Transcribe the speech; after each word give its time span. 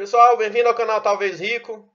Pessoal, 0.00 0.34
bem-vindo 0.38 0.66
ao 0.66 0.74
canal 0.74 1.02
Talvez 1.02 1.40
Rico. 1.40 1.86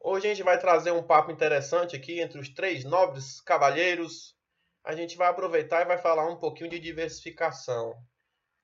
Hoje 0.00 0.26
a 0.26 0.30
gente 0.30 0.42
vai 0.42 0.58
trazer 0.58 0.90
um 0.90 1.04
papo 1.04 1.30
interessante 1.30 1.94
aqui 1.94 2.18
entre 2.20 2.40
os 2.40 2.48
três 2.48 2.84
nobres 2.84 3.40
cavalheiros. 3.40 4.34
A 4.82 4.92
gente 4.92 5.16
vai 5.16 5.28
aproveitar 5.28 5.82
e 5.82 5.84
vai 5.84 5.98
falar 5.98 6.28
um 6.28 6.34
pouquinho 6.34 6.68
de 6.68 6.80
diversificação. 6.80 7.94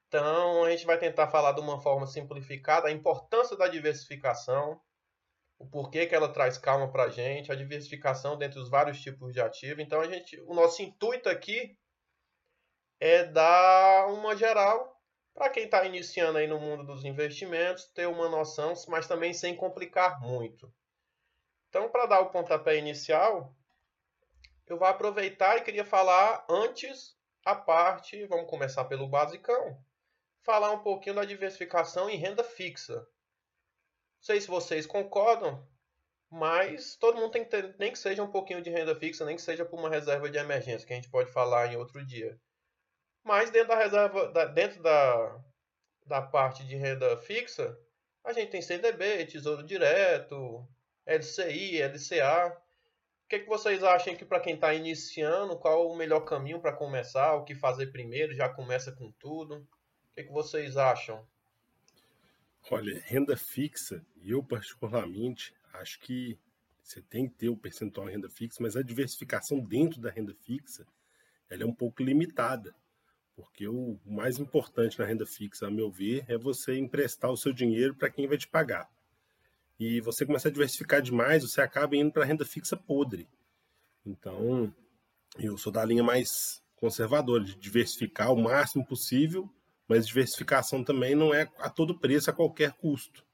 Então, 0.09 0.65
a 0.65 0.71
gente 0.73 0.85
vai 0.87 0.99
tentar 0.99 1.29
falar 1.29 1.53
de 1.53 1.61
uma 1.61 1.81
forma 1.81 2.05
simplificada 2.05 2.89
a 2.89 2.91
importância 2.91 3.57
da 3.57 3.69
diversificação, 3.69 4.81
o 5.57 5.65
porquê 5.65 6.05
que 6.05 6.15
ela 6.17 6.33
traz 6.33 6.59
calma 6.59 6.91
para 6.91 7.05
a 7.05 7.11
gente, 7.11 7.53
a 7.53 7.55
diversificação 7.55 8.37
dentre 8.37 8.59
os 8.59 8.69
vários 8.69 9.01
tipos 9.01 9.33
de 9.33 9.41
ativo. 9.41 9.83
Então, 9.83 10.01
a 10.01 10.09
gente, 10.09 10.41
o 10.49 10.53
nosso 10.53 10.83
intuito 10.83 11.29
aqui 11.29 11.79
é 12.99 13.23
dar 13.23 14.09
uma 14.09 14.35
geral 14.35 14.94
para 15.35 15.51
quem 15.51 15.65
está 15.65 15.85
iniciando 15.85 16.39
aí 16.39 16.47
no 16.47 16.61
mundo 16.61 16.85
dos 16.85 17.05
investimentos, 17.05 17.87
ter 17.87 18.07
uma 18.07 18.29
noção, 18.29 18.73
mas 18.89 19.09
também 19.09 19.35
sem 19.35 19.57
complicar 19.57 20.21
muito. 20.21 20.73
Então, 21.69 21.89
para 21.91 22.07
dar 22.07 22.21
o 22.21 22.31
pontapé 22.31 22.77
inicial, 22.77 23.53
eu 24.67 24.79
vou 24.79 24.87
aproveitar 24.87 25.57
e 25.59 25.63
queria 25.63 25.85
falar 25.85 26.47
antes 26.49 27.17
a 27.45 27.55
parte, 27.55 28.25
vamos 28.27 28.49
começar 28.49 28.85
pelo 28.85 29.09
basicão, 29.09 29.77
falar 30.43 30.71
um 30.71 30.83
pouquinho 30.83 31.17
da 31.17 31.25
diversificação 31.25 32.09
em 32.09 32.17
renda 32.17 32.45
fixa. 32.45 32.95
Não 32.95 33.07
sei 34.21 34.41
se 34.41 34.47
vocês 34.47 34.87
concordam, 34.87 35.69
mas 36.31 36.97
todo 36.97 37.17
mundo 37.17 37.33
tem 37.33 37.45
que 37.45 37.51
ter, 37.51 37.77
nem 37.79 37.93
que 37.93 37.99
seja 37.99 38.23
um 38.23 38.31
pouquinho 38.31 38.63
de 38.63 38.71
renda 38.71 38.95
fixa, 38.95 39.25
nem 39.25 39.37
que 39.37 39.43
seja 39.43 39.65
por 39.65 39.79
uma 39.79 39.91
reserva 39.91 40.31
de 40.31 40.39
emergência, 40.39 40.87
que 40.87 40.93
a 40.93 40.97
gente 40.97 41.11
pode 41.11 41.31
falar 41.31 41.73
em 41.73 41.77
outro 41.77 42.07
dia. 42.07 42.41
Mas 43.25 43.51
dentro 43.51 43.69
da 43.69 43.77
reserva, 43.77 44.31
da, 44.31 44.45
dentro 44.45 44.83
da, 44.83 45.41
da 46.07 46.23
parte 46.23 46.65
de 46.67 46.77
renda 46.77 47.17
fixa, 47.17 47.77
a 48.23 48.33
gente 48.33 48.51
tem 48.51 48.61
CDB, 48.61 49.25
Tesouro 49.25 49.63
Direto, 49.63 50.69
LCI, 51.07 51.83
LCA. 51.83 52.57
O 53.25 53.29
que, 53.29 53.41
que 53.41 53.49
vocês 53.49 53.83
acham 53.83 54.15
que 54.15 54.25
para 54.25 54.41
quem 54.41 54.55
está 54.55 54.75
iniciando, 54.75 55.59
qual 55.59 55.91
o 55.91 55.97
melhor 55.97 56.21
caminho 56.21 56.61
para 56.61 56.73
começar, 56.73 57.35
o 57.35 57.45
que 57.45 57.55
fazer 57.55 57.87
primeiro, 57.87 58.35
já 58.35 58.49
começa 58.49 58.93
com 58.93 59.11
tudo? 59.13 59.57
O 59.57 60.15
que, 60.15 60.25
que 60.25 60.33
vocês 60.33 60.77
acham? 60.77 61.27
Olha, 62.71 63.03
renda 63.07 63.37
fixa, 63.37 64.05
eu 64.23 64.43
particularmente 64.43 65.55
acho 65.73 65.99
que 66.01 66.39
você 66.83 67.01
tem 67.01 67.27
que 67.27 67.35
ter 67.35 67.49
o 67.49 67.57
percentual 67.57 68.09
em 68.09 68.13
renda 68.13 68.29
fixa, 68.29 68.63
mas 68.63 68.77
a 68.77 68.83
diversificação 68.83 69.59
dentro 69.59 70.01
da 70.01 70.11
renda 70.11 70.35
fixa 70.35 70.87
ela 71.49 71.63
é 71.63 71.67
um 71.67 71.75
pouco 71.75 72.03
limitada. 72.03 72.75
Porque 73.37 73.67
o 73.67 73.99
mais 74.07 74.39
importante 74.39 74.99
na 74.99 75.05
renda 75.05 75.27
fixa, 75.27 75.67
a 75.67 75.71
meu 75.71 75.91
ver, 75.91 76.25
é 76.29 76.39
você 76.39 76.79
emprestar 76.79 77.31
o 77.31 77.37
seu 77.37 77.53
dinheiro 77.53 77.95
para 77.95 78.11
quem 78.11 78.29
vai 78.29 78.39
te 78.39 78.47
pagar. 78.47 78.89
E 79.79 80.01
você 80.01 80.25
começa 80.25 80.49
a 80.49 80.53
diversificar 80.53 81.03
demais, 81.03 81.43
você 81.43 81.61
acaba 81.61 81.97
indo 81.97 82.13
para 82.13 82.25
renda 82.25 82.45
fixa 82.45 82.77
podre. 82.77 83.29
Então, 84.07 84.73
eu 85.39 85.59
sou 85.59 85.73
da 85.73 85.85
linha 85.85 86.03
mais 86.03 86.63
conservadora, 86.77 87.43
de 87.43 87.57
diversificar 87.57 88.33
o 88.33 88.41
máximo 88.41 88.87
possível, 88.87 89.51
mas 89.89 90.07
diversificação 90.07 90.85
também 90.85 91.15
não 91.15 91.35
é 91.35 91.51
a 91.59 91.69
todo 91.69 91.99
preço, 91.99 92.31
a 92.31 92.33
qualquer 92.33 92.73
custo. 92.73 93.27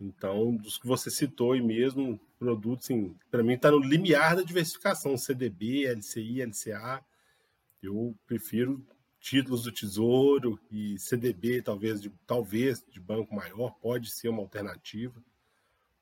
Então, 0.00 0.54
dos 0.56 0.78
que 0.78 0.86
você 0.86 1.10
citou 1.10 1.52
aí 1.52 1.60
mesmo, 1.60 2.20
produtos, 2.38 2.88
para 3.30 3.42
mim 3.42 3.54
está 3.54 3.70
no 3.70 3.78
limiar 3.78 4.36
da 4.36 4.42
diversificação, 4.42 5.16
CDB, 5.16 5.86
LCI, 5.86 6.42
LCA. 6.42 7.04
Eu 7.82 8.16
prefiro 8.26 8.84
títulos 9.24 9.62
do 9.62 9.72
Tesouro 9.72 10.60
e 10.70 10.98
CDB, 10.98 11.62
talvez 11.62 11.98
de, 11.98 12.10
talvez 12.26 12.84
de 12.86 13.00
banco 13.00 13.34
maior, 13.34 13.70
pode 13.80 14.10
ser 14.10 14.28
uma 14.28 14.42
alternativa. 14.42 15.18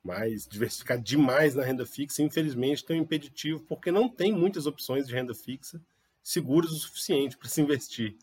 Mas 0.02 0.44
diversificar 0.44 1.00
demais 1.00 1.54
na 1.54 1.62
renda 1.62 1.86
fixa, 1.86 2.20
infelizmente, 2.20 2.84
tem 2.84 2.98
um 2.98 3.04
impeditivo, 3.04 3.60
porque 3.60 3.92
não 3.92 4.08
tem 4.08 4.32
muitas 4.32 4.66
opções 4.66 5.06
de 5.06 5.14
renda 5.14 5.32
fixa 5.32 5.80
seguras 6.20 6.72
o 6.72 6.76
suficiente 6.76 7.38
para 7.38 7.48
se 7.48 7.60
investir. 7.60 8.16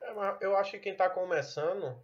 É, 0.00 0.10
eu 0.40 0.56
acho 0.56 0.70
que 0.72 0.78
quem 0.78 0.92
está 0.92 1.10
começando, 1.10 2.02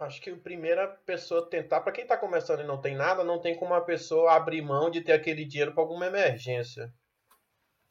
acho 0.00 0.22
que 0.22 0.30
a 0.30 0.36
primeira 0.36 0.88
pessoa 0.88 1.48
tentar, 1.50 1.82
para 1.82 1.92
quem 1.92 2.04
está 2.04 2.16
começando 2.16 2.60
e 2.60 2.66
não 2.66 2.80
tem 2.80 2.96
nada, 2.96 3.22
não 3.22 3.38
tem 3.38 3.54
como 3.54 3.74
a 3.74 3.82
pessoa 3.82 4.32
abrir 4.32 4.62
mão 4.62 4.90
de 4.90 5.02
ter 5.02 5.12
aquele 5.12 5.44
dinheiro 5.44 5.72
para 5.74 5.82
alguma 5.82 6.06
emergência. 6.06 6.90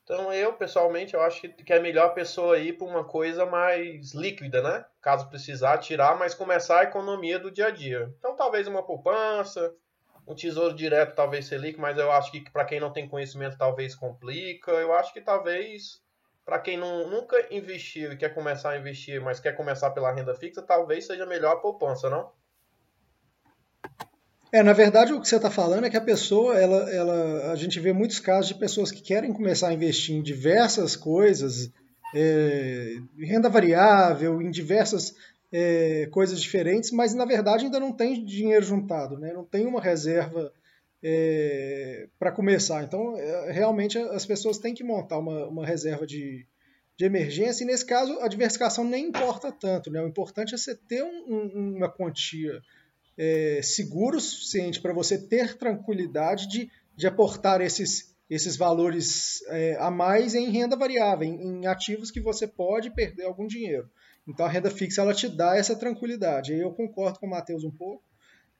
Então 0.07 0.31
eu, 0.31 0.53
pessoalmente, 0.53 1.15
eu 1.15 1.21
acho 1.21 1.41
que 1.41 1.73
é 1.73 1.81
melhor 1.81 2.05
a 2.05 2.13
pessoa 2.13 2.57
ir 2.57 2.77
para 2.77 2.87
uma 2.87 3.03
coisa 3.03 3.45
mais 3.45 4.13
líquida, 4.13 4.61
né? 4.61 4.85
Caso 5.01 5.29
precisar 5.29 5.79
tirar, 5.79 6.17
mas 6.17 6.33
começar 6.33 6.79
a 6.79 6.83
economia 6.83 7.37
do 7.37 7.51
dia 7.51 7.67
a 7.67 7.71
dia. 7.71 8.09
Então 8.17 8.33
talvez 8.33 8.67
uma 8.67 8.81
poupança, 8.81 9.75
um 10.25 10.33
tesouro 10.33 10.73
direto 10.73 11.13
talvez 11.13 11.51
líquido, 11.51 11.81
mas 11.81 11.97
eu 11.97 12.09
acho 12.09 12.31
que 12.31 12.49
para 12.49 12.63
quem 12.63 12.79
não 12.79 12.93
tem 12.93 13.09
conhecimento 13.09 13.57
talvez 13.57 13.95
complica. 13.95 14.71
Eu 14.71 14.93
acho 14.93 15.11
que 15.11 15.19
talvez 15.19 16.01
para 16.45 16.57
quem 16.57 16.77
não, 16.77 17.09
nunca 17.09 17.45
investiu 17.53 18.13
e 18.13 18.17
quer 18.17 18.33
começar 18.33 18.69
a 18.69 18.77
investir, 18.77 19.19
mas 19.19 19.41
quer 19.41 19.57
começar 19.57 19.91
pela 19.91 20.13
renda 20.13 20.33
fixa, 20.33 20.61
talvez 20.61 21.05
seja 21.05 21.25
melhor 21.25 21.51
a 21.51 21.59
poupança, 21.59 22.09
não? 22.09 22.31
É, 24.51 24.63
na 24.63 24.73
verdade, 24.73 25.13
o 25.13 25.19
que 25.19 25.27
você 25.27 25.35
está 25.35 25.51
falando 25.51 25.85
é 25.85 25.89
que 25.89 25.97
a 25.97 26.01
pessoa, 26.01 26.57
ela, 26.57 26.89
ela, 26.89 27.51
a 27.51 27.55
gente 27.55 27.79
vê 27.79 27.91
muitos 27.91 28.19
casos 28.19 28.47
de 28.47 28.55
pessoas 28.55 28.91
que 28.91 29.01
querem 29.01 29.33
começar 29.33 29.69
a 29.69 29.73
investir 29.73 30.15
em 30.15 30.21
diversas 30.21 30.95
coisas, 30.95 31.69
é, 32.15 32.95
renda 33.19 33.49
variável, 33.49 34.41
em 34.41 34.49
diversas 34.49 35.13
é, 35.51 36.07
coisas 36.11 36.41
diferentes, 36.41 36.91
mas 36.91 37.13
na 37.13 37.25
verdade 37.25 37.65
ainda 37.65 37.79
não 37.79 37.91
tem 37.91 38.23
dinheiro 38.23 38.63
juntado, 38.63 39.17
né? 39.17 39.33
não 39.33 39.43
tem 39.43 39.65
uma 39.65 39.81
reserva 39.81 40.51
é, 41.03 42.07
para 42.17 42.31
começar. 42.31 42.83
Então, 42.83 43.17
é, 43.17 43.51
realmente, 43.51 43.97
as 43.97 44.25
pessoas 44.25 44.57
têm 44.57 44.73
que 44.73 44.83
montar 44.83 45.17
uma, 45.19 45.45
uma 45.47 45.65
reserva 45.65 46.07
de, 46.07 46.45
de 46.97 47.05
emergência, 47.05 47.63
e 47.63 47.67
nesse 47.67 47.85
caso, 47.85 48.17
a 48.21 48.27
diversificação 48.27 48.83
nem 48.83 49.07
importa 49.07 49.51
tanto. 49.51 49.91
Né? 49.91 50.01
O 50.01 50.07
importante 50.07 50.55
é 50.55 50.57
você 50.57 50.75
ter 50.75 51.03
um, 51.03 51.75
uma 51.75 51.89
quantia 51.89 52.61
é, 53.17 53.61
seguro 53.63 54.17
o 54.17 54.21
suficiente 54.21 54.79
para 54.79 54.93
você 54.93 55.17
ter 55.17 55.57
tranquilidade 55.57 56.47
de, 56.47 56.69
de 56.95 57.07
aportar 57.07 57.61
esses, 57.61 58.15
esses 58.29 58.55
valores 58.55 59.41
é, 59.47 59.75
a 59.79 59.89
mais 59.89 60.35
em 60.35 60.49
renda 60.51 60.75
variável, 60.75 61.27
em, 61.27 61.41
em, 61.41 61.65
ativos 61.65 62.11
que 62.11 62.21
você 62.21 62.47
pode 62.47 62.91
perder 62.91 63.23
algum 63.23 63.47
dinheiro. 63.47 63.89
Então 64.27 64.45
a 64.45 64.49
renda 64.49 64.69
fixa 64.69 65.01
ela 65.01 65.13
te 65.13 65.27
dá 65.27 65.57
essa 65.57 65.75
tranquilidade. 65.75 66.53
Eu 66.53 66.71
concordo 66.71 67.19
com 67.19 67.25
o 67.25 67.29
Matheus 67.29 67.63
um 67.63 67.71
pouco 67.71 68.03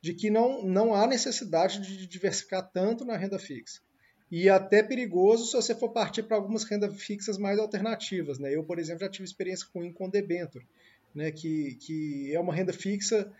de 0.02 0.14
que 0.14 0.30
não, 0.30 0.64
não 0.64 0.94
há 0.96 1.06
necessidade 1.06 1.82
de 1.82 2.08
diversificar 2.08 2.68
tanto 2.72 3.06
na 3.06 3.18
renda 3.18 3.38
fixa. 3.38 3.82
E 4.30 4.50
até 4.50 4.84
perigoso 4.84 5.46
se 5.46 5.54
você 5.54 5.76
for 5.76 5.90
partir 5.90 6.24
para 6.24 6.36
algumas 6.36 6.64
rendas 6.64 6.96
fixas 7.02 7.38
mais 7.38 7.60
alternativas. 7.60 8.40
Né? 8.40 8.56
Eu, 8.56 8.64
por 8.64 8.80
exemplo, 8.80 9.02
já 9.02 9.10
tive 9.10 9.26
experiência 9.26 9.68
com 9.72 9.92
com 9.94 10.10
debenture, 10.10 10.66
né? 11.14 11.32
que, 11.32 11.76
que 11.76 12.34
é 12.34 12.40
uma 12.40 12.54
renda 12.54 12.74
fixa 12.74 13.32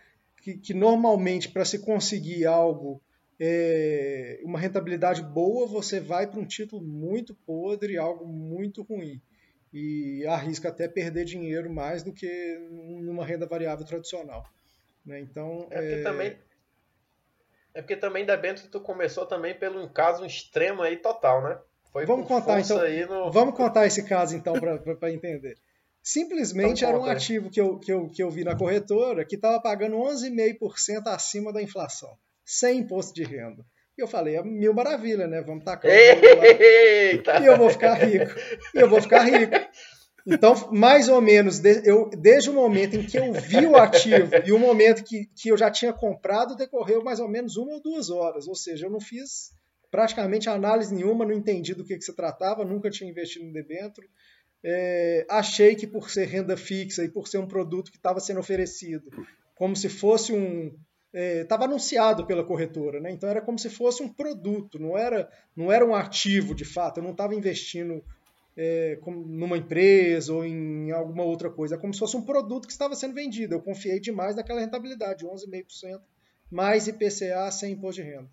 que, 0.42 0.56
que 0.56 0.74
normalmente 0.74 1.48
para 1.48 1.64
se 1.64 1.78
conseguir 1.78 2.46
algo, 2.46 3.00
é, 3.38 4.40
uma 4.42 4.58
rentabilidade 4.58 5.22
boa, 5.22 5.66
você 5.66 6.00
vai 6.00 6.26
para 6.26 6.40
um 6.40 6.46
título 6.46 6.82
muito 6.82 7.34
podre, 7.34 7.98
algo 7.98 8.26
muito 8.26 8.82
ruim. 8.82 9.20
E 9.72 10.24
arrisca 10.26 10.70
até 10.70 10.88
perder 10.88 11.24
dinheiro 11.24 11.70
mais 11.70 12.02
do 12.02 12.12
que 12.12 12.58
numa 13.02 13.24
renda 13.24 13.46
variável 13.46 13.84
tradicional. 13.84 14.44
Né? 15.04 15.20
Então, 15.20 15.66
é 15.70 15.80
porque 15.80 15.94
é... 15.94 16.02
também 16.02 16.36
é 17.74 17.82
porque 17.82 17.96
também 17.96 18.26
tu 18.72 18.80
começou 18.80 19.24
também 19.24 19.54
pelo 19.54 19.88
caso 19.90 20.24
extremo 20.24 20.82
aí 20.82 20.96
total, 20.96 21.42
né? 21.42 21.58
Foi 21.92 22.04
vamos 22.04 22.26
contar 22.26 22.60
então. 22.60 22.78
No... 23.06 23.30
Vamos 23.30 23.54
contar 23.54 23.86
esse 23.86 24.02
caso 24.04 24.34
então 24.34 24.54
para 24.98 25.12
entender. 25.12 25.56
Simplesmente 26.10 26.84
então, 26.84 26.88
era 26.88 26.98
um 26.98 27.04
ativo 27.04 27.50
que 27.50 27.60
eu, 27.60 27.78
que, 27.78 27.92
eu, 27.92 28.08
que 28.08 28.22
eu 28.22 28.30
vi 28.30 28.42
na 28.42 28.56
corretora 28.56 29.26
que 29.26 29.36
estava 29.36 29.60
pagando 29.60 29.96
11,5% 29.96 31.06
acima 31.08 31.52
da 31.52 31.60
inflação, 31.60 32.16
sem 32.42 32.78
imposto 32.78 33.12
de 33.12 33.24
renda. 33.24 33.62
E 33.96 34.00
eu 34.00 34.08
falei, 34.08 34.36
é 34.36 34.42
mil 34.42 34.72
maravilha, 34.72 35.26
né? 35.26 35.42
Vamos 35.42 35.64
tacar. 35.64 35.90
E 37.42 37.46
eu 37.46 37.58
vou 37.58 37.68
ficar 37.68 37.92
rico. 37.96 38.34
E 38.74 38.78
eu 38.78 38.88
vou 38.88 39.02
ficar 39.02 39.24
rico. 39.24 39.52
Então, 40.26 40.54
mais 40.72 41.10
ou 41.10 41.20
menos, 41.20 41.62
eu, 41.84 42.08
desde 42.08 42.48
o 42.48 42.54
momento 42.54 42.96
em 42.96 43.04
que 43.04 43.18
eu 43.18 43.30
vi 43.34 43.66
o 43.66 43.76
ativo 43.76 44.30
e 44.46 44.50
o 44.50 44.58
momento 44.58 45.04
que, 45.04 45.26
que 45.36 45.50
eu 45.50 45.58
já 45.58 45.70
tinha 45.70 45.92
comprado, 45.92 46.56
decorreu 46.56 47.04
mais 47.04 47.20
ou 47.20 47.28
menos 47.28 47.58
uma 47.58 47.74
ou 47.74 47.82
duas 47.82 48.08
horas. 48.08 48.48
Ou 48.48 48.54
seja, 48.54 48.86
eu 48.86 48.90
não 48.90 49.00
fiz 49.00 49.50
praticamente 49.90 50.48
análise 50.48 50.94
nenhuma, 50.94 51.26
não 51.26 51.34
entendi 51.34 51.74
do 51.74 51.84
que, 51.84 51.98
que 51.98 52.04
se 52.04 52.16
tratava, 52.16 52.64
nunca 52.64 52.90
tinha 52.90 53.10
investido 53.10 53.44
no 53.44 53.52
debênture. 53.52 54.08
É, 54.64 55.24
achei 55.30 55.76
que 55.76 55.86
por 55.86 56.10
ser 56.10 56.26
renda 56.26 56.56
fixa 56.56 57.04
e 57.04 57.08
por 57.08 57.28
ser 57.28 57.38
um 57.38 57.46
produto 57.46 57.92
que 57.92 57.96
estava 57.96 58.18
sendo 58.18 58.40
oferecido 58.40 59.08
como 59.58 59.74
se 59.74 59.88
fosse 59.88 60.32
um 60.32 60.72
estava 61.12 61.64
é, 61.64 61.66
anunciado 61.66 62.26
pela 62.26 62.44
corretora, 62.44 63.00
né? 63.00 63.10
Então 63.10 63.28
era 63.28 63.40
como 63.40 63.58
se 63.58 63.68
fosse 63.68 64.02
um 64.02 64.08
produto, 64.08 64.78
não 64.78 64.96
era 64.96 65.28
não 65.56 65.72
era 65.72 65.84
um 65.84 65.94
ativo 65.94 66.54
de 66.54 66.64
fato. 66.64 66.98
Eu 66.98 67.02
não 67.04 67.12
estava 67.12 67.34
investindo 67.34 68.04
é, 68.56 68.98
numa 69.06 69.56
empresa 69.56 70.32
ou 70.32 70.44
em 70.44 70.90
alguma 70.92 71.24
outra 71.24 71.50
coisa. 71.50 71.74
É 71.74 71.78
como 71.78 71.92
se 71.92 72.00
fosse 72.00 72.16
um 72.16 72.24
produto 72.24 72.66
que 72.66 72.72
estava 72.72 72.94
sendo 72.94 73.14
vendido. 73.14 73.54
Eu 73.54 73.62
confiei 73.62 73.98
demais 73.98 74.36
naquela 74.36 74.60
rentabilidade, 74.60 75.24
11,5%, 75.24 76.00
mais 76.50 76.86
IPCA 76.86 77.50
sem 77.50 77.72
imposto 77.72 78.02
de 78.02 78.08
renda. 78.08 78.30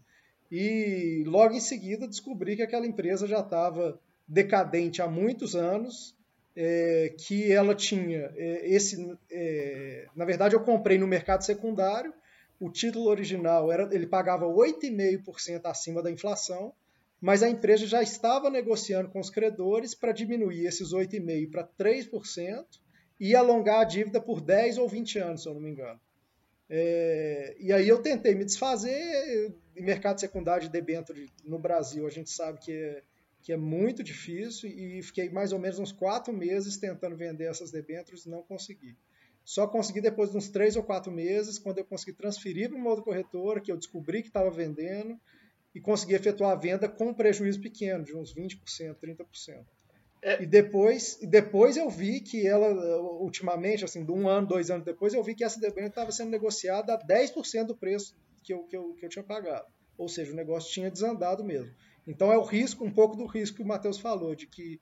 E 0.52 1.24
logo 1.26 1.56
em 1.56 1.60
seguida 1.60 2.08
descobri 2.08 2.56
que 2.56 2.62
aquela 2.62 2.86
empresa 2.86 3.26
já 3.26 3.40
estava 3.40 4.00
decadente 4.28 5.02
há 5.02 5.08
muitos 5.08 5.56
anos, 5.56 6.16
é, 6.56 7.14
que 7.18 7.52
ela 7.52 7.76
tinha 7.76 8.32
é, 8.36 8.68
esse. 8.70 9.18
É, 9.32 10.08
na 10.16 10.26
verdade, 10.26 10.56
eu 10.56 10.62
comprei 10.62 10.98
no 10.98 11.08
mercado 11.08 11.44
secundário. 11.44 12.14
O 12.60 12.70
título 12.70 13.10
original 13.10 13.72
era, 13.72 13.94
ele 13.94 14.08
pagava 14.08 14.46
8,5% 14.46 15.62
acima 15.66 16.02
da 16.02 16.10
inflação 16.10 16.74
mas 17.26 17.42
a 17.42 17.50
empresa 17.50 17.88
já 17.88 18.04
estava 18.04 18.52
negociando 18.52 19.10
com 19.10 19.20
os 19.20 19.32
credores 19.32 19.96
para 19.96 20.12
diminuir 20.12 20.68
esses 20.68 20.94
8,5% 20.94 21.50
para 21.50 21.68
3% 21.68 22.66
e 23.20 23.36
alongar 23.36 23.82
a 23.82 23.84
dívida 23.84 24.22
por 24.22 24.42
10 24.42 24.78
ou 24.78 24.88
20 24.88 25.20
anos, 25.20 25.42
se 25.42 25.50
eu 25.50 25.54
não 25.54 25.62
me 25.62 25.72
engano. 25.72 26.00
É, 26.70 27.56
e 27.60 27.74
aí 27.74 27.88
eu 27.88 28.00
tentei 28.00 28.36
me 28.36 28.46
desfazer, 28.46 29.54
mercado 29.76 30.20
secundário 30.20 30.64
de 30.64 30.70
debênture 30.70 31.32
no 31.44 31.58
Brasil 31.60 32.06
a 32.06 32.10
gente 32.10 32.30
sabe 32.30 32.60
que 32.60 32.72
é, 32.72 33.04
que 33.46 33.54
é 33.54 33.58
muito 33.58 34.04
difícil 34.04 34.68
e 34.68 35.04
fiquei 35.04 35.30
mais 35.30 35.54
ou 35.54 35.60
menos 35.60 35.78
uns 35.78 35.92
quatro 35.92 36.34
meses 36.34 36.78
tentando 36.78 37.16
vender 37.16 37.44
essas 37.44 37.70
debêntures 37.70 38.26
e 38.26 38.30
não 38.30 38.42
consegui. 38.42 38.98
Só 39.44 39.68
consegui 39.68 40.02
depois 40.02 40.32
de 40.32 40.38
uns 40.38 40.50
três 40.50 40.76
ou 40.76 40.82
quatro 40.82 41.12
meses, 41.12 41.60
quando 41.60 41.78
eu 41.78 41.86
consegui 41.86 42.14
transferir 42.14 42.70
para 42.70 42.80
uma 42.80 42.90
outra 42.90 43.06
corretora, 43.06 43.62
que 43.62 43.72
eu 43.72 43.78
descobri 43.78 44.24
que 44.24 44.30
estava 44.30 44.50
vendendo, 44.50 45.16
e 45.76 45.80
conseguir 45.80 46.16
efetuar 46.16 46.54
a 46.54 46.56
venda 46.56 46.90
com 46.90 47.10
um 47.10 47.14
prejuízo 47.14 47.62
pequeno, 47.62 48.04
de 48.04 48.18
uns 48.18 48.34
20%, 48.34 48.96
30%. 48.96 49.64
É. 50.24 50.42
E 50.42 50.48
depois, 50.48 51.20
depois 51.22 51.78
eu 51.78 51.88
vi 51.88 52.22
que 52.22 52.48
ela, 52.48 53.00
ultimamente, 53.22 53.86
assim, 53.86 54.04
de 54.04 54.12
um 54.12 54.28
ano, 54.28 54.48
dois 54.48 54.72
anos 54.72 54.84
depois, 54.84 55.14
eu 55.14 55.24
vi 55.24 55.36
que 55.36 55.44
essa 55.44 55.60
debênture 55.60 55.90
estava 55.90 56.12
sendo 56.12 56.32
negociada 56.32 56.96
a 56.96 56.98
10% 56.98 57.66
do 57.68 57.78
preço 57.78 58.18
que 58.42 58.52
eu, 58.52 58.64
que, 58.64 58.76
eu, 58.76 58.96
que 58.96 59.06
eu 59.06 59.10
tinha 59.10 59.24
pagado. 59.24 59.68
Ou 59.96 60.10
seja, 60.10 60.32
o 60.32 60.36
negócio 60.36 60.74
tinha 60.74 60.90
desandado 60.90 61.44
mesmo. 61.44 61.72
Então 62.08 62.32
é 62.32 62.38
o 62.38 62.44
risco, 62.44 62.86
um 62.86 62.92
pouco 62.92 63.16
do 63.16 63.26
risco 63.26 63.58
que 63.58 63.64
o 63.64 63.68
Matheus 63.68 64.00
falou, 64.00 64.36
de 64.36 64.46
que 64.48 64.80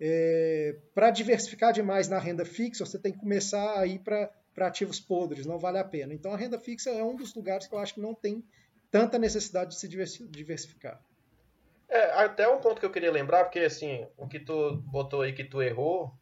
é, 0.00 0.76
para 0.94 1.10
diversificar 1.10 1.72
demais 1.72 2.08
na 2.08 2.18
renda 2.18 2.44
fixa, 2.44 2.84
você 2.84 2.98
tem 2.98 3.12
que 3.12 3.18
começar 3.18 3.78
a 3.78 3.86
ir 3.86 3.98
para 4.00 4.30
ativos 4.58 5.00
podres, 5.00 5.46
não 5.46 5.58
vale 5.58 5.78
a 5.78 5.84
pena. 5.84 6.12
Então 6.12 6.32
a 6.32 6.36
renda 6.36 6.58
fixa 6.58 6.90
é 6.90 7.02
um 7.02 7.16
dos 7.16 7.34
lugares 7.34 7.66
que 7.66 7.74
eu 7.74 7.78
acho 7.78 7.94
que 7.94 8.00
não 8.00 8.14
tem 8.14 8.44
tanta 8.90 9.18
necessidade 9.18 9.70
de 9.70 9.76
se 9.78 9.88
diversificar. 9.88 11.00
É, 11.88 12.10
até 12.12 12.48
um 12.48 12.60
ponto 12.60 12.80
que 12.80 12.86
eu 12.86 12.90
queria 12.90 13.12
lembrar, 13.12 13.44
porque 13.44 13.60
assim, 13.60 14.06
o 14.16 14.26
que 14.26 14.40
tu 14.40 14.76
botou 14.86 15.22
aí 15.22 15.32
que 15.32 15.44
tu 15.44 15.62
errou, 15.62 16.12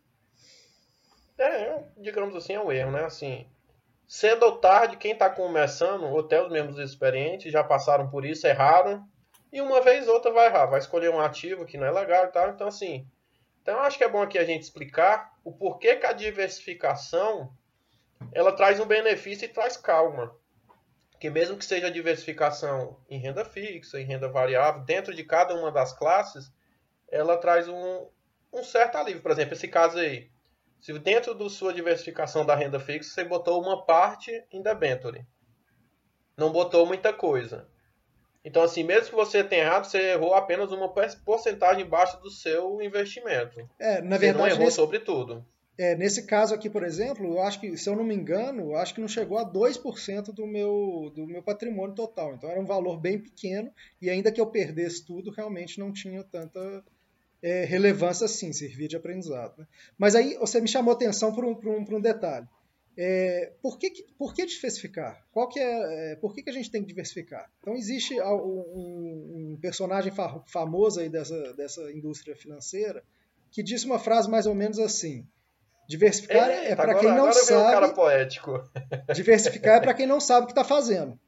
é, 1.39 1.83
digamos 1.99 2.37
assim, 2.37 2.53
é 2.53 2.61
um 2.61 2.71
erro, 2.71 2.93
né? 2.93 3.05
Assim, 3.05 3.47
cedo 4.07 4.45
ou 4.45 4.59
tarde, 4.59 4.97
quem 4.97 5.13
está 5.13 5.29
começando, 5.31 6.05
ou 6.05 6.21
até 6.21 6.43
os 6.43 6.51
membros 6.51 6.79
experientes, 6.79 7.51
já 7.51 7.65
passaram 7.65 8.09
por 8.09 8.25
isso, 8.25 8.47
erraram, 8.47 9.09
e 9.55 9.61
uma 9.61 9.81
vez 9.81 10.09
ou 10.09 10.15
outra 10.15 10.33
vai 10.33 10.47
errar, 10.47 10.67
vai 10.67 10.81
escolher 10.81 11.11
um 11.11 11.21
ativo 11.21 11.65
que 11.65 11.79
não 11.79 11.87
é 11.87 11.93
legal 11.93 12.25
e 12.25 12.33
tal, 12.33 12.51
então 12.51 12.67
assim, 12.67 13.09
então 13.63 13.79
acho 13.79 13.97
que 13.97 14.03
é 14.03 14.09
bom 14.09 14.21
aqui 14.21 14.37
a 14.37 14.45
gente 14.45 14.63
explicar 14.63 15.33
o 15.45 15.53
porquê 15.53 15.95
que 15.95 16.05
a 16.05 16.13
diversificação 16.13 17.57
ela 18.33 18.51
traz 18.51 18.81
um 18.81 18.85
benefício 18.85 19.45
e 19.45 19.49
traz 19.49 19.77
calma. 19.77 20.35
Porque 21.13 21.31
mesmo 21.31 21.57
que 21.57 21.65
seja 21.65 21.89
diversificação 21.89 22.99
em 23.09 23.21
renda 23.21 23.45
fixa, 23.45 24.01
em 24.01 24.05
renda 24.05 24.29
variável, 24.29 24.83
dentro 24.83 25.15
de 25.15 25.23
cada 25.23 25.55
uma 25.55 25.71
das 25.71 25.93
classes, 25.93 26.53
ela 27.09 27.37
traz 27.37 27.69
um, 27.69 28.09
um 28.53 28.65
certo 28.65 28.99
alívio. 28.99 29.23
Por 29.23 29.31
exemplo, 29.31 29.55
esse 29.55 29.69
caso 29.69 29.99
aí, 29.99 30.33
se 30.81 30.93
dentro 30.99 31.33
da 31.33 31.49
sua 31.49 31.73
diversificação 31.73 32.45
da 32.45 32.57
renda 32.57 32.81
fixa 32.81 33.09
você 33.09 33.25
botou 33.25 33.63
uma 33.63 33.87
parte 33.87 34.33
em 34.51 34.61
debenture, 34.61 35.25
não 36.37 36.51
botou 36.51 36.85
muita 36.85 37.13
coisa. 37.13 37.73
Então, 38.45 38.63
assim, 38.63 38.85
mesmo 38.85 39.09
que 39.09 39.15
você 39.15 39.43
tenha 39.43 39.65
errado, 39.65 39.87
você 39.87 40.13
errou 40.13 40.35
apenas 40.35 40.71
uma 40.71 40.93
porcentagem 41.25 41.87
baixa 41.87 42.19
do 42.19 42.31
seu 42.31 42.83
investimento. 42.83 43.67
É, 43.79 44.03
na 44.03 44.19
verdade, 44.19 44.21
você 44.21 44.33
não 44.33 44.47
errou 44.47 44.65
nesse... 44.67 44.77
sobre 44.77 44.99
tudo. 44.99 45.45
É, 45.77 45.97
nesse 45.97 46.25
caso 46.25 46.55
aqui, 46.55 46.71
por 46.71 46.85
exemplo, 46.85 47.27
eu 47.27 47.41
acho 47.41 47.59
que, 47.61 47.77
se 47.77 47.89
eu 47.89 47.97
não 47.97 48.05
me 48.05 48.15
engano, 48.15 48.71
eu 48.71 48.77
acho 48.77 48.95
que 48.95 49.01
não 49.01 49.09
chegou 49.09 49.39
a 49.39 49.51
2% 49.51 50.33
do 50.33 50.47
meu, 50.47 51.11
do 51.15 51.27
meu 51.27 51.43
patrimônio 51.43 51.97
total. 51.97 52.35
Então 52.35 52.49
era 52.49 52.61
um 52.61 52.67
valor 52.67 53.01
bem 53.01 53.19
pequeno 53.19 53.73
e 54.01 54.09
ainda 54.09 54.31
que 54.31 54.41
eu 54.41 54.47
perdesse 54.47 55.05
tudo, 55.05 55.33
realmente 55.33 55.81
não 55.81 55.93
tinha 55.93 56.23
tanta 56.23 56.85
é, 57.43 57.65
relevância 57.65 58.27
assim, 58.27 58.53
servia 58.53 58.87
de 58.87 58.97
aprendizado. 58.97 59.59
Né? 59.59 59.67
Mas 59.99 60.15
aí 60.15 60.37
você 60.37 60.61
me 60.61 60.69
chamou 60.69 60.95
atenção 60.95 61.35
para 61.35 61.45
um, 61.45 61.59
um, 61.65 61.97
um 61.97 62.01
detalhe. 62.01 62.47
É, 62.97 63.53
por, 63.61 63.79
que, 63.79 63.91
por 64.17 64.35
que 64.35 64.47
diversificar? 64.47 65.27
Qual 65.33 65.49
que 65.49 65.59
é, 65.59 66.13
é, 66.13 66.17
por 66.17 66.35
que, 66.35 66.43
que 66.43 66.51
a 66.51 66.53
gente 66.53 66.71
tem 66.71 66.81
que 66.81 66.89
diversificar? 66.89 67.51
Então 67.61 67.75
existe 67.75 68.21
um, 68.21 69.53
um 69.53 69.59
personagem 69.61 70.13
famoso 70.47 71.01
aí 71.01 71.09
dessa, 71.09 71.53
dessa 71.55 71.91
indústria 71.93 72.37
financeira 72.37 73.03
que 73.51 73.63
disse 73.63 73.87
uma 73.87 73.99
frase 73.99 74.31
mais 74.31 74.47
ou 74.47 74.55
menos 74.55 74.79
assim 74.79 75.27
Diversificar 75.89 76.49
Eita, 76.51 76.65
é 76.65 76.77
para 76.77 76.95
quem 76.95 77.09
não 77.09 77.17
agora 77.17 77.33
sabe. 77.35 77.61
Um 77.61 77.73
cara 77.73 77.89
poético. 77.93 78.71
Diversificar 79.15 79.77
é 79.77 79.81
para 79.81 79.95
quem 79.95 80.07
não 80.07 80.21
sabe 80.21 80.45
o 80.45 80.47
que 80.47 80.53
está 80.53 80.65
fazendo. 80.65 81.19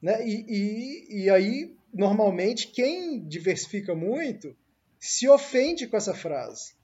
Né? 0.00 0.26
E, 0.26 0.44
e, 0.48 1.22
e 1.24 1.30
aí, 1.30 1.74
normalmente, 1.92 2.68
quem 2.68 3.26
diversifica 3.26 3.94
muito 3.94 4.54
se 4.98 5.28
ofende 5.28 5.86
com 5.86 5.96
essa 5.96 6.14
frase. 6.14 6.74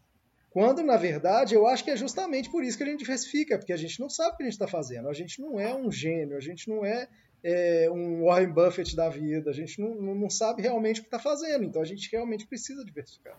Quando, 0.51 0.83
na 0.83 0.97
verdade, 0.97 1.55
eu 1.55 1.67
acho 1.67 1.85
que 1.85 1.91
é 1.91 1.97
justamente 1.97 2.51
por 2.51 2.65
isso 2.65 2.77
que 2.77 2.83
a 2.83 2.87
gente 2.87 3.01
diversifica, 3.01 3.59
porque 3.59 3.73
a 3.73 3.77
gente 3.77 4.01
não 4.01 4.09
sabe 4.09 4.35
o 4.35 4.37
que 4.37 4.43
a 4.43 4.47
gente 4.47 4.55
está 4.55 4.67
fazendo. 4.67 5.09
A 5.09 5.13
gente 5.13 5.41
não 5.41 5.61
é 5.61 5.75
um 5.75 5.93
gênio, 5.93 6.37
a 6.37 6.41
gente 6.41 6.69
não 6.69 6.85
é, 6.85 7.07
é 7.43 7.91
um 7.91 8.25
Warren 8.25 8.53
Buffett 8.53 8.97
da 8.97 9.09
vida, 9.09 9.51
a 9.51 9.53
gente 9.53 9.81
não, 9.81 9.95
não 9.95 10.31
sabe 10.31 10.63
realmente 10.63 11.01
o 11.01 11.03
que 11.03 11.09
está 11.09 11.19
fazendo. 11.19 11.65
Então 11.65 11.83
a 11.83 11.85
gente 11.85 12.11
realmente 12.11 12.47
precisa 12.47 12.85
diversificar. 12.85 13.39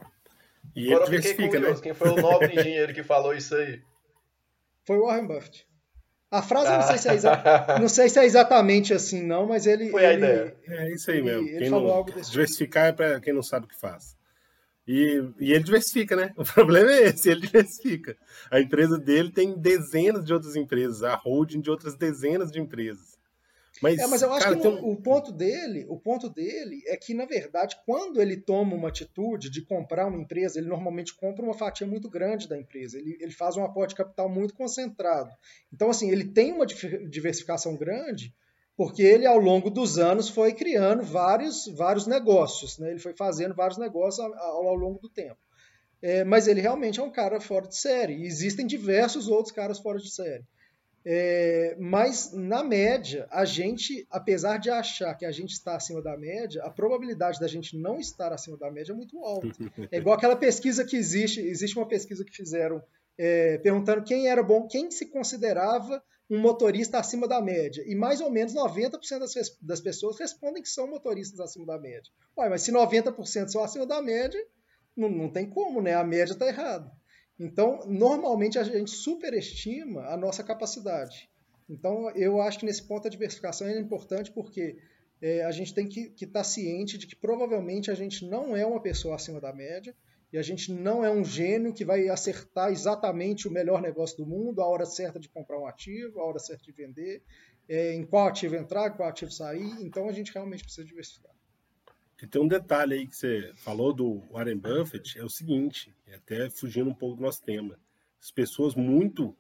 E 0.76 0.94
Agora 0.94 1.10
ele 1.10 1.18
diversifica, 1.18 1.60
né? 1.60 1.76
Quem 1.82 1.94
foi 1.94 2.10
o 2.10 2.16
nobre 2.16 2.54
engenheiro 2.54 2.94
que 2.94 3.04
falou 3.04 3.34
isso 3.34 3.56
aí? 3.56 3.82
Foi 4.86 4.98
o 4.98 5.06
Warren 5.06 5.28
Buffett. 5.28 5.68
A 6.32 6.44
frase 6.44 6.68
ah. 6.68 6.78
não, 6.78 6.84
sei 6.84 6.98
se 7.00 7.10
é 7.10 7.14
exa... 7.16 7.78
não 7.82 7.90
sei 7.90 8.10
se 8.10 8.20
é 8.20 8.26
exatamente 8.26 8.94
assim, 8.94 9.24
não, 9.24 9.48
mas 9.48 9.66
ele. 9.66 9.90
Foi 9.90 10.04
ele, 10.04 10.14
a 10.14 10.18
ideia. 10.18 10.58
É 10.68 10.94
isso 10.94 11.10
aí 11.10 11.24
mesmo. 11.24 11.48
Ele, 11.48 11.56
ele 11.56 11.70
falou 11.70 11.88
não... 11.88 11.96
algo 11.96 12.12
desse 12.12 12.26
tipo. 12.26 12.32
Diversificar 12.34 12.86
é 12.86 12.92
para 12.92 13.20
quem 13.20 13.34
não 13.34 13.42
sabe 13.42 13.66
o 13.66 13.70
que 13.70 13.80
faz. 13.80 14.16
E, 14.92 15.24
e, 15.40 15.54
ele 15.54 15.64
diversifica, 15.64 16.16
né? 16.16 16.34
O 16.36 16.44
problema 16.52 16.90
é 16.92 17.04
esse, 17.04 17.30
ele 17.30 17.42
diversifica. 17.42 18.18
A 18.50 18.60
empresa 18.60 18.98
dele 18.98 19.32
tem 19.32 19.56
dezenas 19.56 20.26
de 20.26 20.34
outras 20.34 20.56
empresas, 20.56 21.04
a 21.04 21.14
holding 21.14 21.62
de 21.62 21.70
outras 21.70 21.94
dezenas 21.94 22.52
de 22.52 22.60
empresas. 22.60 23.20
Mas, 23.84 24.00
é, 24.00 24.08
mas 24.08 24.24
eu 24.24 24.34
acho 24.34 24.46
cara, 24.46 24.56
que 24.56 24.64
tem... 24.64 24.80
o, 24.82 24.96
ponto 24.96 25.32
dele, 25.32 25.86
o 25.88 25.96
ponto 25.96 26.28
dele 26.28 26.82
é 26.88 26.98
que, 26.98 27.14
na 27.14 27.26
verdade, 27.26 27.78
quando 27.86 28.20
ele 28.20 28.36
toma 28.36 28.76
uma 28.76 28.90
atitude 28.90 29.52
de 29.52 29.62
comprar 29.62 30.08
uma 30.08 30.20
empresa, 30.20 30.58
ele 30.58 30.68
normalmente 30.68 31.14
compra 31.14 31.46
uma 31.46 31.54
fatia 31.54 31.86
muito 31.86 32.10
grande 32.10 32.50
da 32.50 32.58
empresa. 32.58 32.98
Ele, 32.98 33.16
ele 33.20 33.32
faz 33.32 33.56
um 33.58 33.64
aporte 33.64 33.92
de 33.92 33.98
capital 33.98 34.28
muito 34.28 34.56
concentrado. 34.56 35.30
Então, 35.72 35.92
assim, 35.92 36.10
ele 36.10 36.26
tem 36.26 36.52
uma 36.52 36.66
diversificação 36.66 37.78
grande 37.78 38.34
porque 38.80 39.04
ele, 39.04 39.26
ao 39.26 39.38
longo 39.38 39.70
dos 39.70 39.98
anos, 40.00 40.30
foi 40.30 40.54
criando 40.54 41.04
vários, 41.04 41.68
vários 41.68 42.08
negócios. 42.08 42.78
Né? 42.78 42.92
Ele 42.92 43.00
foi 43.00 43.14
fazendo 43.14 43.54
vários 43.54 43.78
negócios 43.78 44.26
ao, 44.26 44.34
ao 44.34 44.74
longo 44.74 44.98
do 45.00 45.10
tempo. 45.10 45.36
É, 46.02 46.24
mas 46.24 46.48
ele 46.48 46.62
realmente 46.62 46.98
é 46.98 47.04
um 47.04 47.12
cara 47.12 47.42
fora 47.42 47.68
de 47.68 47.76
série. 47.76 48.14
E 48.14 48.26
existem 48.26 48.66
diversos 48.66 49.28
outros 49.28 49.54
caras 49.54 49.80
fora 49.80 50.00
de 50.00 50.10
série. 50.10 50.46
É, 51.06 51.76
mas, 51.78 52.32
na 52.32 52.64
média, 52.64 53.28
a 53.30 53.44
gente, 53.44 54.08
apesar 54.10 54.58
de 54.58 54.70
achar 54.70 55.14
que 55.14 55.26
a 55.26 55.32
gente 55.34 55.52
está 55.52 55.76
acima 55.76 56.02
da 56.02 56.18
média, 56.18 56.64
a 56.64 56.70
probabilidade 56.70 57.38
da 57.38 57.50
gente 57.50 57.78
não 57.78 58.00
estar 58.00 58.32
acima 58.32 58.58
da 58.58 58.72
média 58.72 58.94
é 58.94 58.96
muito 58.96 59.20
alta. 59.26 59.50
É 59.92 59.98
igual 59.98 60.16
aquela 60.16 60.38
pesquisa 60.38 60.86
que 60.86 60.96
existe, 60.96 61.42
existe 61.42 61.78
uma 61.78 61.86
pesquisa 61.86 62.24
que 62.24 62.34
fizeram 62.34 62.82
é, 63.18 63.58
perguntando 63.58 64.06
quem 64.06 64.30
era 64.30 64.42
bom, 64.42 64.66
quem 64.68 64.90
se 64.90 65.08
considerava 65.08 66.02
um 66.30 66.40
motorista 66.40 67.00
acima 67.00 67.28
da 67.28 67.42
média. 67.42 67.84
E 67.88 67.96
mais 67.96 68.22
ou 68.22 68.30
menos 68.30 68.54
90% 68.54 69.20
das, 69.20 69.58
das 69.62 69.82
pessoas 69.82 70.20
respondem 70.20 70.62
que 70.62 70.70
são 70.70 70.88
motoristas 70.88 71.40
acima 71.40 71.66
da 71.66 71.80
média. 71.80 72.12
Ué, 72.38 72.50
mas 72.50 72.62
se 72.62 72.72
90% 72.72 73.48
são 73.48 73.64
acima 73.64 73.86
da 73.86 74.02
média, 74.02 74.40
não, 74.96 75.10
não 75.10 75.30
tem 75.30 75.50
como, 75.50 75.82
né? 75.82 75.96
A 75.96 76.04
média 76.04 76.34
está 76.34 76.48
errada. 76.48 76.92
Então, 77.40 77.80
normalmente 77.88 78.60
a 78.60 78.64
gente 78.64 78.92
superestima 78.92 80.06
a 80.08 80.18
nossa 80.18 80.44
capacidade. 80.44 81.30
Então, 81.70 82.10
eu 82.12 82.42
acho 82.42 82.60
que 82.60 82.66
nesse 82.66 82.84
ponto 82.84 83.08
a 83.08 83.12
diversificação 83.12 83.68
é 83.68 83.80
importante 83.80 84.32
porque 84.32 84.78
é, 85.22 85.44
a 85.44 85.52
gente 85.52 85.74
tem 85.74 85.88
que 85.88 86.14
estar 86.16 86.40
tá 86.40 86.44
ciente 86.44 86.98
de 86.98 87.08
que 87.08 87.16
provavelmente 87.16 87.90
a 87.90 87.96
gente 87.96 88.26
não 88.26 88.56
é 88.56 88.66
uma 88.66 88.82
pessoa 88.82 89.16
acima 89.16 89.40
da 89.40 89.54
média 89.54 89.96
e 90.32 90.38
a 90.38 90.42
gente 90.42 90.72
não 90.72 91.04
é 91.04 91.10
um 91.10 91.26
gênio 91.26 91.74
que 91.74 91.84
vai 91.84 92.08
acertar 92.08 92.72
exatamente 92.72 93.48
o 93.48 93.52
melhor 93.52 93.82
negócio 93.82 94.18
do 94.18 94.26
mundo, 94.26 94.62
a 94.62 94.68
hora 94.68 94.86
certa 94.86 95.20
de 95.20 95.28
comprar 95.28 95.60
um 95.60 95.66
ativo, 95.66 96.20
a 96.20 96.26
hora 96.26 96.40
certa 96.40 96.64
de 96.64 96.72
vender, 96.72 97.24
é, 97.68 97.94
em 97.94 98.06
qual 98.06 98.28
ativo 98.28 98.56
entrar, 98.56 98.92
qual 98.92 99.10
ativo 99.10 99.32
sair. 99.32 99.72
Então, 99.82 100.08
a 100.08 100.12
gente 100.12 100.32
realmente 100.32 100.64
precisa 100.64 100.86
diversificar. 100.86 101.32
E 102.22 102.28
tem 102.28 102.42
um 102.42 102.48
detalhe 102.48 102.94
aí 102.96 103.08
que 103.08 103.16
você 103.16 103.52
falou 103.56 103.94
do 103.94 104.20
Warren 104.32 104.58
Buffett, 104.58 105.18
é 105.18 105.24
o 105.24 105.30
seguinte, 105.30 105.96
até 106.14 106.50
fugindo 106.50 106.90
um 106.90 106.94
pouco 106.94 107.16
do 107.16 107.22
nosso 107.22 107.42
tema. 107.42 107.80
As 108.22 108.30
pessoas 108.30 108.76
muito 108.76 109.36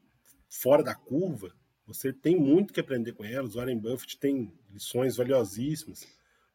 fora 0.50 0.82
da 0.82 0.96
curva, 0.96 1.54
você 1.86 2.14
tem 2.14 2.36
muito 2.36 2.74
que 2.74 2.80
aprender 2.80 3.14
com 3.14 3.26
elas. 3.26 3.56
O 3.56 3.58
Warren 3.58 3.78
Buffett 3.78 4.18
tem 4.18 4.54
lições 4.72 5.18
valiosíssimas, 5.18 6.08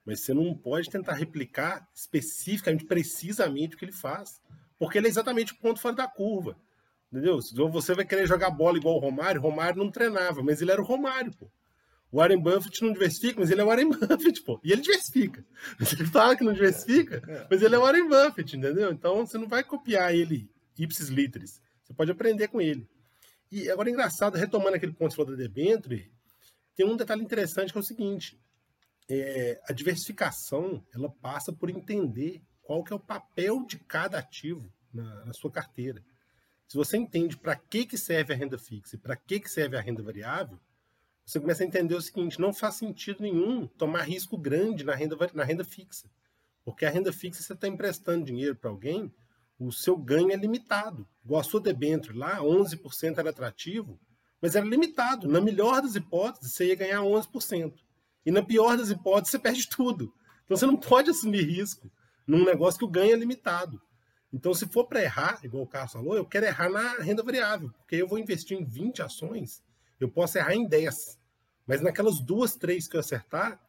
mas 0.04 0.20
você 0.20 0.34
não 0.34 0.54
pode 0.54 0.90
tentar 0.90 1.14
replicar 1.14 1.88
especificamente, 1.94 2.84
precisamente 2.84 3.74
o 3.74 3.78
que 3.78 3.84
ele 3.84 3.92
faz, 3.92 4.40
porque 4.78 4.98
ele 4.98 5.06
é 5.06 5.10
exatamente 5.10 5.52
o 5.52 5.56
ponto 5.56 5.80
fora 5.80 5.94
da 5.94 6.08
curva. 6.08 6.56
Entendeu? 7.10 7.38
Você 7.70 7.94
vai 7.94 8.04
querer 8.04 8.26
jogar 8.26 8.50
bola 8.50 8.76
igual 8.76 8.96
o 8.96 9.00
Romário, 9.00 9.40
Romário 9.40 9.78
não 9.78 9.90
treinava, 9.90 10.42
mas 10.42 10.60
ele 10.60 10.72
era 10.72 10.82
o 10.82 10.84
Romário, 10.84 11.32
pô. 11.32 11.48
O 12.10 12.18
Warren 12.18 12.40
Buffett 12.40 12.82
não 12.82 12.92
diversifica, 12.92 13.40
mas 13.40 13.50
ele 13.50 13.60
é 13.60 13.64
o 13.64 13.66
Warren 13.66 13.88
Buffett, 13.90 14.42
pô. 14.42 14.60
E 14.62 14.72
ele 14.72 14.82
diversifica. 14.82 15.44
Ele 15.98 16.06
fala 16.06 16.36
que 16.36 16.44
não 16.44 16.52
diversifica, 16.52 17.22
é. 17.26 17.46
mas 17.50 17.60
ele 17.60 17.74
é 17.74 17.78
o 17.78 17.82
Warren 17.82 18.08
Buffett, 18.08 18.56
entendeu? 18.56 18.92
Então 18.92 19.26
você 19.26 19.36
não 19.36 19.48
vai 19.48 19.64
copiar 19.64 20.14
ele 20.14 20.48
ipsis 20.78 21.08
literis. 21.08 21.60
Você 21.82 21.92
pode 21.92 22.10
aprender 22.10 22.48
com 22.48 22.60
ele. 22.60 22.88
E 23.50 23.70
agora, 23.70 23.90
engraçado, 23.90 24.36
retomando 24.36 24.76
aquele 24.76 24.92
ponto 24.92 25.10
que 25.10 25.16
falou 25.16 25.32
da 25.32 25.36
debenture, 25.36 26.10
tem 26.74 26.86
um 26.86 26.96
detalhe 26.96 27.22
interessante 27.22 27.72
que 27.72 27.78
é 27.78 27.80
o 27.80 27.84
seguinte. 27.84 28.38
É, 29.08 29.60
a 29.68 29.72
diversificação, 29.72 30.84
ela 30.94 31.10
passa 31.10 31.52
por 31.52 31.68
entender 31.68 32.42
qual 32.62 32.82
que 32.82 32.92
é 32.92 32.96
o 32.96 33.00
papel 33.00 33.64
de 33.66 33.78
cada 33.78 34.18
ativo 34.18 34.72
na, 34.92 35.26
na 35.26 35.32
sua 35.32 35.50
carteira. 35.50 36.02
Se 36.66 36.76
você 36.76 36.96
entende 36.96 37.36
para 37.36 37.54
que, 37.54 37.84
que 37.84 37.98
serve 37.98 38.32
a 38.32 38.36
renda 38.36 38.58
fixa 38.58 38.96
e 38.96 38.98
para 38.98 39.16
que, 39.16 39.40
que 39.40 39.50
serve 39.50 39.76
a 39.76 39.80
renda 39.80 40.02
variável, 40.02 40.58
você 41.24 41.40
começa 41.40 41.62
a 41.62 41.66
entender 41.66 41.94
o 41.94 42.00
seguinte: 42.00 42.40
não 42.40 42.52
faz 42.52 42.76
sentido 42.76 43.22
nenhum 43.22 43.66
tomar 43.66 44.02
risco 44.02 44.36
grande 44.36 44.84
na 44.84 44.94
renda, 44.94 45.16
na 45.34 45.44
renda 45.44 45.64
fixa. 45.64 46.10
Porque 46.64 46.84
a 46.86 46.90
renda 46.90 47.12
fixa, 47.12 47.42
você 47.42 47.52
está 47.52 47.68
emprestando 47.68 48.24
dinheiro 48.24 48.56
para 48.56 48.70
alguém, 48.70 49.12
o 49.58 49.70
seu 49.70 49.96
ganho 49.96 50.32
é 50.32 50.36
limitado. 50.36 51.06
Igual 51.24 51.40
a 51.40 51.44
sua 51.44 51.60
debênture 51.60 52.16
lá, 52.16 52.38
11% 52.38 53.18
era 53.18 53.30
atrativo, 53.30 54.00
mas 54.40 54.56
era 54.56 54.66
limitado. 54.66 55.28
Na 55.28 55.40
melhor 55.40 55.82
das 55.82 55.94
hipóteses, 55.94 56.52
você 56.52 56.68
ia 56.68 56.74
ganhar 56.74 57.00
11%. 57.00 57.74
E 58.24 58.30
na 58.30 58.42
pior 58.42 58.76
das 58.76 58.90
hipóteses, 58.90 59.32
você 59.32 59.38
perde 59.38 59.68
tudo. 59.68 60.12
Então 60.44 60.56
você 60.56 60.66
não 60.66 60.76
pode 60.76 61.10
assumir 61.10 61.42
risco 61.42 61.90
num 62.26 62.44
negócio 62.44 62.78
que 62.78 62.84
o 62.84 62.90
ganho 62.90 63.12
é 63.12 63.16
limitado. 63.16 63.80
Então, 64.32 64.52
se 64.52 64.66
for 64.66 64.86
para 64.86 65.00
errar, 65.00 65.38
igual 65.44 65.62
o 65.62 65.66
Carlos 65.66 65.92
falou, 65.92 66.16
eu 66.16 66.24
quero 66.24 66.44
errar 66.44 66.68
na 66.68 66.94
renda 66.94 67.22
variável, 67.22 67.70
porque 67.78 67.94
eu 67.94 68.08
vou 68.08 68.18
investir 68.18 68.58
em 68.58 68.64
20 68.64 69.00
ações 69.00 69.62
eu 70.04 70.08
posso 70.08 70.38
errar 70.38 70.54
em 70.54 70.66
10. 70.66 71.18
Mas 71.66 71.80
naquelas 71.80 72.20
duas, 72.20 72.56
três 72.56 72.86
que 72.86 72.96
eu 72.96 73.00
acertar, 73.00 73.60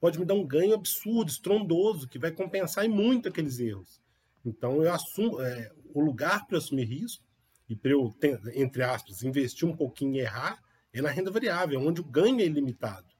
pode 0.00 0.18
me 0.18 0.24
dar 0.24 0.34
um 0.34 0.46
ganho 0.46 0.74
absurdo, 0.74 1.30
estrondoso, 1.30 2.08
que 2.08 2.18
vai 2.18 2.30
compensar 2.30 2.88
muito 2.88 3.28
aqueles 3.28 3.58
erros. 3.58 4.00
Então 4.44 4.82
eu 4.82 4.92
assumo 4.92 5.40
é, 5.40 5.72
o 5.94 6.00
lugar 6.00 6.46
para 6.46 6.58
assumir 6.58 6.84
risco 6.84 7.24
e 7.68 7.76
para 7.76 7.92
eu, 7.92 8.14
entre 8.54 8.82
aspas, 8.82 9.22
investir 9.22 9.66
um 9.66 9.76
pouquinho 9.76 10.16
e 10.16 10.20
errar 10.20 10.62
é 10.92 11.00
na 11.00 11.10
renda 11.10 11.30
variável, 11.30 11.80
onde 11.80 12.00
o 12.00 12.04
ganho 12.04 12.40
é 12.40 12.44
ilimitado. 12.44 13.13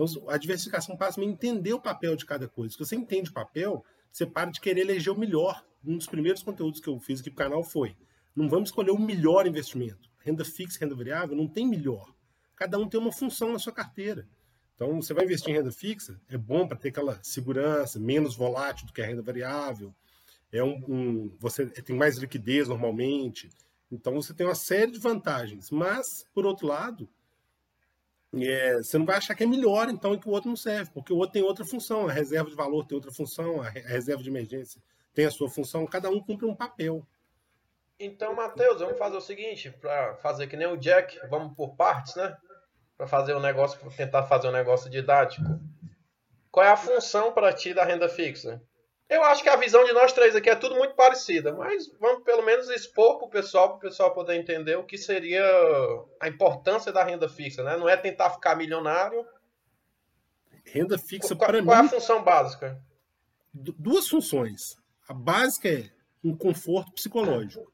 Então 0.00 0.28
a 0.28 0.36
diversificação 0.36 0.96
passa 0.96 1.20
a 1.20 1.24
entender 1.24 1.72
o 1.72 1.80
papel 1.80 2.16
de 2.16 2.24
cada 2.24 2.48
coisa. 2.48 2.72
Se 2.72 2.78
você 2.78 2.96
entende 2.96 3.30
o 3.30 3.34
papel, 3.34 3.84
você 4.10 4.24
para 4.24 4.50
de 4.50 4.60
querer 4.60 4.82
eleger 4.82 5.12
o 5.12 5.18
melhor. 5.18 5.64
Um 5.84 5.96
dos 5.96 6.06
primeiros 6.06 6.42
conteúdos 6.42 6.80
que 6.80 6.88
eu 6.88 6.98
fiz 6.98 7.20
aqui 7.20 7.30
para 7.30 7.46
o 7.46 7.50
canal 7.50 7.64
foi: 7.64 7.96
não 8.34 8.48
vamos 8.48 8.70
escolher 8.70 8.90
o 8.90 8.98
melhor 8.98 9.46
investimento 9.46 10.10
renda 10.20 10.44
fixa 10.44 10.78
renda 10.80 10.94
variável, 10.94 11.36
não 11.36 11.48
tem 11.48 11.66
melhor. 11.66 12.14
Cada 12.54 12.78
um 12.78 12.88
tem 12.88 13.00
uma 13.00 13.12
função 13.12 13.52
na 13.52 13.58
sua 13.58 13.72
carteira. 13.72 14.28
Então, 14.74 15.00
você 15.00 15.12
vai 15.12 15.24
investir 15.24 15.50
em 15.50 15.56
renda 15.56 15.72
fixa, 15.72 16.20
é 16.28 16.38
bom 16.38 16.66
para 16.66 16.76
ter 16.76 16.88
aquela 16.88 17.18
segurança, 17.22 17.98
menos 17.98 18.34
volátil 18.34 18.86
do 18.86 18.92
que 18.92 19.02
a 19.02 19.06
renda 19.06 19.22
variável. 19.22 19.94
É 20.52 20.62
um, 20.62 20.82
um, 20.88 21.36
você 21.38 21.66
tem 21.66 21.96
mais 21.96 22.16
liquidez 22.16 22.68
normalmente. 22.68 23.50
Então, 23.90 24.14
você 24.14 24.32
tem 24.32 24.46
uma 24.46 24.54
série 24.54 24.90
de 24.90 24.98
vantagens. 24.98 25.70
Mas, 25.70 26.24
por 26.32 26.46
outro 26.46 26.66
lado, 26.66 27.08
é, 28.34 28.76
você 28.76 28.96
não 28.96 29.06
vai 29.06 29.16
achar 29.16 29.34
que 29.34 29.42
é 29.42 29.46
melhor, 29.46 29.88
então, 29.88 30.14
e 30.14 30.18
que 30.18 30.28
o 30.28 30.32
outro 30.32 30.48
não 30.48 30.56
serve, 30.56 30.90
porque 30.92 31.12
o 31.12 31.16
outro 31.16 31.32
tem 31.32 31.42
outra 31.42 31.64
função. 31.64 32.08
A 32.08 32.12
reserva 32.12 32.48
de 32.48 32.56
valor 32.56 32.84
tem 32.86 32.94
outra 32.94 33.12
função, 33.12 33.60
a 33.60 33.68
reserva 33.68 34.22
de 34.22 34.28
emergência 34.28 34.80
tem 35.12 35.26
a 35.26 35.30
sua 35.30 35.48
função. 35.48 35.86
Cada 35.86 36.08
um 36.08 36.20
cumpre 36.20 36.46
um 36.46 36.54
papel. 36.54 37.06
Então, 37.98 38.34
Matheus, 38.34 38.80
vamos 38.80 38.98
fazer 38.98 39.16
o 39.16 39.20
seguinte, 39.20 39.70
para 39.70 40.14
fazer 40.16 40.46
que 40.46 40.56
nem 40.56 40.66
o 40.66 40.76
Jack, 40.76 41.18
vamos 41.28 41.54
por 41.54 41.74
partes, 41.74 42.14
né? 42.14 42.34
Para 42.96 43.06
fazer 43.06 43.34
o 43.34 43.40
negócio, 43.40 43.78
tentar 43.90 44.22
fazer 44.22 44.48
um 44.48 44.52
negócio 44.52 44.90
didático. 44.90 45.60
Qual 46.50 46.64
é 46.64 46.70
a 46.70 46.76
função 46.76 47.32
para 47.32 47.52
ti 47.52 47.74
da 47.74 47.84
renda 47.84 48.08
fixa? 48.08 48.62
Eu 49.10 49.24
acho 49.24 49.42
que 49.42 49.48
a 49.48 49.56
visão 49.56 49.84
de 49.84 49.92
nós 49.92 50.12
três 50.12 50.36
aqui 50.36 50.48
é 50.48 50.54
tudo 50.54 50.76
muito 50.76 50.94
parecida, 50.94 51.52
mas 51.52 51.90
vamos 51.98 52.22
pelo 52.22 52.42
menos 52.42 52.70
expor 52.70 53.18
para 53.18 53.26
o 53.26 53.30
pessoal, 53.30 53.70
para 53.70 53.76
o 53.76 53.80
pessoal 53.80 54.14
poder 54.14 54.36
entender 54.36 54.76
o 54.76 54.84
que 54.84 54.96
seria 54.96 55.44
a 56.20 56.28
importância 56.28 56.92
da 56.92 57.02
renda 57.02 57.28
fixa, 57.28 57.64
né? 57.64 57.76
Não 57.76 57.88
é 57.88 57.96
tentar 57.96 58.30
ficar 58.30 58.54
milionário. 58.54 59.26
Renda 60.64 60.96
fixa 60.96 61.34
para 61.34 61.60
mim. 61.60 61.66
Qual 61.66 61.76
é 61.76 61.80
a 61.80 61.88
função 61.88 62.22
básica? 62.22 62.80
Duas 63.52 64.08
funções. 64.08 64.78
A 65.08 65.12
básica 65.12 65.68
é 65.68 65.90
um 66.22 66.36
conforto 66.36 66.92
psicológico 66.92 67.70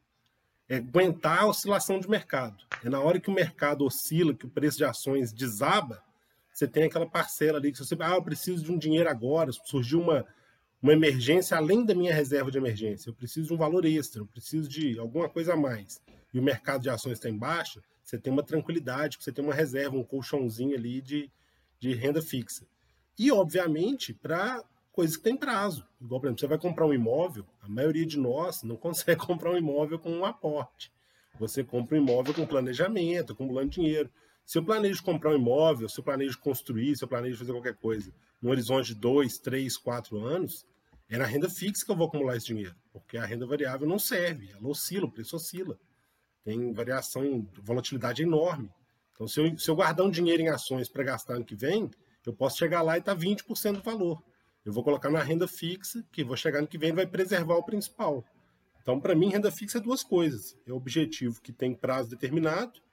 é 0.69 0.77
aguentar 0.77 1.41
a 1.41 1.47
oscilação 1.47 2.01
de 2.01 2.09
mercado. 2.09 2.57
É 2.85 2.89
na 2.89 3.01
hora 3.01 3.21
que 3.21 3.31
o 3.31 3.35
mercado 3.35 3.85
oscila, 3.85 4.35
que 4.35 4.47
o 4.47 4.51
preço 4.51 4.79
de 4.79 4.85
ações 4.85 5.33
desaba, 5.33 6.03
você 6.53 6.67
tem 6.67 6.85
aquela 6.85 7.07
parcela 7.07 7.59
ali 7.59 7.71
que 7.71 7.79
você, 7.79 7.97
ah, 8.01 8.15
eu 8.15 8.23
preciso 8.23 8.65
de 8.65 8.73
um 8.73 8.79
dinheiro 8.79 9.09
agora, 9.09 9.53
surgiu 9.53 10.01
uma, 10.01 10.27
uma 10.83 10.93
emergência 10.93 11.57
além 11.57 11.85
da 11.85 11.95
minha 11.95 12.15
reserva 12.15 12.51
de 12.51 12.59
emergência, 12.59 13.11
eu 13.11 13.15
preciso 13.15 13.49
de 13.49 13.55
um 13.55 13.57
valor 13.57 13.85
extra, 13.85 14.21
eu 14.21 14.27
preciso 14.27 14.69
de 14.69 14.99
alguma 14.99 15.29
coisa 15.29 15.55
a 15.55 15.57
mais. 15.57 16.01
E 16.33 16.39
o 16.39 16.43
mercado 16.43 16.83
de 16.83 16.91
ações 16.91 17.15
está 17.15 17.29
em 17.29 17.37
baixa, 17.37 17.83
você 18.03 18.19
tem 18.19 18.33
uma 18.33 18.43
tranquilidade, 18.43 19.19
você 19.21 19.33
tem 19.33 19.45
uma 19.45 19.55
reserva, 19.55 19.97
um 19.97 20.05
colchãozinho 20.05 20.77
ali 20.77 21.01
de, 21.01 21.31
de 21.81 21.95
renda 21.95 22.23
fixa. 22.23 22.67
E, 23.19 23.33
obviamente, 23.33 24.13
para 24.13 24.63
coisas 24.93 25.17
que 25.17 25.23
têm 25.23 25.37
prazo. 25.37 25.87
Igual, 26.01 26.21
por 26.21 26.27
exemplo, 26.27 26.41
você 26.41 26.47
vai 26.47 26.59
comprar 26.59 26.87
um 26.87 26.95
imóvel, 26.95 27.45
a 27.61 27.69
maioria 27.69 28.07
de 28.07 28.19
nós 28.19 28.63
não 28.63 28.77
consegue 28.79 29.21
comprar 29.21 29.51
um 29.51 29.57
imóvel 29.57 29.99
com 29.99 30.11
um 30.11 30.25
aporte. 30.25 30.93
Você 31.39 31.63
compra 31.63 31.97
um 31.97 32.01
imóvel 32.01 32.33
com 32.33 32.47
planejamento, 32.47 33.33
acumulando 33.33 33.71
dinheiro. 33.71 34.11
Se 34.47 34.59
eu 34.59 34.65
planejo 34.65 35.03
comprar 35.03 35.33
um 35.33 35.35
imóvel, 35.35 35.89
se 35.89 35.99
eu 35.99 36.05
planejo 36.05 36.39
construir, 36.39 36.97
se 36.97 37.03
eu 37.03 37.09
planejo 37.09 37.37
fazer 37.37 37.51
qualquer 37.51 37.75
coisa, 37.75 38.15
no 38.41 38.51
horizonte 38.51 38.87
de 38.87 38.95
dois, 38.95 39.39
três, 39.39 39.77
quatro 39.77 40.25
anos, 40.25 40.65
é 41.11 41.19
na 41.19 41.27
renda 41.27 41.51
fixa 41.51 41.85
que 41.85 41.91
eu 41.91 41.97
vou 41.97 42.07
acumular 42.07 42.37
esse 42.37 42.47
dinheiro, 42.47 42.75
porque 42.93 43.19
a 43.19 43.27
renda 43.27 43.45
variável 43.45 43.89
não 43.89 43.99
serve, 43.99 44.53
ela 44.53 44.69
oscila, 44.69 45.07
o 45.07 45.11
preço 45.11 45.35
oscila. 45.35 45.77
Tem 46.45 46.73
variação, 46.73 47.45
volatilidade 47.61 48.23
enorme. 48.23 48.71
Então, 49.13 49.27
se 49.27 49.41
eu, 49.41 49.59
se 49.59 49.69
eu 49.69 49.75
guardar 49.75 50.07
um 50.07 50.11
dinheiro 50.11 50.41
em 50.41 50.49
ações 50.49 50.89
para 50.89 51.03
gastar 51.03 51.35
ano 51.35 51.45
que 51.45 51.57
vem, 51.57 51.91
eu 52.25 52.33
posso 52.33 52.57
chegar 52.57 52.83
lá 52.83 52.97
e 52.97 53.03
tá 53.03 53.17
20% 53.17 53.73
do 53.73 53.83
valor. 53.83 54.23
Eu 54.65 54.73
vou 54.73 54.85
colocar 54.85 55.11
na 55.11 55.25
renda 55.25 55.49
fixa, 55.49 56.05
que 56.13 56.23
vou 56.23 56.37
chegar 56.37 56.61
no 56.61 56.69
que 56.69 56.79
vem 56.79 56.93
vai 56.93 57.07
preservar 57.07 57.57
o 57.57 57.65
principal. 57.65 58.25
Então, 58.81 59.01
para 59.01 59.17
mim, 59.17 59.29
renda 59.29 59.51
fixa 59.51 59.79
é 59.79 59.81
duas 59.81 60.05
coisas. 60.05 60.57
É 60.65 60.73
o 60.73 60.77
objetivo 60.77 61.43
que 61.43 61.53
tem 61.53 61.75
prazo 61.75 62.11
determinado 62.11 62.86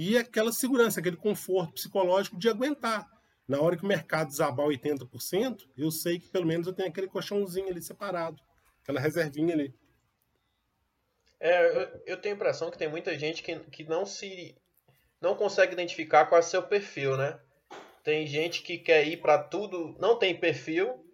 e 0.00 0.16
aquela 0.16 0.52
segurança, 0.52 1.00
aquele 1.00 1.16
conforto 1.16 1.72
psicológico 1.72 2.38
de 2.38 2.48
aguentar. 2.48 3.04
Na 3.48 3.60
hora 3.60 3.76
que 3.76 3.82
o 3.82 3.86
mercado 3.86 4.28
desabar 4.28 4.64
80%, 4.64 5.68
eu 5.76 5.90
sei 5.90 6.20
que 6.20 6.28
pelo 6.28 6.46
menos 6.46 6.68
eu 6.68 6.72
tenho 6.72 6.88
aquele 6.88 7.08
colchãozinho 7.08 7.68
ali 7.68 7.82
separado, 7.82 8.40
aquela 8.80 9.00
reservinha 9.00 9.54
ali. 9.54 9.74
É, 11.40 11.66
eu, 11.66 12.02
eu 12.06 12.16
tenho 12.16 12.34
a 12.34 12.36
impressão 12.36 12.70
que 12.70 12.78
tem 12.78 12.88
muita 12.88 13.18
gente 13.18 13.42
que, 13.42 13.58
que 13.58 13.82
não 13.82 14.06
se 14.06 14.54
não 15.20 15.34
consegue 15.34 15.72
identificar 15.72 16.26
qual 16.26 16.40
é 16.40 16.44
o 16.44 16.46
seu 16.46 16.62
perfil, 16.62 17.16
né? 17.16 17.36
Tem 18.04 18.24
gente 18.24 18.62
que 18.62 18.78
quer 18.78 19.04
ir 19.04 19.16
para 19.16 19.36
tudo, 19.42 19.96
não 19.98 20.16
tem 20.16 20.38
perfil 20.38 21.04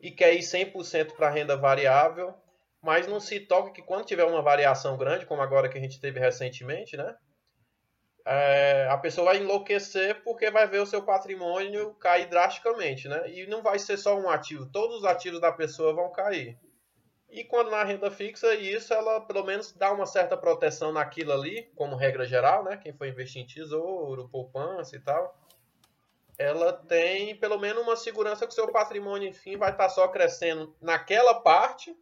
e 0.00 0.10
quer 0.10 0.34
ir 0.34 0.40
100% 0.40 1.12
para 1.12 1.30
renda 1.30 1.56
variável, 1.56 2.34
mas 2.80 3.06
não 3.06 3.20
se 3.20 3.38
toca 3.38 3.70
que 3.70 3.82
quando 3.82 4.06
tiver 4.06 4.24
uma 4.24 4.42
variação 4.42 4.98
grande, 4.98 5.26
como 5.26 5.42
agora 5.42 5.68
que 5.68 5.78
a 5.78 5.80
gente 5.80 6.00
teve 6.00 6.18
recentemente, 6.18 6.96
né? 6.96 7.16
É, 8.24 8.86
a 8.90 8.96
pessoa 8.98 9.26
vai 9.26 9.38
enlouquecer 9.38 10.22
porque 10.22 10.50
vai 10.50 10.66
ver 10.66 10.80
o 10.80 10.86
seu 10.86 11.02
patrimônio 11.02 11.94
cair 11.94 12.28
drasticamente, 12.28 13.08
né? 13.08 13.30
E 13.30 13.46
não 13.46 13.62
vai 13.62 13.78
ser 13.78 13.96
só 13.96 14.16
um 14.18 14.28
ativo, 14.28 14.66
todos 14.66 14.98
os 14.98 15.04
ativos 15.04 15.40
da 15.40 15.50
pessoa 15.50 15.92
vão 15.92 16.10
cair. 16.12 16.58
E 17.28 17.44
quando 17.44 17.70
na 17.70 17.82
renda 17.82 18.10
fixa, 18.10 18.54
isso 18.54 18.92
ela 18.92 19.20
pelo 19.22 19.42
menos 19.44 19.72
dá 19.72 19.90
uma 19.90 20.06
certa 20.06 20.36
proteção 20.36 20.92
naquilo 20.92 21.32
ali, 21.32 21.70
como 21.74 21.96
regra 21.96 22.24
geral, 22.24 22.62
né? 22.62 22.76
Quem 22.76 22.92
for 22.92 23.06
investir 23.06 23.42
em 23.42 23.46
tesouro, 23.46 24.28
poupança 24.28 24.96
e 24.96 25.00
tal 25.00 25.34
ela 26.38 26.72
tem 26.72 27.36
pelo 27.36 27.58
menos 27.58 27.82
uma 27.82 27.96
segurança 27.96 28.46
que 28.46 28.52
o 28.52 28.54
seu 28.54 28.70
patrimônio, 28.72 29.28
enfim, 29.28 29.56
vai 29.56 29.70
estar 29.70 29.88
só 29.88 30.08
crescendo 30.08 30.74
naquela 30.80 31.34
parte. 31.34 31.96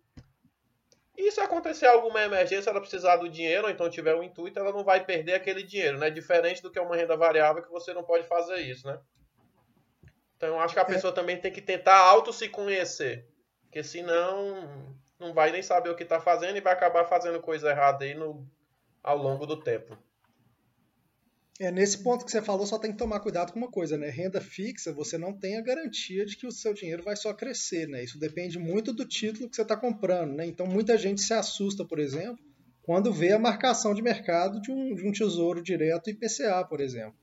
E 1.21 1.31
se 1.31 1.39
acontecer 1.39 1.87
alguma 1.87 2.23
emergência, 2.23 2.71
ela 2.71 2.81
precisar 2.81 3.17
do 3.17 3.29
dinheiro, 3.29 3.67
ou 3.67 3.71
então 3.71 3.91
tiver 3.91 4.15
um 4.15 4.23
intuito, 4.23 4.59
ela 4.59 4.73
não 4.73 4.83
vai 4.83 5.05
perder 5.05 5.35
aquele 5.35 5.63
dinheiro, 5.63 5.99
né? 5.99 6.09
Diferente 6.09 6.63
do 6.63 6.71
que 6.71 6.81
uma 6.81 6.97
renda 6.97 7.15
variável, 7.15 7.63
que 7.63 7.71
você 7.71 7.93
não 7.93 8.03
pode 8.03 8.27
fazer 8.27 8.57
isso, 8.61 8.87
né? 8.87 8.99
Então, 10.35 10.49
eu 10.49 10.61
acho 10.61 10.73
que 10.73 10.81
a 10.81 10.83
é. 10.83 10.87
pessoa 10.87 11.13
também 11.13 11.37
tem 11.39 11.53
que 11.53 11.61
tentar 11.61 11.99
auto 11.99 12.33
se 12.33 12.49
conhecer. 12.49 13.29
Porque 13.65 13.83
senão 13.83 14.97
não 15.19 15.35
vai 15.35 15.53
nem 15.53 15.63
saber 15.63 15.91
o 15.91 15.95
que 15.95 16.05
está 16.05 16.19
fazendo 16.19 16.57
e 16.57 16.63
vai 16.63 16.73
acabar 16.73 17.05
fazendo 17.05 17.39
coisa 17.39 17.69
errada 17.69 18.07
aí 18.07 18.15
no, 18.15 18.51
ao 19.03 19.19
longo 19.19 19.45
do 19.45 19.61
tempo. 19.61 19.99
É, 21.61 21.71
nesse 21.71 21.99
ponto 21.99 22.25
que 22.25 22.31
você 22.31 22.41
falou, 22.41 22.67
só 22.67 22.79
tem 22.79 22.91
que 22.91 22.97
tomar 22.97 23.21
cuidado 23.21 23.53
com 23.53 23.59
uma 23.59 23.71
coisa, 23.71 23.99
né? 23.99 24.09
Renda 24.09 24.41
fixa, 24.41 24.95
você 24.95 25.19
não 25.19 25.31
tem 25.31 25.59
a 25.59 25.61
garantia 25.61 26.25
de 26.25 26.35
que 26.35 26.47
o 26.47 26.51
seu 26.51 26.73
dinheiro 26.73 27.03
vai 27.03 27.15
só 27.15 27.35
crescer, 27.35 27.87
né? 27.87 28.03
Isso 28.03 28.19
depende 28.19 28.59
muito 28.59 28.95
do 28.95 29.07
título 29.07 29.47
que 29.47 29.57
você 29.57 29.61
está 29.61 29.77
comprando, 29.77 30.33
né? 30.33 30.47
Então 30.47 30.67
muita 30.67 30.97
gente 30.97 31.21
se 31.21 31.35
assusta, 31.35 31.85
por 31.85 31.99
exemplo, 31.99 32.43
quando 32.81 33.13
vê 33.13 33.33
a 33.33 33.39
marcação 33.39 33.93
de 33.93 34.01
mercado 34.01 34.59
de 34.63 34.73
um, 34.73 34.95
de 34.95 35.07
um 35.07 35.13
tesouro 35.13 35.63
direto 35.63 36.09
IPCA, 36.09 36.65
por 36.67 36.81
exemplo. 36.81 37.15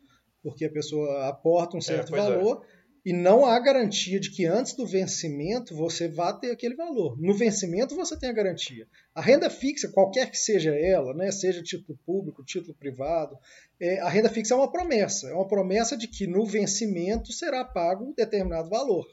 Porque 0.44 0.66
a 0.66 0.72
pessoa 0.72 1.28
aporta 1.28 1.76
um 1.76 1.80
é, 1.80 1.82
certo 1.82 2.16
é, 2.16 2.18
valor 2.20 2.64
é 2.64 2.77
e 3.08 3.14
não 3.14 3.46
há 3.46 3.58
garantia 3.58 4.20
de 4.20 4.30
que 4.30 4.46
antes 4.46 4.74
do 4.74 4.86
vencimento 4.86 5.74
você 5.74 6.10
vá 6.10 6.34
ter 6.34 6.52
aquele 6.52 6.76
valor. 6.76 7.18
No 7.18 7.34
vencimento 7.34 7.96
você 7.96 8.20
tem 8.20 8.28
a 8.28 8.34
garantia. 8.34 8.86
A 9.16 9.22
renda 9.22 9.50
fixa, 9.50 9.88
qualquer 9.88 10.30
que 10.30 10.38
seja 10.38 10.76
ela, 10.76 11.14
né, 11.14 11.32
seja 11.32 11.64
título 11.64 11.98
público, 12.06 12.44
título 12.44 12.76
privado, 12.76 13.38
é, 13.80 14.02
a 14.02 14.10
renda 14.10 14.28
fixa 14.28 14.54
é 14.54 14.58
uma 14.58 14.70
promessa. 14.70 15.30
É 15.30 15.34
uma 15.34 15.48
promessa 15.48 15.96
de 15.96 16.06
que 16.06 16.28
no 16.28 16.46
vencimento 16.46 17.32
será 17.32 17.64
pago 17.64 18.04
um 18.04 18.14
determinado 18.14 18.70
valor, 18.70 19.08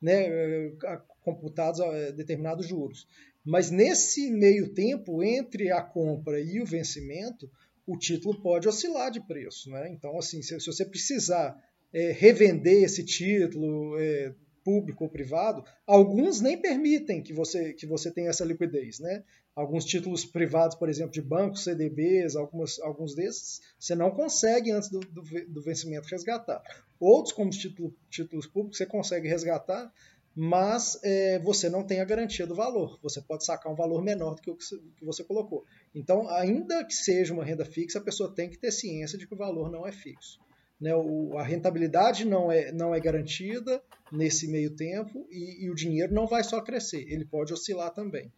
né, 0.00 0.28
é, 0.28 0.72
computados 1.20 1.80
é, 1.80 2.12
determinados 2.12 2.68
juros. 2.68 3.04
Mas 3.44 3.68
nesse 3.68 4.30
meio 4.30 4.72
tempo, 4.72 5.24
entre 5.24 5.72
a 5.72 5.82
compra 5.82 6.40
e 6.40 6.60
o 6.60 6.64
vencimento, 6.64 7.50
o 7.84 7.98
título 7.98 8.40
pode 8.40 8.68
oscilar 8.68 9.10
de 9.10 9.20
preço. 9.26 9.70
Né? 9.70 9.90
Então, 9.90 10.16
assim, 10.16 10.40
se, 10.40 10.60
se 10.60 10.66
você 10.66 10.84
precisar 10.84 11.60
é, 11.92 12.12
revender 12.12 12.84
esse 12.84 13.04
título, 13.04 13.98
é, 13.98 14.32
público 14.64 15.04
ou 15.04 15.10
privado, 15.10 15.64
alguns 15.86 16.40
nem 16.40 16.60
permitem 16.60 17.22
que 17.22 17.32
você, 17.32 17.72
que 17.72 17.86
você 17.86 18.10
tenha 18.10 18.30
essa 18.30 18.44
liquidez. 18.44 18.98
Né? 19.00 19.24
Alguns 19.54 19.84
títulos 19.84 20.24
privados, 20.24 20.76
por 20.76 20.88
exemplo, 20.88 21.12
de 21.12 21.22
bancos, 21.22 21.64
CDBs, 21.64 22.36
algumas, 22.36 22.78
alguns 22.80 23.14
desses, 23.14 23.60
você 23.78 23.94
não 23.94 24.10
consegue 24.10 24.70
antes 24.70 24.88
do, 24.88 25.00
do, 25.00 25.22
do 25.48 25.62
vencimento 25.62 26.08
resgatar. 26.08 26.62
Outros, 26.98 27.32
como 27.32 27.50
título, 27.50 27.94
títulos 28.08 28.46
públicos, 28.46 28.78
você 28.78 28.86
consegue 28.86 29.28
resgatar, 29.28 29.92
mas 30.34 31.00
é, 31.02 31.38
você 31.40 31.68
não 31.68 31.82
tem 31.82 32.00
a 32.00 32.04
garantia 32.04 32.46
do 32.46 32.54
valor. 32.54 32.98
Você 33.02 33.20
pode 33.20 33.44
sacar 33.44 33.72
um 33.72 33.76
valor 33.76 34.02
menor 34.02 34.34
do 34.36 34.42
que 34.42 34.50
o 34.50 34.56
que 34.56 35.04
você 35.04 35.24
colocou. 35.24 35.64
Então, 35.94 36.28
ainda 36.28 36.84
que 36.84 36.94
seja 36.94 37.34
uma 37.34 37.44
renda 37.44 37.64
fixa, 37.64 37.98
a 37.98 38.02
pessoa 38.02 38.32
tem 38.32 38.48
que 38.48 38.58
ter 38.58 38.70
ciência 38.70 39.18
de 39.18 39.26
que 39.26 39.34
o 39.34 39.38
valor 39.38 39.70
não 39.70 39.86
é 39.86 39.90
fixo. 39.90 40.38
Né, 40.80 40.94
o, 40.94 41.36
a 41.36 41.42
rentabilidade 41.42 42.24
não 42.24 42.50
é, 42.50 42.72
não 42.72 42.94
é 42.94 43.00
garantida 43.00 43.82
nesse 44.10 44.48
meio 44.48 44.74
tempo 44.74 45.26
e, 45.30 45.66
e, 45.66 45.70
o 45.70 45.74
dinheiro 45.74 46.14
não 46.14 46.26
vai 46.26 46.42
só 46.42 46.60
crescer, 46.62 47.04
ele 47.06 47.24
pode 47.24 47.52
oscilar 47.52 47.92
também. 47.92 48.32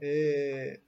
É, 0.00 0.78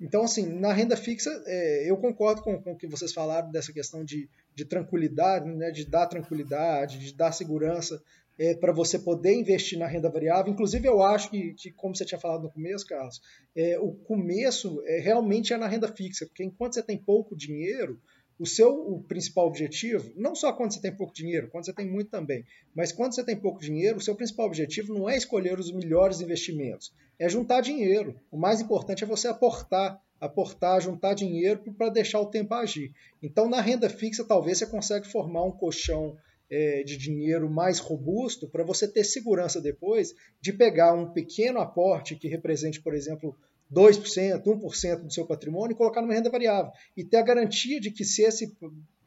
então, 0.00 0.22
assim, 0.22 0.46
na 0.46 0.72
renda 0.72 0.96
fixa, 0.96 1.30
é, 1.46 1.90
eu 1.90 1.96
concordo 1.96 2.42
com, 2.42 2.60
com 2.62 2.72
o 2.72 2.76
que 2.76 2.86
vocês 2.86 3.12
falaram 3.12 3.50
dessa 3.50 3.72
questão 3.72 4.02
de, 4.04 4.28
de 4.54 4.64
tranquilidade, 4.64 5.48
né, 5.50 5.70
de 5.70 5.84
dar 5.84 6.06
tranquilidade, 6.06 6.98
de 6.98 7.14
dar 7.14 7.32
segurança 7.32 8.02
é, 8.38 8.54
para 8.54 8.72
você 8.72 8.98
poder 8.98 9.34
investir 9.34 9.78
na 9.78 9.86
renda 9.86 10.08
variável. 10.08 10.50
Inclusive, 10.50 10.88
eu 10.88 11.02
acho 11.02 11.30
que, 11.30 11.52
que 11.52 11.70
como 11.70 11.94
você 11.94 12.06
tinha 12.06 12.18
falado 12.18 12.42
no 12.42 12.50
começo, 12.50 12.86
Carlos, 12.86 13.20
é, 13.54 13.78
o 13.78 13.92
começo 13.92 14.82
é, 14.86 14.98
realmente 14.98 15.52
é 15.52 15.58
na 15.58 15.68
renda 15.68 15.86
fixa, 15.86 16.24
porque 16.24 16.42
enquanto 16.42 16.74
você 16.74 16.82
tem 16.82 16.96
pouco 16.96 17.36
dinheiro, 17.36 18.00
o 18.40 18.46
seu 18.46 18.72
o 18.72 19.02
principal 19.02 19.46
objetivo, 19.46 20.10
não 20.16 20.34
só 20.34 20.50
quando 20.50 20.72
você 20.72 20.80
tem 20.80 20.90
pouco 20.90 21.12
dinheiro, 21.12 21.50
quando 21.50 21.66
você 21.66 21.74
tem 21.74 21.86
muito 21.86 22.08
também, 22.10 22.42
mas 22.74 22.90
quando 22.90 23.14
você 23.14 23.22
tem 23.22 23.36
pouco 23.36 23.60
dinheiro, 23.60 23.98
o 23.98 24.00
seu 24.00 24.14
principal 24.14 24.46
objetivo 24.46 24.94
não 24.94 25.10
é 25.10 25.14
escolher 25.14 25.60
os 25.60 25.70
melhores 25.70 26.22
investimentos, 26.22 26.90
é 27.18 27.28
juntar 27.28 27.60
dinheiro. 27.60 28.18
O 28.30 28.38
mais 28.38 28.62
importante 28.62 29.04
é 29.04 29.06
você 29.06 29.28
aportar, 29.28 30.00
aportar, 30.18 30.80
juntar 30.80 31.12
dinheiro 31.12 31.60
para 31.74 31.90
deixar 31.90 32.18
o 32.18 32.30
tempo 32.30 32.54
agir. 32.54 32.94
Então, 33.22 33.46
na 33.46 33.60
renda 33.60 33.90
fixa, 33.90 34.24
talvez 34.24 34.56
você 34.56 34.66
consiga 34.66 35.04
formar 35.04 35.44
um 35.44 35.52
colchão 35.52 36.16
é, 36.48 36.82
de 36.82 36.96
dinheiro 36.96 37.50
mais 37.50 37.78
robusto 37.78 38.48
para 38.48 38.64
você 38.64 38.88
ter 38.88 39.04
segurança 39.04 39.60
depois 39.60 40.14
de 40.40 40.50
pegar 40.50 40.94
um 40.94 41.12
pequeno 41.12 41.60
aporte 41.60 42.16
que 42.16 42.26
represente, 42.26 42.80
por 42.80 42.94
exemplo, 42.94 43.36
2%, 43.72 44.42
1% 44.42 45.02
do 45.02 45.12
seu 45.12 45.26
patrimônio 45.26 45.74
e 45.74 45.76
colocar 45.76 46.02
numa 46.02 46.14
renda 46.14 46.30
variável. 46.30 46.72
E 46.96 47.04
ter 47.04 47.18
a 47.18 47.22
garantia 47.22 47.80
de 47.80 47.90
que 47.90 48.04
se 48.04 48.22
esse, 48.22 48.56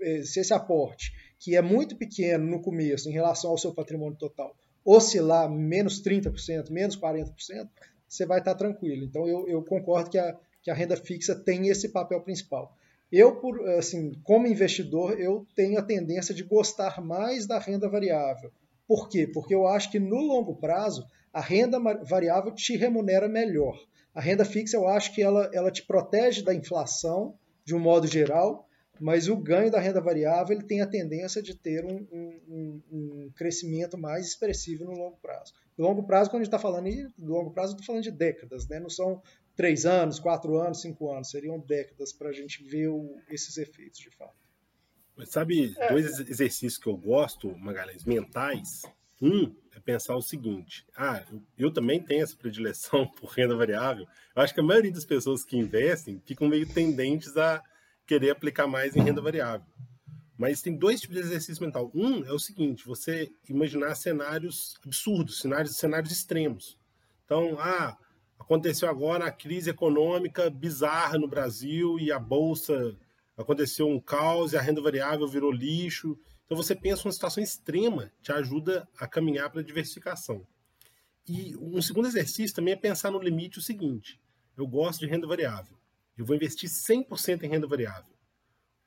eh, 0.02 0.23
se 0.23 0.39
esse 0.39 0.54
aporte, 0.54 1.12
que 1.39 1.56
é 1.56 1.62
muito 1.62 1.97
pequeno 1.97 2.45
no 2.45 2.62
começo 2.62 3.10
em 3.10 3.12
relação 3.12 3.52
ao 3.52 3.58
seu 3.58 3.73
patrimônio 3.73 4.17
total, 4.17 4.56
oscilar 4.86 5.49
menos 5.52 6.02
30%, 6.02 6.69
menos 6.71 6.97
40%, 6.97 7.69
você 8.08 8.26
vai 8.26 8.39
estar 8.39 8.56
tranquilo. 8.56 9.04
Então 9.04 9.28
eu, 9.28 9.47
eu 9.47 9.63
concordo 9.63 10.10
que 10.10 10.17
a, 10.17 10.38
que 10.62 10.71
a 10.71 10.73
renda 10.73 10.95
fixa 10.95 11.36
tem 11.36 11.67
esse 11.67 11.89
papel 11.89 12.21
principal. 12.21 12.76
Eu, 13.12 13.36
por, 13.36 13.69
assim, 13.71 14.13
como 14.23 14.47
investidor, 14.47 15.19
eu 15.19 15.45
tenho 15.56 15.78
a 15.78 15.84
tendência 15.84 16.34
de 16.34 16.43
gostar 16.43 16.99
mais 16.99 17.45
da 17.45 17.60
renda 17.60 17.88
variável. 17.88 18.52
Por 18.88 19.08
quê? 19.08 19.28
Porque 19.28 19.54
eu 19.54 19.67
acho 19.67 19.91
que 19.91 19.99
no 19.99 20.17
longo 20.17 20.56
prazo 20.56 21.06
a 21.32 21.41
renda 21.41 21.80
variável 22.04 22.52
te 22.54 22.76
remunera 22.76 23.28
melhor. 23.28 23.78
A 24.13 24.21
renda 24.21 24.45
fixa, 24.45 24.78
eu 24.78 24.88
acho 24.88 25.13
que 25.13 25.21
ela, 25.21 25.49
ela 25.54 25.71
te 25.71 25.84
protege 25.84 26.43
da 26.43 26.54
inflação, 26.54 27.38
de 27.65 27.73
um 27.73 27.80
modo 27.80 28.08
geral, 28.08 28.67
mas 28.99 29.28
o 29.28 29.36
ganho 29.36 29.71
da 29.71 29.80
renda 29.80 29.99
variável 29.99 30.56
ele 30.56 30.65
tem 30.65 30.82
a 30.82 30.88
tendência 30.88 31.41
de 31.41 31.56
ter 31.56 31.84
um, 31.84 32.08
um, 32.47 32.82
um 32.91 33.32
crescimento 33.36 33.97
mais 33.97 34.28
expressivo 34.28 34.86
no 34.86 34.91
longo 34.91 35.17
prazo. 35.17 35.54
No 35.78 35.86
longo 35.86 36.04
prazo, 36.04 36.30
quando 36.30 36.41
a 36.41 36.43
gente 36.45 36.54
está 36.54 36.60
falando 36.60 36.89
de 36.89 37.08
longo 37.17 37.52
prazo, 37.52 37.71
eu 37.71 37.76
estou 37.76 37.88
falando 37.88 38.04
de 38.04 38.12
décadas, 38.12 38.67
né? 38.67 38.80
não 38.80 38.89
são 38.89 39.21
três 39.56 39.86
anos, 39.86 40.19
quatro 40.19 40.58
anos, 40.58 40.82
cinco 40.82 41.12
anos, 41.12 41.30
seriam 41.30 41.60
décadas 41.60 42.13
para 42.13 42.30
a 42.30 42.34
gente 42.34 42.63
ver 42.63 42.89
o, 42.89 43.17
esses 43.30 43.58
efeitos 43.58 43.99
de 43.99 44.10
fato. 44.12 44.36
Mas 45.15 45.30
sabe, 45.30 45.73
é. 45.78 45.89
dois 45.89 46.19
exercícios 46.19 46.78
que 46.78 46.88
eu 46.88 46.97
gosto, 46.97 47.56
Magalhães, 47.58 48.04
mentais, 48.04 48.84
um 49.21 49.54
é 49.75 49.79
pensar 49.79 50.15
o 50.15 50.21
seguinte: 50.21 50.86
ah, 50.95 51.23
eu, 51.57 51.71
também 51.71 52.01
tenho 52.01 52.23
essa 52.23 52.36
predileção 52.36 53.07
por 53.19 53.29
renda 53.31 53.55
variável. 53.55 54.07
Eu 54.36 54.41
acho 54.41 54.53
que 54.53 54.59
a 54.59 54.63
maioria 54.63 54.91
das 54.91 55.05
pessoas 55.05 55.43
que 55.43 55.57
investem 55.57 56.21
ficam 56.25 56.47
meio 56.47 56.67
tendentes 56.67 57.36
a 57.38 57.62
querer 58.05 58.31
aplicar 58.31 58.67
mais 58.67 58.95
em 58.95 59.01
renda 59.01 59.21
variável. 59.21 59.65
Mas 60.38 60.62
tem 60.62 60.75
dois 60.75 60.99
tipos 60.99 61.15
de 61.15 61.21
exercício 61.21 61.63
mental. 61.63 61.91
Um 61.93 62.23
é 62.25 62.31
o 62.31 62.39
seguinte: 62.39 62.86
você 62.86 63.31
imaginar 63.49 63.95
cenários 63.95 64.75
absurdos, 64.86 65.39
cenários, 65.39 65.75
cenários 65.75 66.12
extremos. 66.12 66.77
Então, 67.25 67.57
ah, 67.59 67.97
aconteceu 68.38 68.89
agora 68.89 69.25
a 69.25 69.31
crise 69.31 69.69
econômica 69.69 70.49
bizarra 70.49 71.17
no 71.17 71.27
Brasil 71.27 71.97
e 71.99 72.12
a 72.12 72.19
bolsa 72.19 72.95
aconteceu 73.38 73.88
um 73.88 73.99
caos 73.99 74.53
e 74.53 74.57
a 74.57 74.62
renda 74.62 74.81
variável 74.81 75.27
virou 75.27 75.51
lixo 75.51 76.17
então 76.45 76.58
você 76.58 76.75
pensa 76.75 77.08
uma 77.08 77.12
situação 77.12 77.43
extrema, 77.43 78.12
te 78.21 78.32
ajuda 78.32 78.88
a 78.97 79.08
caminhar 79.08 79.49
para 79.49 79.62
a 79.62 79.63
diversificação. 79.63 80.45
E 81.27 81.56
um 81.58 81.82
segundo 81.82 82.08
exercício 82.08 82.56
também 82.56 82.73
é 82.73 82.77
pensar 82.77 83.12
no 83.12 83.19
limite 83.19 83.60
o 83.60 83.62
seguinte: 83.62 84.19
eu 84.58 84.67
gosto 84.67 84.99
de 84.99 85.08
renda 85.08 85.25
variável. 85.25 85.77
Eu 86.17 86.25
vou 86.25 86.36
investir 86.36 86.69
100% 86.69 87.43
em 87.43 87.49
renda 87.49 87.65
variável. 87.65 88.13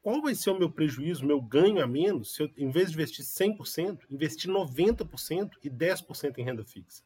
Qual 0.01 0.23
vai 0.23 0.37
ser 0.37 0.51
o 0.51 0.59
meu 0.59 0.71
prejuízo, 0.71 1.27
meu 1.27 1.41
ganho 1.41 1.83
a 1.83 1.87
menos, 1.87 2.35
se 2.35 2.43
eu, 2.43 2.51
em 2.57 2.71
vez 2.71 2.91
de 2.91 2.95
investir 2.95 3.25
100%, 3.25 4.03
investir 4.09 4.49
90% 4.49 5.51
e 5.65 5.69
10% 5.69 6.39
em 6.39 6.45
renda 6.45 6.65
fixa? 6.65 7.03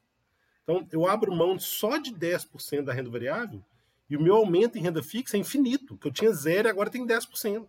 Então, 0.62 0.86
eu 0.92 1.06
abro 1.06 1.34
mão 1.34 1.58
só 1.58 1.96
de 1.96 2.12
10% 2.12 2.82
da 2.82 2.92
renda 2.92 3.08
variável 3.08 3.64
e 4.08 4.16
o 4.16 4.22
meu 4.22 4.34
aumento 4.34 4.76
em 4.76 4.82
renda 4.82 5.02
fixa 5.02 5.38
é 5.38 5.40
infinito, 5.40 5.96
que 5.96 6.06
eu 6.06 6.12
tinha 6.12 6.32
zero 6.32 6.68
e 6.68 6.70
agora 6.70 6.90
tem 6.90 7.06
10%. 7.06 7.68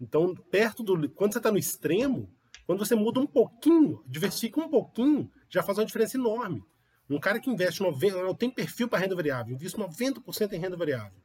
Então, 0.00 0.34
perto 0.34 0.82
do. 0.82 1.08
Quando 1.10 1.32
você 1.32 1.38
está 1.38 1.50
no 1.50 1.58
extremo, 1.58 2.32
quando 2.66 2.78
você 2.78 2.94
muda 2.94 3.20
um 3.20 3.26
pouquinho, 3.26 4.02
diversifica 4.06 4.60
um 4.60 4.68
pouquinho, 4.68 5.30
já 5.48 5.62
faz 5.62 5.78
uma 5.78 5.86
diferença 5.86 6.16
enorme. 6.16 6.62
Um 7.08 7.18
cara 7.18 7.40
que 7.40 7.50
investe 7.50 7.82
90%, 7.82 8.12
eu 8.12 8.34
tenho 8.34 8.52
perfil 8.52 8.86
para 8.86 8.98
renda 8.98 9.14
variável, 9.14 9.54
invisto 9.54 9.78
90% 9.78 10.52
em 10.52 10.58
renda 10.58 10.76
variável. 10.76 11.18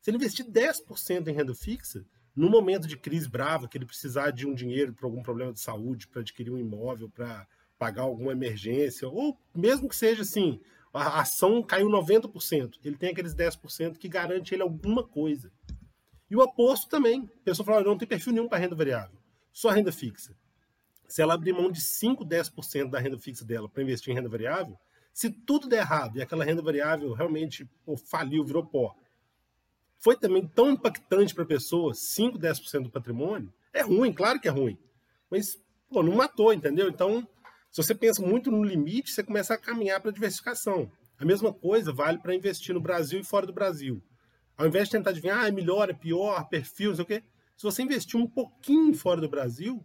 Se 0.00 0.10
ele 0.10 0.16
investir 0.16 0.44
10% 0.44 1.28
em 1.28 1.32
renda 1.32 1.54
fixa, 1.54 2.04
no 2.34 2.50
momento 2.50 2.88
de 2.88 2.96
crise 2.96 3.28
brava, 3.28 3.68
que 3.68 3.78
ele 3.78 3.86
precisar 3.86 4.32
de 4.32 4.46
um 4.46 4.52
dinheiro 4.52 4.92
para 4.92 5.06
algum 5.06 5.22
problema 5.22 5.52
de 5.52 5.60
saúde, 5.60 6.08
para 6.08 6.20
adquirir 6.20 6.50
um 6.50 6.58
imóvel, 6.58 7.08
para 7.08 7.46
pagar 7.78 8.02
alguma 8.02 8.32
emergência, 8.32 9.08
ou 9.08 9.38
mesmo 9.54 9.88
que 9.88 9.96
seja 9.96 10.22
assim, 10.22 10.60
a 10.92 11.20
ação 11.20 11.62
caiu 11.62 11.88
90%, 11.88 12.78
ele 12.84 12.96
tem 12.96 13.10
aqueles 13.10 13.34
10% 13.34 13.96
que 13.96 14.08
garante 14.08 14.54
ele 14.54 14.62
alguma 14.62 15.04
coisa. 15.04 15.52
E 16.30 16.36
o 16.36 16.40
oposto 16.40 16.88
também. 16.88 17.30
A 17.40 17.44
pessoa 17.44 17.64
fala, 17.64 17.84
não 17.84 17.98
tem 17.98 18.08
perfil 18.08 18.32
nenhum 18.32 18.48
para 18.48 18.58
renda 18.58 18.74
variável, 18.74 19.18
só 19.52 19.70
renda 19.70 19.92
fixa. 19.92 20.34
Se 21.06 21.22
ela 21.22 21.34
abrir 21.34 21.52
mão 21.52 21.70
de 21.70 21.80
5, 21.80 22.24
10% 22.24 22.90
da 22.90 22.98
renda 22.98 23.18
fixa 23.18 23.44
dela 23.44 23.68
para 23.68 23.82
investir 23.82 24.12
em 24.12 24.16
renda 24.16 24.28
variável, 24.28 24.78
se 25.12 25.30
tudo 25.30 25.68
der 25.68 25.78
errado 25.78 26.18
e 26.18 26.22
aquela 26.22 26.44
renda 26.44 26.60
variável 26.60 27.12
realmente 27.12 27.64
pô, 27.84 27.96
faliu, 27.96 28.44
virou 28.44 28.66
pó, 28.66 28.96
foi 30.00 30.16
também 30.16 30.46
tão 30.46 30.70
impactante 30.72 31.34
para 31.34 31.44
a 31.44 31.46
pessoa, 31.46 31.94
5, 31.94 32.38
10% 32.38 32.82
do 32.82 32.90
patrimônio, 32.90 33.52
é 33.72 33.80
ruim, 33.80 34.12
claro 34.12 34.40
que 34.40 34.48
é 34.48 34.50
ruim. 34.50 34.78
Mas, 35.30 35.58
pô, 35.88 36.02
não 36.02 36.14
matou, 36.14 36.52
entendeu? 36.52 36.88
Então, 36.88 37.26
Se 37.70 37.82
você 37.82 37.92
pensa 37.92 38.22
muito 38.22 38.52
no 38.52 38.62
limite, 38.62 39.10
você 39.10 39.24
começa 39.24 39.52
a 39.52 39.58
caminhar 39.58 40.00
para 40.00 40.10
a 40.10 40.14
diversificação. 40.14 40.92
A 41.18 41.24
mesma 41.24 41.52
coisa 41.52 41.92
vale 41.92 42.18
para 42.18 42.32
investir 42.32 42.72
no 42.72 42.80
Brasil 42.80 43.18
e 43.18 43.24
fora 43.24 43.46
do 43.46 43.52
Brasil. 43.52 44.00
Ao 44.56 44.66
invés 44.66 44.88
de 44.88 44.92
tentar 44.92 45.10
adivinhar, 45.10 45.40
ah, 45.40 45.48
é 45.48 45.50
melhor, 45.50 45.90
é 45.90 45.92
pior, 45.92 46.48
perfil, 46.48 46.90
não 46.90 46.96
sei 46.96 47.02
o 47.02 47.06
quê. 47.06 47.22
Se 47.56 47.62
você 47.62 47.82
investir 47.82 48.18
um 48.18 48.26
pouquinho 48.26 48.94
fora 48.94 49.20
do 49.20 49.28
Brasil, 49.28 49.84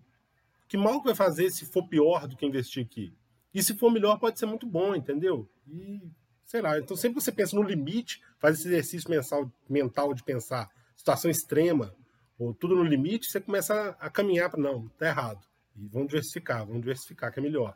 que 0.67 0.77
mal 0.77 0.99
que 0.99 1.07
vai 1.07 1.15
fazer 1.15 1.49
se 1.49 1.65
for 1.65 1.87
pior 1.87 2.27
do 2.27 2.35
que 2.35 2.45
investir 2.45 2.85
aqui? 2.85 3.13
E 3.53 3.63
se 3.63 3.75
for 3.75 3.91
melhor, 3.91 4.19
pode 4.19 4.37
ser 4.37 4.45
muito 4.45 4.67
bom, 4.67 4.95
entendeu? 4.95 5.49
E, 5.67 6.01
sei 6.45 6.61
lá, 6.61 6.77
então 6.77 6.95
sempre 6.95 7.17
que 7.17 7.23
você 7.23 7.31
pensa 7.31 7.55
no 7.55 7.63
limite, 7.63 8.21
faz 8.37 8.59
esse 8.59 8.67
exercício 8.67 9.09
mensal, 9.09 9.51
mental 9.67 10.13
de 10.13 10.23
pensar 10.23 10.69
situação 10.95 11.31
extrema, 11.31 11.95
ou 12.37 12.53
tudo 12.53 12.75
no 12.75 12.83
limite, 12.83 13.31
você 13.31 13.39
começa 13.39 13.95
a, 13.99 14.09
caminhar 14.09 14.49
para, 14.49 14.61
não, 14.61 14.87
tá 14.89 15.07
errado. 15.07 15.45
E 15.75 15.87
vamos 15.87 16.09
diversificar, 16.09 16.65
vamos 16.65 16.81
diversificar, 16.81 17.31
que 17.33 17.39
é 17.39 17.43
melhor. 17.43 17.75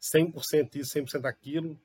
100% 0.00 0.76
isso, 0.76 0.98
100% 0.98 1.24
aquilo, 1.24 1.80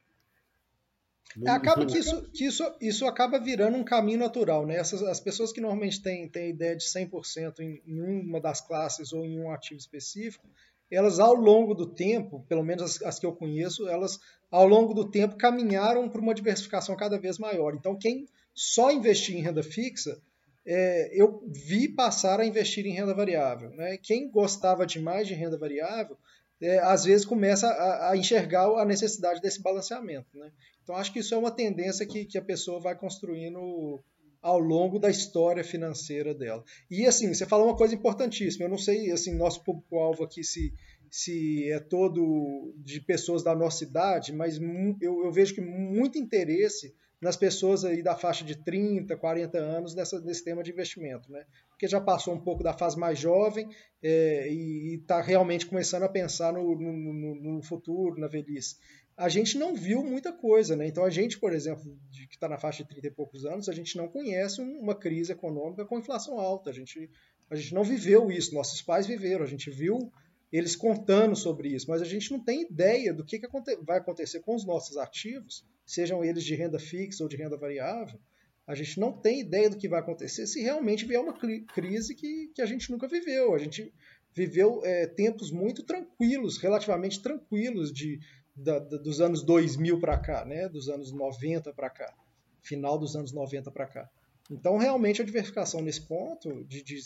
é, 1.46 1.50
acaba 1.50 1.86
que 1.86 1.98
isso, 1.98 2.24
que 2.32 2.46
isso, 2.46 2.64
isso 2.82 3.06
acaba 3.06 3.40
virando 3.40 3.78
um 3.78 3.84
caminho 3.84 4.20
natural, 4.20 4.66
né? 4.66 4.76
Essas, 4.76 5.04
as 5.04 5.20
pessoas 5.20 5.52
que 5.52 5.62
normalmente 5.62 6.02
têm, 6.02 6.28
têm 6.28 6.46
a 6.46 6.50
ideia 6.50 6.76
de 6.76 6.84
100% 6.84 7.60
em, 7.60 7.82
em 7.86 8.02
uma 8.02 8.42
das 8.42 8.62
classes 8.62 9.14
ou 9.14 9.24
em 9.24 9.40
um 9.40 9.52
ativo 9.52 9.80
específico, 9.80 10.48
elas 10.92 11.20
ao 11.20 11.36
longo 11.36 11.76
do 11.76 11.86
tempo, 11.86 12.44
pelo 12.48 12.64
menos 12.64 12.84
as, 12.84 13.02
as 13.04 13.20
que 13.20 13.26
eu 13.26 13.34
conheço, 13.34 13.88
elas 13.88 14.20
ao 14.50 14.68
longo 14.68 14.94
do 14.94 15.10
tempo 15.10 15.38
caminharam 15.38 16.10
para 16.10 16.22
uma 16.22 16.34
diversificação 16.34 16.96
cada 16.96 17.20
vez 17.20 17.38
maior. 17.38 17.76
Então, 17.76 17.96
quem 17.96 18.26
só 18.54 18.92
investir 18.92 19.38
em 19.38 19.42
renda 19.42 19.62
fixa, 19.62 20.20
é, 20.66 21.10
eu 21.14 21.44
vi 21.48 21.88
passar 21.88 22.40
a 22.40 22.46
investir 22.46 22.86
em 22.86 22.94
renda 22.94 23.14
variável. 23.14 23.70
Né? 23.72 23.98
Quem 23.98 24.30
gostava 24.30 24.86
demais 24.86 25.28
de 25.28 25.34
renda 25.34 25.58
variável, 25.58 26.18
é, 26.62 26.80
às 26.80 27.06
vezes 27.06 27.26
começa 27.26 27.68
a, 27.68 28.12
a, 28.12 28.18
enxergar 28.18 28.66
a 28.80 28.86
necessidade 28.86 29.42
desse 29.42 29.62
balanceamento. 29.62 30.38
Né? 30.38 30.52
Então, 30.84 30.96
acho 30.96 31.14
que 31.14 31.20
isso 31.20 31.34
é 31.34 31.38
uma 31.38 31.52
tendência 31.52 32.06
que, 32.06 32.26
que 32.26 32.38
a 32.38 32.42
pessoa 32.42 32.80
vai 32.80 32.96
construindo 32.96 34.04
ao 34.42 34.60
longo 34.60 35.00
da 35.00 35.10
história 35.10 35.64
financeira 35.64 36.34
dela. 36.34 36.64
E 36.90 37.06
assim, 37.06 37.34
você 37.34 37.46
falou 37.46 37.68
uma 37.68 37.76
coisa 37.76 37.94
importantíssima. 37.94 38.66
Eu 38.66 38.70
não 38.70 38.78
sei, 38.78 39.12
assim, 39.12 39.36
nosso 39.36 39.64
público-alvo 39.64 40.24
aqui 40.24 40.44
se, 40.44 40.74
se 41.10 41.70
é 41.72 41.80
todo 41.80 42.74
de 42.78 43.02
pessoas 43.02 43.44
da 43.44 43.56
nossa 43.56 43.84
idade, 43.84 44.34
mas 44.34 44.60
eu, 45.02 45.26
eu, 45.26 45.32
vejo 45.32 45.54
que 45.54 45.62
muito 45.62 46.18
interesse 46.18 46.94
nas 47.22 47.36
pessoas 47.36 47.84
aí 47.84 48.02
da 48.02 48.16
faixa 48.16 48.46
de 48.46 48.56
30, 48.56 49.16
40 49.18 49.58
anos 49.58 49.94
nessa, 49.94 50.22
nesse 50.22 50.44
tema 50.44 50.64
de 50.64 50.72
investimento, 50.72 51.32
né? 51.32 51.46
Porque 51.70 51.88
já 51.88 52.00
passou 52.00 52.34
um 52.34 52.40
pouco 52.40 52.64
da 52.64 52.74
fase 52.74 52.98
mais 52.98 53.20
jovem 53.20 53.70
é, 54.02 54.52
e 54.52 54.96
está 54.96 55.22
realmente 55.22 55.66
começando 55.66 56.04
a 56.04 56.10
pensar 56.10 56.54
no, 56.54 56.76
no, 56.76 57.36
no, 57.36 57.62
futuro, 57.62 58.20
na 58.20 58.28
velhice 58.28 58.78
a 59.20 59.28
gente 59.28 59.58
não 59.58 59.76
viu 59.76 60.02
muita 60.02 60.32
coisa, 60.32 60.78
né? 60.78 60.88
Então 60.88 61.04
a 61.04 61.10
gente, 61.10 61.38
por 61.38 61.52
exemplo, 61.52 62.00
de, 62.10 62.26
que 62.26 62.36
está 62.36 62.48
na 62.48 62.58
faixa 62.58 62.84
de 62.84 62.90
30 62.90 63.08
e 63.08 63.12
poucos 63.12 63.46
anos, 63.46 63.68
a 63.68 63.74
gente 63.74 63.98
não 63.98 64.08
conhece 64.08 64.62
uma 64.62 64.96
crise 64.96 65.34
econômica 65.34 65.84
com 65.84 66.00
inflação 66.00 66.40
alta. 66.40 66.70
A 66.70 66.74
gente, 66.74 67.10
a 67.50 67.56
gente 67.58 67.74
não 67.74 67.84
viveu 67.84 68.32
isso, 68.32 68.56
nossos 68.56 68.82
pais 68.82 69.06
viveram, 69.06 69.44
a 69.44 69.48
gente 69.48 69.70
viu 69.70 70.10
eles 70.50 70.74
contando 70.74 71.36
sobre 71.36 71.68
isso, 71.68 71.90
mas 71.90 72.02
a 72.02 72.06
gente 72.06 72.32
não 72.32 72.40
tem 72.40 72.62
ideia 72.62 73.14
do 73.14 73.26
que, 73.26 73.38
que 73.38 73.48
vai 73.84 73.98
acontecer 73.98 74.40
com 74.40 74.56
os 74.56 74.66
nossos 74.66 74.96
ativos, 74.96 75.66
sejam 75.90 76.24
eles 76.24 76.44
de 76.44 76.54
renda 76.54 76.78
fixa 76.78 77.24
ou 77.24 77.30
de 77.30 77.36
renda 77.36 77.58
variável. 77.58 78.20
A 78.68 78.76
gente 78.76 79.00
não 79.00 79.12
tem 79.12 79.40
ideia 79.40 79.70
do 79.70 79.78
que 79.78 79.90
vai 79.90 80.00
acontecer 80.00 80.46
se 80.46 80.62
realmente 80.62 81.04
vier 81.04 81.20
uma 81.20 81.34
crise 81.34 82.14
que, 82.14 82.52
que 82.54 82.62
a 82.62 82.66
gente 82.68 82.92
nunca 82.92 83.08
viveu. 83.08 83.56
A 83.56 83.58
gente 83.58 83.92
viveu 84.32 84.82
é, 84.86 85.08
tempos 85.08 85.50
muito 85.50 85.82
tranquilos, 85.82 86.60
relativamente 86.60 87.20
tranquilos 87.24 87.92
de 87.92 88.20
da, 88.56 88.78
da, 88.78 88.98
dos 88.98 89.20
anos 89.20 89.42
2000 89.42 90.00
para 90.00 90.20
cá, 90.20 90.46
né? 90.46 90.70
dos 90.70 90.90
anos 90.90 91.12
90 91.12 91.74
para 91.74 91.90
cá, 91.90 92.14
final 92.62 93.00
dos 93.00 93.16
anos 93.16 93.32
90 93.32 93.72
para 93.72 93.88
cá. 93.88 94.10
Então, 94.52 94.78
realmente, 94.78 95.24
a 95.24 95.26
diversificação 95.26 95.82
nesse 95.82 96.02
ponto, 96.02 96.64
de, 96.66 96.84
de 96.84 97.00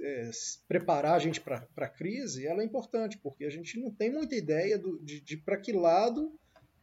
é, 0.00 0.30
preparar 0.66 1.14
a 1.14 1.18
gente 1.20 1.40
para 1.40 1.64
a 1.76 1.88
crise, 1.88 2.44
ela 2.44 2.62
é 2.62 2.64
importante, 2.64 3.18
porque 3.18 3.44
a 3.44 3.50
gente 3.50 3.78
não 3.78 3.90
tem 3.90 4.10
muita 4.10 4.34
ideia 4.34 4.76
do, 4.76 4.98
de, 4.98 5.20
de 5.20 5.36
para 5.36 5.56
que 5.56 5.72
lado 5.72 6.36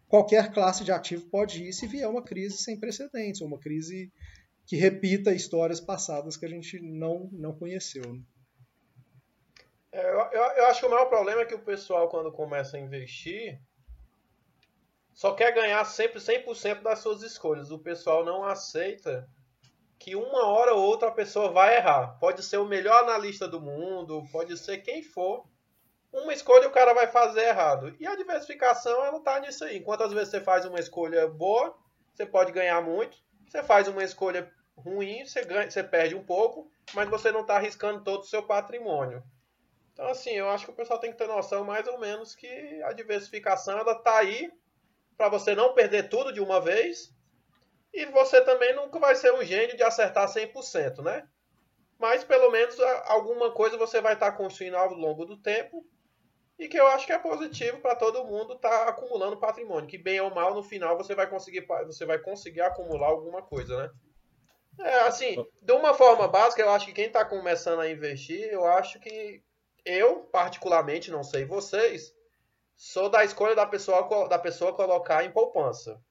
qualquer 0.08 0.52
classe 0.52 0.84
de 0.84 0.92
ativo 0.92 1.30
pode 1.30 1.64
ir 1.64 1.74
se 1.74 1.88
vier 1.88 2.10
uma 2.10 2.24
crise 2.24 2.58
sem 2.58 2.80
precedentes, 2.80 3.42
ou 3.42 3.48
uma 3.48 3.60
crise 3.60 4.12
que 4.66 4.76
repita 4.76 5.34
histórias 5.34 5.82
passadas 5.82 6.38
que 6.38 6.46
a 6.46 6.50
gente 6.50 6.80
não, 6.82 7.30
não 7.32 7.54
conheceu. 7.54 8.14
Né? 8.14 8.22
É, 9.92 10.10
eu, 10.10 10.42
eu, 10.58 10.66
acho 10.68 10.80
que 10.80 10.86
o 10.86 10.90
maior 10.90 11.06
problema 11.06 11.42
é 11.42 11.46
que 11.46 11.54
o 11.54 11.64
pessoal, 11.64 12.10
quando 12.10 12.32
começa 12.32 12.78
a 12.78 12.80
investir, 12.80 13.62
só 15.14 15.34
quer 15.36 15.54
ganhar 15.54 15.86
sempre 15.86 16.20
100% 16.20 16.82
das 16.82 17.00
suas 17.00 17.22
escolhas. 17.22 17.70
O 17.70 17.78
pessoal 17.78 18.26
não 18.26 18.44
aceita 18.44 19.30
que 20.00 20.16
uma 20.16 20.48
hora 20.48 20.74
ou 20.74 20.84
outra 20.84 21.10
a 21.10 21.14
pessoa 21.14 21.52
vai 21.52 21.78
errar. 21.78 22.18
Pode 22.20 22.44
ser 22.44 22.58
o 22.58 22.66
melhor 22.66 23.04
analista 23.04 23.48
do 23.48 23.62
mundo, 23.62 24.26
pode 24.32 24.58
ser 24.58 24.80
quem 24.80 25.04
for. 25.04 25.46
Uma 26.14 26.32
escolha 26.32 26.68
o 26.68 26.72
cara 26.72 26.94
vai 26.94 27.08
fazer 27.08 27.42
errado. 27.42 27.96
E 28.00 28.06
a 28.06 28.16
diversificação, 28.16 29.04
ela 29.04 29.20
tá 29.20 29.40
nisso 29.40 29.66
aí. 29.66 29.78
Enquanto 29.78 30.04
às 30.04 30.14
vezes 30.14 30.30
você 30.30 30.40
faz 30.40 30.64
uma 30.64 30.80
escolha 30.80 31.28
boa, 31.28 31.76
você 32.14 32.24
pode 32.24 32.52
ganhar 32.52 32.80
muito. 32.82 33.18
Você 33.48 33.64
faz 33.64 33.88
uma 33.88 34.04
escolha 34.04 34.52
ruim, 34.78 35.26
você, 35.26 35.44
ganha, 35.44 35.70
você 35.70 35.84
perde 35.84 36.16
um 36.16 36.24
pouco, 36.24 36.72
mas 36.94 37.10
você 37.10 37.32
não 37.32 37.42
está 37.42 37.56
arriscando 37.56 38.04
todo 38.04 38.22
o 38.22 38.28
seu 38.28 38.44
patrimônio. 38.44 39.24
Então, 39.92 40.08
assim, 40.08 40.32
eu 40.32 40.50
acho 40.50 40.66
que 40.66 40.72
o 40.72 40.76
pessoal 40.76 41.00
tem 41.00 41.12
que 41.12 41.18
ter 41.18 41.28
noção 41.28 41.64
mais 41.64 41.88
ou 41.88 42.00
menos 42.00 42.36
que 42.36 42.48
a 42.84 42.94
diversificação, 42.94 43.78
ela 43.78 43.96
tá 43.96 44.18
aí 44.18 44.52
para 45.18 45.30
você 45.30 45.56
não 45.56 45.74
perder 45.74 46.10
tudo 46.10 46.32
de 46.32 46.42
uma 46.42 46.62
vez. 46.62 47.12
E 47.94 48.06
você 48.08 48.42
também 48.42 48.76
nunca 48.76 49.00
vai 49.00 49.16
ser 49.16 49.34
um 49.34 49.44
gênio 49.44 49.78
de 49.78 49.84
acertar 49.84 50.28
100%, 50.28 51.04
né? 51.04 51.28
Mas 52.00 52.24
pelo 52.24 52.52
menos 52.52 52.80
alguma 53.06 53.52
coisa 53.52 53.78
você 53.78 54.02
vai 54.02 54.14
estar 54.14 54.32
tá 54.32 54.38
construindo 54.38 54.76
ao 54.76 54.94
longo 54.94 55.26
do 55.26 55.38
tempo. 55.38 55.86
E 56.60 56.68
que 56.68 56.80
eu 56.80 56.88
acho 56.88 57.06
que 57.06 57.14
é 57.14 57.20
positivo 57.20 57.80
para 57.80 57.96
todo 57.96 58.26
mundo 58.26 58.54
estar 58.54 58.70
tá 58.70 58.90
acumulando 58.90 59.40
patrimônio. 59.40 59.90
Que 59.90 59.98
bem 59.98 60.22
ou 60.22 60.34
mal, 60.34 60.54
no 60.54 60.64
final 60.64 60.96
você 60.98 61.16
vai 61.16 61.28
conseguir, 61.28 61.66
você 61.86 62.06
vai 62.06 62.20
conseguir 62.20 62.62
acumular 62.62 63.08
alguma 63.08 63.42
coisa, 63.42 63.78
né? 63.78 63.92
É, 64.80 65.00
assim, 65.02 65.36
de 65.62 65.74
uma 65.74 65.94
forma 65.94 66.28
básica, 66.28 66.62
eu 66.62 66.70
acho 66.70 66.88
que 66.88 66.94
quem 66.94 67.06
está 67.06 67.24
começando 67.24 67.80
a 67.80 67.90
investir, 67.90 68.50
eu 68.52 68.66
acho 68.66 69.00
que 69.00 69.44
eu, 69.86 70.22
particularmente, 70.32 71.12
não 71.12 71.24
sei 71.24 71.46
vocês, 71.46 72.14
Sou 72.76 73.10
da 73.10 73.24
escolha 73.24 73.56
da 73.56 73.66
pessoa, 73.66 74.28
da 74.28 74.40
pessoa 74.40 74.74
colocar 74.74 75.24
em 75.24 75.32
poupança. 75.32 76.02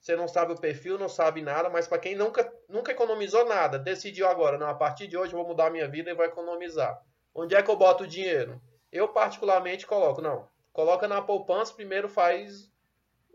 Você 0.00 0.16
não 0.16 0.26
sabe 0.26 0.52
o 0.52 0.60
perfil, 0.60 0.98
não 0.98 1.08
sabe 1.08 1.42
nada, 1.42 1.68
mas 1.68 1.86
para 1.86 1.98
quem 1.98 2.14
nunca, 2.14 2.50
nunca 2.68 2.90
economizou 2.90 3.44
nada, 3.44 3.78
decidiu 3.78 4.26
agora, 4.26 4.56
não, 4.56 4.66
a 4.66 4.74
partir 4.74 5.06
de 5.06 5.16
hoje 5.16 5.34
eu 5.34 5.38
vou 5.38 5.48
mudar 5.48 5.66
a 5.66 5.70
minha 5.70 5.86
vida 5.88 6.10
e 6.10 6.14
vou 6.14 6.24
economizar. 6.24 6.98
Onde 7.34 7.54
é 7.54 7.62
que 7.62 7.70
eu 7.70 7.76
boto 7.76 8.04
o 8.04 8.06
dinheiro? 8.06 8.60
Eu 8.92 9.08
particularmente 9.08 9.86
coloco, 9.86 10.20
não, 10.20 10.48
coloca 10.72 11.06
na 11.06 11.22
poupança, 11.22 11.74
primeiro 11.74 12.08
faz 12.08 12.70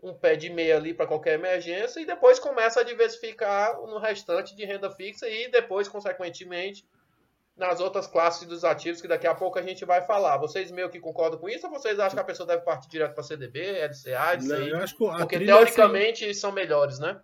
um 0.02 0.14
pé 0.14 0.36
de 0.36 0.50
meia 0.50 0.76
ali 0.76 0.92
para 0.92 1.06
qualquer 1.06 1.34
emergência 1.34 2.00
e 2.00 2.06
depois 2.06 2.38
começa 2.38 2.80
a 2.80 2.84
diversificar 2.84 3.80
no 3.80 3.98
restante 3.98 4.54
de 4.54 4.64
renda 4.64 4.90
fixa 4.90 5.28
e 5.28 5.50
depois, 5.50 5.88
consequentemente, 5.88 6.86
nas 7.56 7.80
outras 7.80 8.06
classes 8.06 8.46
dos 8.46 8.64
ativos 8.64 9.00
que 9.00 9.08
daqui 9.08 9.26
a 9.26 9.34
pouco 9.34 9.58
a 9.58 9.62
gente 9.62 9.84
vai 9.84 10.02
falar. 10.02 10.36
Vocês 10.36 10.70
meio 10.70 10.90
que 10.90 11.00
concordam 11.00 11.40
com 11.40 11.48
isso 11.48 11.66
ou 11.66 11.72
vocês 11.72 11.98
acham 11.98 12.14
que 12.14 12.20
a 12.20 12.24
pessoa 12.24 12.46
deve 12.46 12.62
partir 12.62 12.88
direto 12.88 13.14
para 13.14 13.24
CDB, 13.24 13.60
LCA, 13.60 14.34
LCI? 14.34 14.48
Não, 14.48 14.68
eu 14.68 14.76
acho 14.76 14.96
que 14.96 15.06
a 15.06 15.16
Porque 15.16 15.38
teoricamente 15.38 16.24
é 16.24 16.30
assim. 16.30 16.40
são 16.40 16.52
melhores, 16.52 16.98
né? 16.98 17.18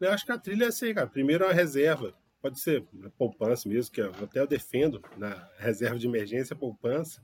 Eu 0.00 0.12
acho 0.12 0.24
que 0.24 0.32
a 0.32 0.38
trilha 0.38 0.64
é 0.64 0.68
assim, 0.68 0.94
cara. 0.94 1.06
Primeiro 1.06 1.46
a 1.46 1.52
reserva. 1.52 2.14
Pode 2.40 2.60
ser 2.60 2.84
poupança 3.18 3.68
mesmo, 3.68 3.92
que 3.92 4.00
até 4.00 4.38
eu 4.38 4.46
defendo 4.46 5.02
na 5.16 5.48
reserva 5.58 5.98
de 5.98 6.06
emergência 6.06 6.54
poupança. 6.54 7.20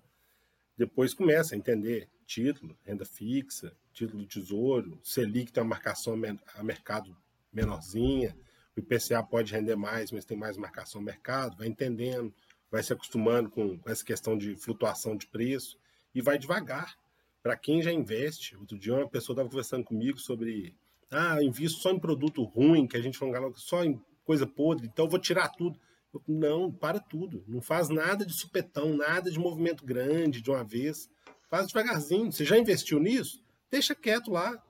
Depois 0.76 1.14
começa 1.14 1.54
a 1.54 1.58
entender 1.58 2.08
título, 2.26 2.76
renda 2.82 3.04
fixa, 3.04 3.76
título 3.92 4.22
de 4.22 4.28
tesouro, 4.28 4.98
Selic 5.02 5.52
tem 5.52 5.62
uma 5.62 5.70
marcação 5.70 6.14
a 6.56 6.62
mercado 6.62 7.16
menorzinha, 7.52 8.36
o 8.76 8.80
IPCA 8.80 9.22
pode 9.22 9.52
render 9.52 9.76
mais, 9.76 10.10
mas 10.10 10.24
tem 10.24 10.36
mais 10.36 10.56
marcação 10.56 11.00
no 11.00 11.06
mercado, 11.06 11.56
vai 11.56 11.68
entendendo, 11.68 12.34
vai 12.70 12.82
se 12.82 12.92
acostumando 12.92 13.48
com 13.48 13.78
essa 13.86 14.04
questão 14.04 14.36
de 14.36 14.56
flutuação 14.56 15.16
de 15.16 15.28
preço 15.28 15.78
e 16.12 16.20
vai 16.20 16.38
devagar. 16.38 16.98
Para 17.40 17.56
quem 17.56 17.80
já 17.80 17.92
investe, 17.92 18.56
outro 18.56 18.76
dia 18.76 18.94
uma 18.94 19.08
pessoa 19.08 19.34
estava 19.34 19.48
conversando 19.48 19.84
comigo 19.84 20.18
sobre, 20.18 20.74
ah, 21.10 21.40
invisto 21.42 21.80
só 21.80 21.92
em 21.92 22.00
produto 22.00 22.42
ruim, 22.42 22.88
que 22.88 22.96
a 22.96 23.02
gente 23.02 23.16
fala 23.16 23.52
só 23.54 23.84
em 23.84 24.02
coisa 24.24 24.46
podre, 24.46 24.86
então 24.86 25.04
eu 25.04 25.10
vou 25.10 25.20
tirar 25.20 25.48
tudo. 25.50 25.78
Não, 26.26 26.70
para 26.70 27.00
tudo. 27.00 27.44
Não 27.46 27.60
faz 27.60 27.88
nada 27.88 28.24
de 28.24 28.32
supetão, 28.32 28.96
nada 28.96 29.30
de 29.30 29.38
movimento 29.38 29.84
grande 29.84 30.40
de 30.40 30.50
uma 30.50 30.64
vez. 30.64 31.08
Faz 31.48 31.66
devagarzinho. 31.68 32.30
Você 32.30 32.44
já 32.44 32.58
investiu 32.58 32.98
nisso? 32.98 33.42
Deixa 33.70 33.94
quieto 33.94 34.30
lá. 34.30 34.62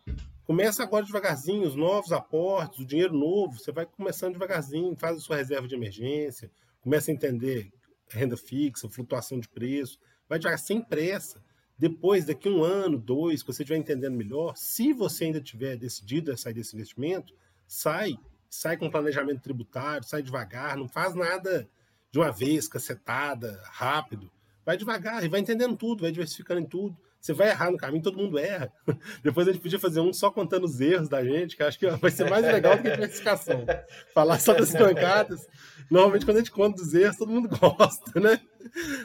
Começa 0.45 0.83
agora 0.83 1.07
devagarzinho, 1.07 1.67
os 1.67 1.75
novos 1.75 2.13
aportes, 2.13 2.79
o 2.79 2.87
dinheiro 2.87 3.15
novo, 3.15 3.59
você 3.59 3.73
vai 3.73 3.87
começando 3.87 4.35
devagarzinho, 4.35 4.95
faz 4.95 5.17
a 5.17 5.21
sua 5.21 5.37
reserva 5.37 5.67
de 5.67 5.75
emergência, 5.75 6.51
começa 6.83 7.11
a 7.11 7.15
entender 7.15 7.73
renda 8.09 8.37
fixa, 8.37 8.89
flutuação 8.91 9.41
de 9.41 9.49
preço, 9.49 9.99
vai 10.29 10.39
devagar, 10.39 10.59
sem 10.59 10.83
pressa. 10.83 11.43
Depois, 11.79 12.27
daqui 12.27 12.49
um 12.49 12.63
ano, 12.63 12.99
dois, 12.99 13.43
que 13.43 13.53
você 13.53 13.63
estiver 13.63 13.79
entendendo 13.79 14.15
melhor, 14.15 14.55
se 14.55 14.93
você 14.93 15.25
ainda 15.25 15.41
tiver 15.41 15.77
decidido 15.77 16.31
a 16.31 16.37
sair 16.37 16.55
desse 16.55 16.77
investimento, 16.77 17.35
sai, 17.67 18.17
sai 18.55 18.77
com 18.77 18.91
planejamento 18.91 19.43
tributário, 19.43 20.07
sai 20.07 20.23
devagar, 20.23 20.77
não 20.77 20.89
faz 20.89 21.15
nada 21.15 21.69
de 22.11 22.19
uma 22.19 22.31
vez, 22.31 22.69
cacetada, 22.69 23.61
rápido. 23.65 24.31
Vai 24.65 24.77
devagar 24.77 25.25
e 25.25 25.29
vai 25.29 25.41
entendendo 25.41 25.77
tudo, 25.77 26.03
vai 26.03 26.13
diversificando 26.13 26.61
em 26.61 26.67
tudo. 26.67 26.97
Você 27.21 27.33
vai 27.33 27.49
errar 27.49 27.71
no 27.71 27.77
caminho, 27.77 28.03
todo 28.03 28.17
mundo 28.17 28.39
erra. 28.39 28.73
Depois 29.25 29.49
a 29.49 29.53
gente 29.53 29.61
podia 29.61 29.79
fazer 29.79 30.01
um 30.01 30.13
só 30.13 30.31
contando 30.31 30.65
os 30.65 30.81
erros 30.81 31.09
da 31.09 31.25
gente, 31.25 31.57
que 31.57 31.63
acho 31.63 31.79
que 31.79 31.87
vai 31.89 32.11
ser 32.11 32.31
mais 32.31 32.45
legal 32.45 32.77
do 32.77 32.83
que 32.83 32.89
a 32.89 32.93
diversificação. 32.93 33.65
Falar 34.15 34.39
só 34.39 34.55
das 34.55 34.73
bancadas. 34.73 35.47
Normalmente, 35.91 36.25
quando 36.25 36.37
a 36.37 36.41
gente 36.41 36.53
conta 36.53 36.81
os 36.81 36.95
erros, 36.95 37.17
todo 37.17 37.33
mundo 37.33 37.49
gosta, 37.59 38.21
né? 38.21 38.41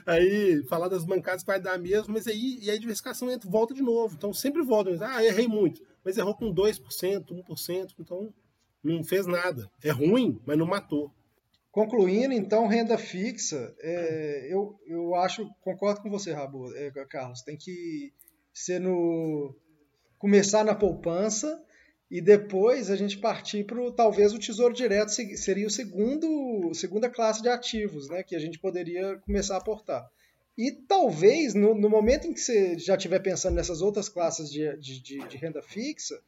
Aí, 0.05 0.63
falar 0.69 0.87
das 0.89 1.03
bancadas 1.03 1.43
vai 1.43 1.59
dar 1.59 1.77
mesmo, 1.77 2.13
mas 2.13 2.27
aí 2.27 2.59
e 2.61 2.71
a 2.71 2.77
diversificação 2.77 3.29
entra, 3.29 3.49
volta 3.49 3.73
de 3.73 3.81
novo. 3.81 4.15
Então, 4.15 4.31
sempre 4.31 4.61
volta. 4.61 4.91
Ah, 5.05 5.23
errei 5.23 5.47
muito. 5.47 5.81
Mas 6.03 6.17
errou 6.17 6.35
com 6.35 6.53
2%, 6.53 6.79
1%, 7.25 7.95
então 7.99 8.33
não 8.83 9.03
fez 9.03 9.25
nada. 9.25 9.69
É 9.83 9.91
ruim, 9.91 10.41
mas 10.45 10.57
não 10.57 10.65
matou. 10.65 11.13
Concluindo, 11.71 12.33
então, 12.33 12.67
renda 12.67 12.97
fixa, 12.97 13.75
é, 13.79 14.47
eu, 14.51 14.75
eu 14.87 15.13
acho, 15.15 15.47
concordo 15.61 16.01
com 16.01 16.09
você, 16.09 16.31
Rabo, 16.31 16.73
é, 16.75 16.91
Carlos, 17.07 17.41
tem 17.41 17.55
que 17.55 18.11
ser 18.51 18.79
no. 18.79 19.55
começar 20.17 20.65
na 20.65 20.73
poupança 20.73 21.63
e 22.09 22.21
depois 22.21 22.89
a 22.89 22.95
gente 22.95 23.19
partir 23.19 23.65
para 23.65 23.91
talvez 23.91 24.33
o 24.33 24.39
tesouro 24.39 24.73
direto 24.73 25.09
seria 25.09 25.67
o 25.67 25.69
segundo 25.69 26.73
segunda 26.73 27.07
classe 27.07 27.41
de 27.41 27.49
ativos, 27.49 28.09
né, 28.09 28.23
que 28.23 28.35
a 28.35 28.39
gente 28.39 28.57
poderia 28.57 29.17
começar 29.19 29.55
a 29.55 29.59
aportar. 29.59 30.09
E 30.57 30.71
talvez 30.71 31.53
no, 31.53 31.75
no 31.75 31.89
momento 31.89 32.27
em 32.27 32.33
que 32.33 32.39
você 32.41 32.77
já 32.79 32.95
estiver 32.95 33.19
pensando 33.19 33.55
nessas 33.55 33.81
outras 33.81 34.09
classes 34.09 34.49
de, 34.49 34.75
de, 34.77 35.01
de, 35.01 35.27
de 35.27 35.37
renda 35.37 35.61
fixa, 35.61 36.19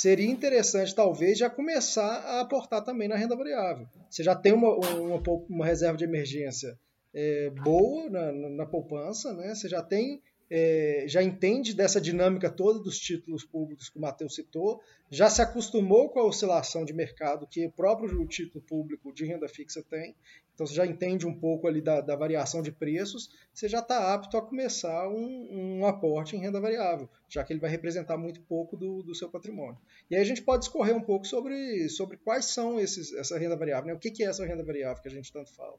seria 0.00 0.30
interessante, 0.30 0.94
talvez, 0.94 1.38
já 1.38 1.50
começar 1.50 2.18
a 2.20 2.40
aportar 2.40 2.84
também 2.84 3.08
na 3.08 3.16
renda 3.16 3.34
variável. 3.34 3.88
Você 4.08 4.22
já 4.22 4.34
tem 4.34 4.52
uma, 4.52 4.74
uma, 4.76 5.20
uma 5.48 5.66
reserva 5.66 5.96
de 5.98 6.04
emergência 6.04 6.78
é, 7.12 7.50
boa 7.50 8.08
na, 8.08 8.32
na, 8.32 8.66
poupança, 8.66 9.32
né? 9.34 9.54
você 9.54 9.68
já 9.68 9.82
tem 9.82 10.22
é, 10.50 11.04
já 11.06 11.22
entende 11.22 11.74
dessa 11.74 12.00
dinâmica 12.00 12.50
toda 12.50 12.78
dos 12.78 12.98
títulos 12.98 13.44
públicos 13.44 13.88
que 13.88 13.98
o 13.98 14.00
Matheus 14.00 14.34
citou, 14.34 14.80
já 15.10 15.28
se 15.28 15.42
acostumou 15.42 16.08
com 16.08 16.20
a 16.20 16.24
oscilação 16.24 16.84
de 16.84 16.92
mercado 16.92 17.46
que 17.46 17.66
o 17.66 17.72
próprio 17.72 18.26
título 18.26 18.62
público 18.64 19.12
de 19.12 19.24
renda 19.24 19.48
fixa 19.48 19.82
tem, 19.82 20.14
então 20.54 20.66
você 20.66 20.74
já 20.74 20.84
entende 20.84 21.24
um 21.24 21.32
pouco 21.32 21.68
ali 21.68 21.80
da, 21.80 22.00
da 22.00 22.16
variação 22.16 22.62
de 22.62 22.72
preços, 22.72 23.30
você 23.54 23.68
já 23.68 23.78
está 23.78 24.12
apto 24.12 24.36
a 24.36 24.42
começar 24.42 25.08
um, 25.08 25.78
um, 25.78 25.86
aporte 25.86 26.34
em 26.34 26.40
renda 26.40 26.60
variável, 26.60 27.08
já 27.28 27.44
que 27.44 27.52
ele 27.52 27.60
vai 27.60 27.70
representar 27.70 28.16
muito 28.16 28.40
pouco 28.40 28.76
do, 28.76 29.02
do, 29.02 29.14
seu 29.14 29.28
patrimônio. 29.28 29.78
E 30.10 30.16
aí 30.16 30.20
a 30.20 30.24
gente 30.24 30.42
pode 30.42 30.64
discorrer 30.64 30.96
um 30.96 31.00
pouco 31.00 31.26
sobre, 31.26 31.88
sobre 31.88 32.16
quais 32.16 32.46
são 32.46 32.80
esses, 32.80 33.12
essa 33.12 33.38
renda 33.38 33.54
variável, 33.54 33.86
né? 33.86 33.94
o 33.94 34.00
que, 34.00 34.10
que 34.10 34.24
é 34.24 34.26
essa 34.26 34.44
renda 34.44 34.64
variável 34.64 35.00
que 35.00 35.08
a 35.08 35.12
gente 35.12 35.32
tanto 35.32 35.54
fala 35.54 35.78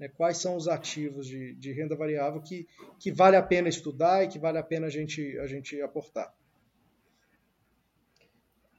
né, 0.00 0.08
quais 0.08 0.38
são 0.38 0.56
os 0.56 0.66
ativos 0.66 1.26
de, 1.26 1.54
de, 1.56 1.72
renda 1.72 1.94
variável 1.94 2.40
que, 2.40 2.66
que 2.98 3.12
vale 3.12 3.36
a 3.36 3.42
pena 3.42 3.68
estudar 3.68 4.24
e 4.24 4.28
que 4.28 4.38
vale 4.38 4.56
a 4.56 4.62
pena 4.62 4.86
a 4.86 4.90
gente, 4.90 5.38
a 5.38 5.46
gente 5.46 5.80
aportar. 5.82 6.34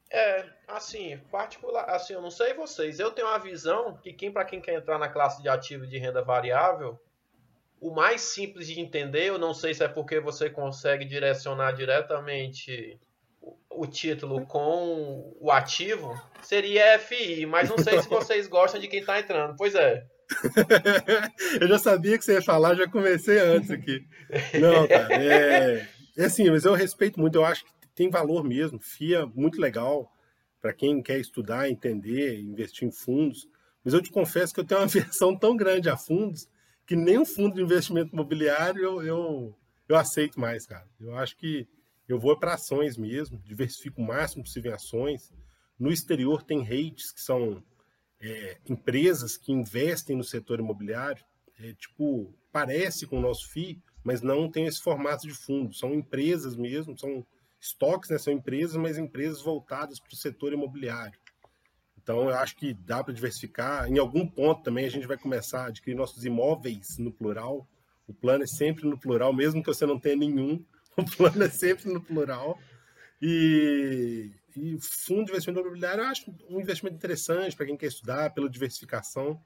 É, 0.09 0.49
assim, 0.67 1.17
particular, 1.31 1.87
assim, 1.89 2.13
eu 2.13 2.21
não 2.21 2.31
sei 2.31 2.55
vocês, 2.55 2.99
eu 2.99 3.11
tenho 3.11 3.27
uma 3.27 3.37
visão 3.37 3.95
que 3.97 4.11
quem 4.11 4.31
para 4.31 4.43
quem 4.43 4.59
quer 4.59 4.73
entrar 4.73 4.97
na 4.97 5.07
classe 5.07 5.41
de 5.43 5.47
ativos 5.47 5.87
de 5.87 5.99
renda 5.99 6.23
variável, 6.23 6.99
o 7.79 7.91
mais 7.91 8.21
simples 8.21 8.67
de 8.67 8.79
entender, 8.79 9.27
eu 9.27 9.37
não 9.37 9.53
sei 9.53 9.75
se 9.75 9.83
é 9.83 9.87
porque 9.87 10.19
você 10.19 10.49
consegue 10.49 11.05
direcionar 11.05 11.71
diretamente 11.73 12.99
o, 13.39 13.55
o 13.69 13.87
título 13.87 14.45
com 14.47 15.33
o 15.39 15.51
ativo, 15.51 16.19
seria 16.41 16.97
FI, 16.99 17.45
mas 17.45 17.69
não 17.69 17.77
sei 17.77 18.01
se 18.01 18.09
vocês 18.09 18.47
gostam 18.47 18.81
de 18.81 18.87
quem 18.87 18.99
está 18.99 19.19
entrando. 19.19 19.55
Pois 19.55 19.75
é. 19.75 20.03
eu 21.59 21.67
já 21.67 21.79
sabia 21.79 22.17
que 22.17 22.25
você 22.25 22.33
ia 22.33 22.41
falar, 22.41 22.75
já 22.75 22.87
comecei 22.87 23.39
antes 23.39 23.71
aqui. 23.71 24.05
Não, 24.59 24.87
cara, 24.87 25.13
é, 25.15 25.87
é 26.17 26.25
assim, 26.25 26.49
mas 26.49 26.65
eu 26.65 26.73
respeito 26.73 27.19
muito, 27.19 27.35
eu 27.35 27.45
acho 27.45 27.65
que 27.65 27.71
tem 27.95 28.09
valor 28.09 28.43
mesmo. 28.43 28.79
FIA, 28.79 29.25
muito 29.25 29.59
legal 29.59 30.11
para 30.61 30.73
quem 30.73 31.01
quer 31.01 31.19
estudar, 31.19 31.69
entender, 31.69 32.39
investir 32.39 32.87
em 32.87 32.91
fundos. 32.91 33.47
Mas 33.83 33.93
eu 33.93 34.01
te 34.01 34.11
confesso 34.11 34.53
que 34.53 34.59
eu 34.59 34.65
tenho 34.65 34.81
uma 34.81 34.87
versão 34.87 35.35
tão 35.35 35.55
grande 35.55 35.89
a 35.89 35.97
fundos 35.97 36.47
que 36.85 36.95
nem 36.95 37.17
um 37.17 37.25
fundo 37.25 37.55
de 37.55 37.61
investimento 37.61 38.13
imobiliário 38.13 38.83
eu, 38.83 39.01
eu, 39.01 39.57
eu 39.87 39.95
aceito 39.95 40.39
mais, 40.39 40.65
cara. 40.65 40.85
Eu 40.99 41.15
acho 41.17 41.37
que 41.37 41.67
eu 42.07 42.19
vou 42.19 42.37
para 42.37 42.55
ações 42.55 42.97
mesmo, 42.97 43.39
diversifico 43.39 44.01
o 44.01 44.05
máximo 44.05 44.43
possível 44.43 44.71
em 44.71 44.75
ações. 44.75 45.31
No 45.79 45.89
exterior 45.89 46.43
tem 46.43 46.61
rates 46.61 47.11
que 47.11 47.21
são 47.21 47.63
é, 48.21 48.57
empresas 48.69 49.35
que 49.37 49.51
investem 49.51 50.15
no 50.15 50.23
setor 50.23 50.59
imobiliário, 50.59 51.23
é, 51.59 51.73
tipo, 51.73 52.33
parece 52.51 53.07
com 53.07 53.17
o 53.17 53.21
nosso 53.21 53.49
FII, 53.49 53.81
mas 54.03 54.21
não 54.21 54.49
tem 54.49 54.65
esse 54.65 54.81
formato 54.81 55.27
de 55.27 55.33
fundo. 55.33 55.73
São 55.73 55.93
empresas 55.93 56.55
mesmo, 56.55 56.97
são 56.97 57.25
estoques, 57.59 58.09
né? 58.09 58.17
São 58.17 58.33
empresas, 58.33 58.75
mas 58.75 58.97
empresas 58.97 59.41
voltadas 59.41 59.99
para 59.99 60.13
o 60.13 60.15
setor 60.15 60.53
imobiliário. 60.53 61.19
Então, 62.01 62.29
eu 62.29 62.35
acho 62.35 62.55
que 62.55 62.73
dá 62.73 63.03
para 63.03 63.13
diversificar. 63.13 63.87
Em 63.87 63.99
algum 63.99 64.27
ponto 64.27 64.63
também 64.63 64.85
a 64.85 64.89
gente 64.89 65.05
vai 65.05 65.17
começar 65.17 65.65
a 65.65 65.67
adquirir 65.67 65.95
nossos 65.95 66.25
imóveis 66.25 66.97
no 66.97 67.11
plural. 67.11 67.67
O 68.07 68.13
plano 68.13 68.43
é 68.43 68.47
sempre 68.47 68.87
no 68.87 68.99
plural, 68.99 69.31
mesmo 69.31 69.61
que 69.61 69.67
você 69.67 69.85
não 69.85 69.99
tenha 69.99 70.15
nenhum. 70.15 70.63
O 70.97 71.05
plano 71.05 71.41
é 71.41 71.49
sempre 71.49 71.89
no 71.89 72.01
plural. 72.01 72.59
E, 73.21 74.29
e 74.55 74.77
fundo 74.79 75.25
de 75.25 75.31
investimento 75.31 75.59
imobiliário 75.59 76.03
eu 76.03 76.07
acho 76.07 76.35
um 76.49 76.59
investimento 76.59 76.95
interessante 76.95 77.55
para 77.55 77.65
quem 77.65 77.77
quer 77.77 77.87
estudar, 77.87 78.33
pela 78.33 78.49
diversificação, 78.49 79.41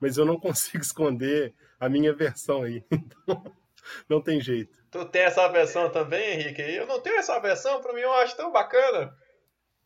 mas 0.00 0.16
eu 0.16 0.24
não 0.24 0.38
consigo 0.40 0.82
esconder 0.82 1.54
a 1.78 1.88
minha 1.88 2.14
versão 2.14 2.62
aí. 2.62 2.84
Então, 3.22 3.42
não 4.08 4.20
tem 4.20 4.40
jeito. 4.40 4.78
Tu 4.90 5.04
tem 5.06 5.22
essa 5.22 5.48
versão 5.48 5.90
também, 5.90 6.34
Henrique? 6.34 6.60
Eu 6.60 6.86
não 6.86 7.00
tenho 7.00 7.16
essa 7.16 7.38
versão, 7.38 7.80
para 7.80 7.94
mim 7.94 8.02
eu 8.02 8.12
acho 8.12 8.36
tão 8.36 8.52
bacana. 8.52 9.16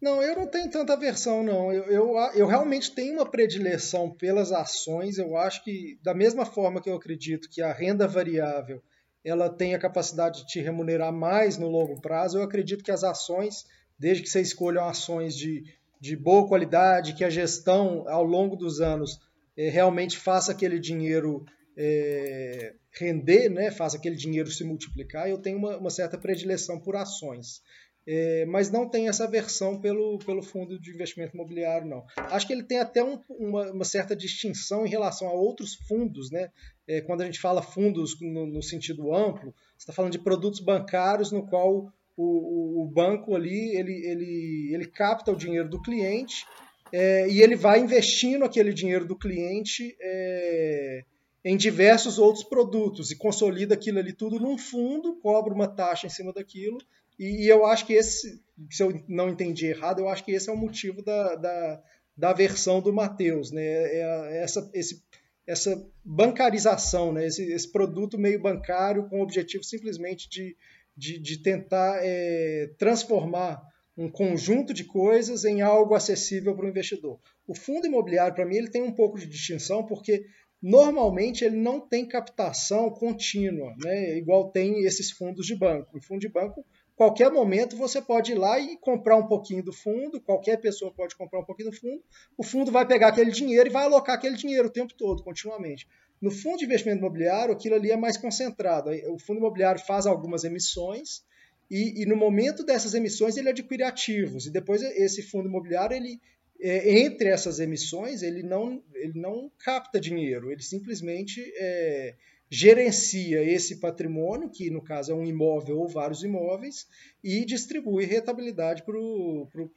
Não, 0.00 0.20
eu 0.22 0.34
não 0.36 0.46
tenho 0.46 0.68
tanta 0.68 0.96
versão, 0.96 1.42
não. 1.42 1.72
Eu, 1.72 1.84
eu, 1.84 2.14
eu, 2.34 2.46
realmente 2.46 2.94
tenho 2.94 3.14
uma 3.14 3.30
predileção 3.30 4.10
pelas 4.10 4.52
ações. 4.52 5.16
Eu 5.16 5.36
acho 5.36 5.62
que, 5.62 5.98
da 6.02 6.12
mesma 6.12 6.44
forma 6.44 6.82
que 6.82 6.90
eu 6.90 6.96
acredito 6.96 7.48
que 7.48 7.62
a 7.62 7.72
renda 7.72 8.06
variável 8.06 8.82
ela 9.24 9.48
tem 9.48 9.74
a 9.74 9.78
capacidade 9.78 10.40
de 10.40 10.46
te 10.46 10.60
remunerar 10.60 11.10
mais 11.10 11.56
no 11.56 11.68
longo 11.68 11.98
prazo, 12.00 12.36
eu 12.36 12.42
acredito 12.42 12.84
que 12.84 12.92
as 12.92 13.02
ações 13.02 13.64
desde 13.98 14.22
que 14.22 14.28
você 14.28 14.40
escolha 14.40 14.84
ações 14.84 15.36
de, 15.36 15.64
de 16.00 16.16
boa 16.16 16.46
qualidade, 16.48 17.14
que 17.14 17.24
a 17.24 17.30
gestão 17.30 18.04
ao 18.08 18.24
longo 18.24 18.56
dos 18.56 18.80
anos 18.80 19.20
é, 19.56 19.68
realmente 19.68 20.18
faça 20.18 20.52
aquele 20.52 20.78
dinheiro 20.78 21.44
é, 21.76 22.74
render, 22.92 23.48
né, 23.48 23.70
faça 23.70 23.96
aquele 23.96 24.16
dinheiro 24.16 24.50
se 24.50 24.64
multiplicar, 24.64 25.28
eu 25.28 25.38
tenho 25.38 25.58
uma, 25.58 25.76
uma 25.76 25.90
certa 25.90 26.16
predileção 26.16 26.78
por 26.78 26.96
ações. 26.96 27.62
É, 28.06 28.44
mas 28.44 28.70
não 28.70 28.86
tem 28.86 29.08
essa 29.08 29.26
versão 29.26 29.80
pelo, 29.80 30.18
pelo 30.18 30.42
fundo 30.42 30.78
de 30.78 30.90
investimento 30.90 31.34
imobiliário, 31.34 31.88
não. 31.88 32.04
Acho 32.16 32.46
que 32.46 32.52
ele 32.52 32.62
tem 32.62 32.78
até 32.78 33.02
um, 33.02 33.18
uma, 33.30 33.72
uma, 33.72 33.84
certa 33.84 34.14
distinção 34.14 34.84
em 34.84 34.90
relação 34.90 35.26
a 35.26 35.32
outros 35.32 35.74
fundos, 35.74 36.30
né? 36.30 36.50
É, 36.86 37.00
quando 37.00 37.22
a 37.22 37.24
gente 37.24 37.40
fala 37.40 37.62
fundos 37.62 38.20
no, 38.20 38.46
no 38.46 38.62
sentido 38.62 39.14
amplo, 39.14 39.54
está 39.78 39.90
falando 39.90 40.12
de 40.12 40.18
produtos 40.18 40.60
bancários 40.60 41.32
no 41.32 41.46
qual 41.46 41.90
o, 42.16 42.82
o, 42.82 42.86
banco 42.86 43.34
ali 43.34 43.76
ele, 43.76 43.92
ele, 44.06 44.70
ele 44.72 44.86
capta 44.86 45.32
o 45.32 45.36
dinheiro 45.36 45.68
do 45.68 45.82
cliente 45.82 46.46
é, 46.92 47.28
e 47.28 47.42
ele 47.42 47.56
vai 47.56 47.80
investindo 47.80 48.44
aquele 48.44 48.72
dinheiro 48.72 49.04
do 49.04 49.18
cliente 49.18 49.96
é, 50.00 51.04
em 51.44 51.56
diversos 51.56 52.18
outros 52.18 52.44
produtos 52.44 53.10
e 53.10 53.16
consolida 53.16 53.74
aquilo 53.74 53.98
ali 53.98 54.12
tudo 54.12 54.38
num 54.38 54.56
fundo, 54.56 55.16
cobra 55.20 55.52
uma 55.52 55.68
taxa 55.68 56.06
em 56.06 56.10
cima 56.10 56.32
daquilo. 56.32 56.78
E, 57.18 57.44
e 57.44 57.48
eu 57.48 57.66
acho 57.66 57.86
que 57.86 57.92
esse, 57.92 58.40
se 58.70 58.82
eu 58.82 59.02
não 59.08 59.28
entendi 59.28 59.66
errado, 59.66 60.00
eu 60.00 60.08
acho 60.08 60.24
que 60.24 60.32
esse 60.32 60.48
é 60.48 60.52
o 60.52 60.56
motivo 60.56 61.02
da, 61.02 61.34
da, 61.34 61.82
da 62.16 62.32
versão 62.32 62.80
do 62.80 62.92
Matheus, 62.92 63.50
né? 63.50 63.62
É, 63.62 64.00
é 64.30 64.42
essa, 64.42 64.70
esse, 64.72 65.02
essa 65.46 65.86
bancarização, 66.04 67.12
né? 67.12 67.26
esse, 67.26 67.42
esse 67.52 67.70
produto 67.70 68.18
meio 68.18 68.40
bancário 68.40 69.08
com 69.08 69.20
o 69.20 69.22
objetivo 69.22 69.62
simplesmente 69.62 70.28
de 70.28 70.56
de, 70.96 71.18
de 71.18 71.42
tentar 71.42 72.00
é, 72.02 72.70
transformar 72.78 73.60
um 73.96 74.10
conjunto 74.10 74.74
de 74.74 74.84
coisas 74.84 75.44
em 75.44 75.62
algo 75.62 75.94
acessível 75.94 76.54
para 76.54 76.66
o 76.66 76.68
investidor. 76.68 77.20
O 77.46 77.54
fundo 77.54 77.86
imobiliário, 77.86 78.34
para 78.34 78.44
mim, 78.44 78.56
ele 78.56 78.70
tem 78.70 78.82
um 78.82 78.92
pouco 78.92 79.18
de 79.18 79.26
distinção, 79.26 79.86
porque 79.86 80.24
normalmente 80.60 81.44
ele 81.44 81.56
não 81.56 81.78
tem 81.78 82.08
captação 82.08 82.90
contínua, 82.90 83.74
né? 83.84 84.16
igual 84.16 84.50
tem 84.50 84.84
esses 84.84 85.10
fundos 85.10 85.46
de 85.46 85.54
banco. 85.54 85.96
O 85.96 86.02
fundo 86.02 86.20
de 86.20 86.28
banco, 86.28 86.64
qualquer 86.96 87.30
momento 87.30 87.76
você 87.76 88.00
pode 88.00 88.32
ir 88.32 88.36
lá 88.36 88.58
e 88.58 88.76
comprar 88.78 89.16
um 89.16 89.26
pouquinho 89.26 89.62
do 89.62 89.72
fundo, 89.72 90.20
qualquer 90.20 90.60
pessoa 90.60 90.92
pode 90.92 91.14
comprar 91.16 91.40
um 91.40 91.44
pouquinho 91.44 91.70
do 91.70 91.76
fundo, 91.76 92.02
o 92.36 92.42
fundo 92.42 92.72
vai 92.72 92.86
pegar 92.86 93.08
aquele 93.08 93.30
dinheiro 93.30 93.68
e 93.68 93.72
vai 93.72 93.84
alocar 93.84 94.16
aquele 94.16 94.36
dinheiro 94.36 94.68
o 94.68 94.72
tempo 94.72 94.94
todo, 94.96 95.22
continuamente. 95.22 95.86
No 96.24 96.30
fundo 96.30 96.56
de 96.56 96.64
investimento 96.64 97.00
imobiliário, 97.00 97.52
aquilo 97.52 97.74
ali 97.74 97.90
é 97.90 97.98
mais 97.98 98.16
concentrado. 98.16 98.88
O 99.12 99.18
fundo 99.18 99.40
imobiliário 99.40 99.84
faz 99.84 100.06
algumas 100.06 100.42
emissões 100.42 101.22
e, 101.70 102.00
e 102.00 102.06
no 102.06 102.16
momento 102.16 102.64
dessas 102.64 102.94
emissões 102.94 103.36
ele 103.36 103.50
adquire 103.50 103.82
ativos. 103.82 104.46
E 104.46 104.50
depois 104.50 104.80
esse 104.80 105.22
fundo 105.22 105.50
imobiliário, 105.50 105.94
ele, 105.94 106.18
é, 106.58 106.98
entre 107.00 107.28
essas 107.28 107.60
emissões, 107.60 108.22
ele 108.22 108.42
não, 108.42 108.82
ele 108.94 109.20
não 109.20 109.52
capta 109.58 110.00
dinheiro, 110.00 110.50
ele 110.50 110.62
simplesmente 110.62 111.42
é, 111.58 112.14
gerencia 112.48 113.42
esse 113.42 113.76
patrimônio, 113.76 114.48
que 114.48 114.70
no 114.70 114.80
caso 114.80 115.12
é 115.12 115.14
um 115.14 115.26
imóvel 115.26 115.78
ou 115.78 115.88
vários 115.88 116.24
imóveis, 116.24 116.86
e 117.22 117.44
distribui 117.44 118.06
rentabilidade 118.06 118.82
para 118.82 118.94
pro, 118.94 119.70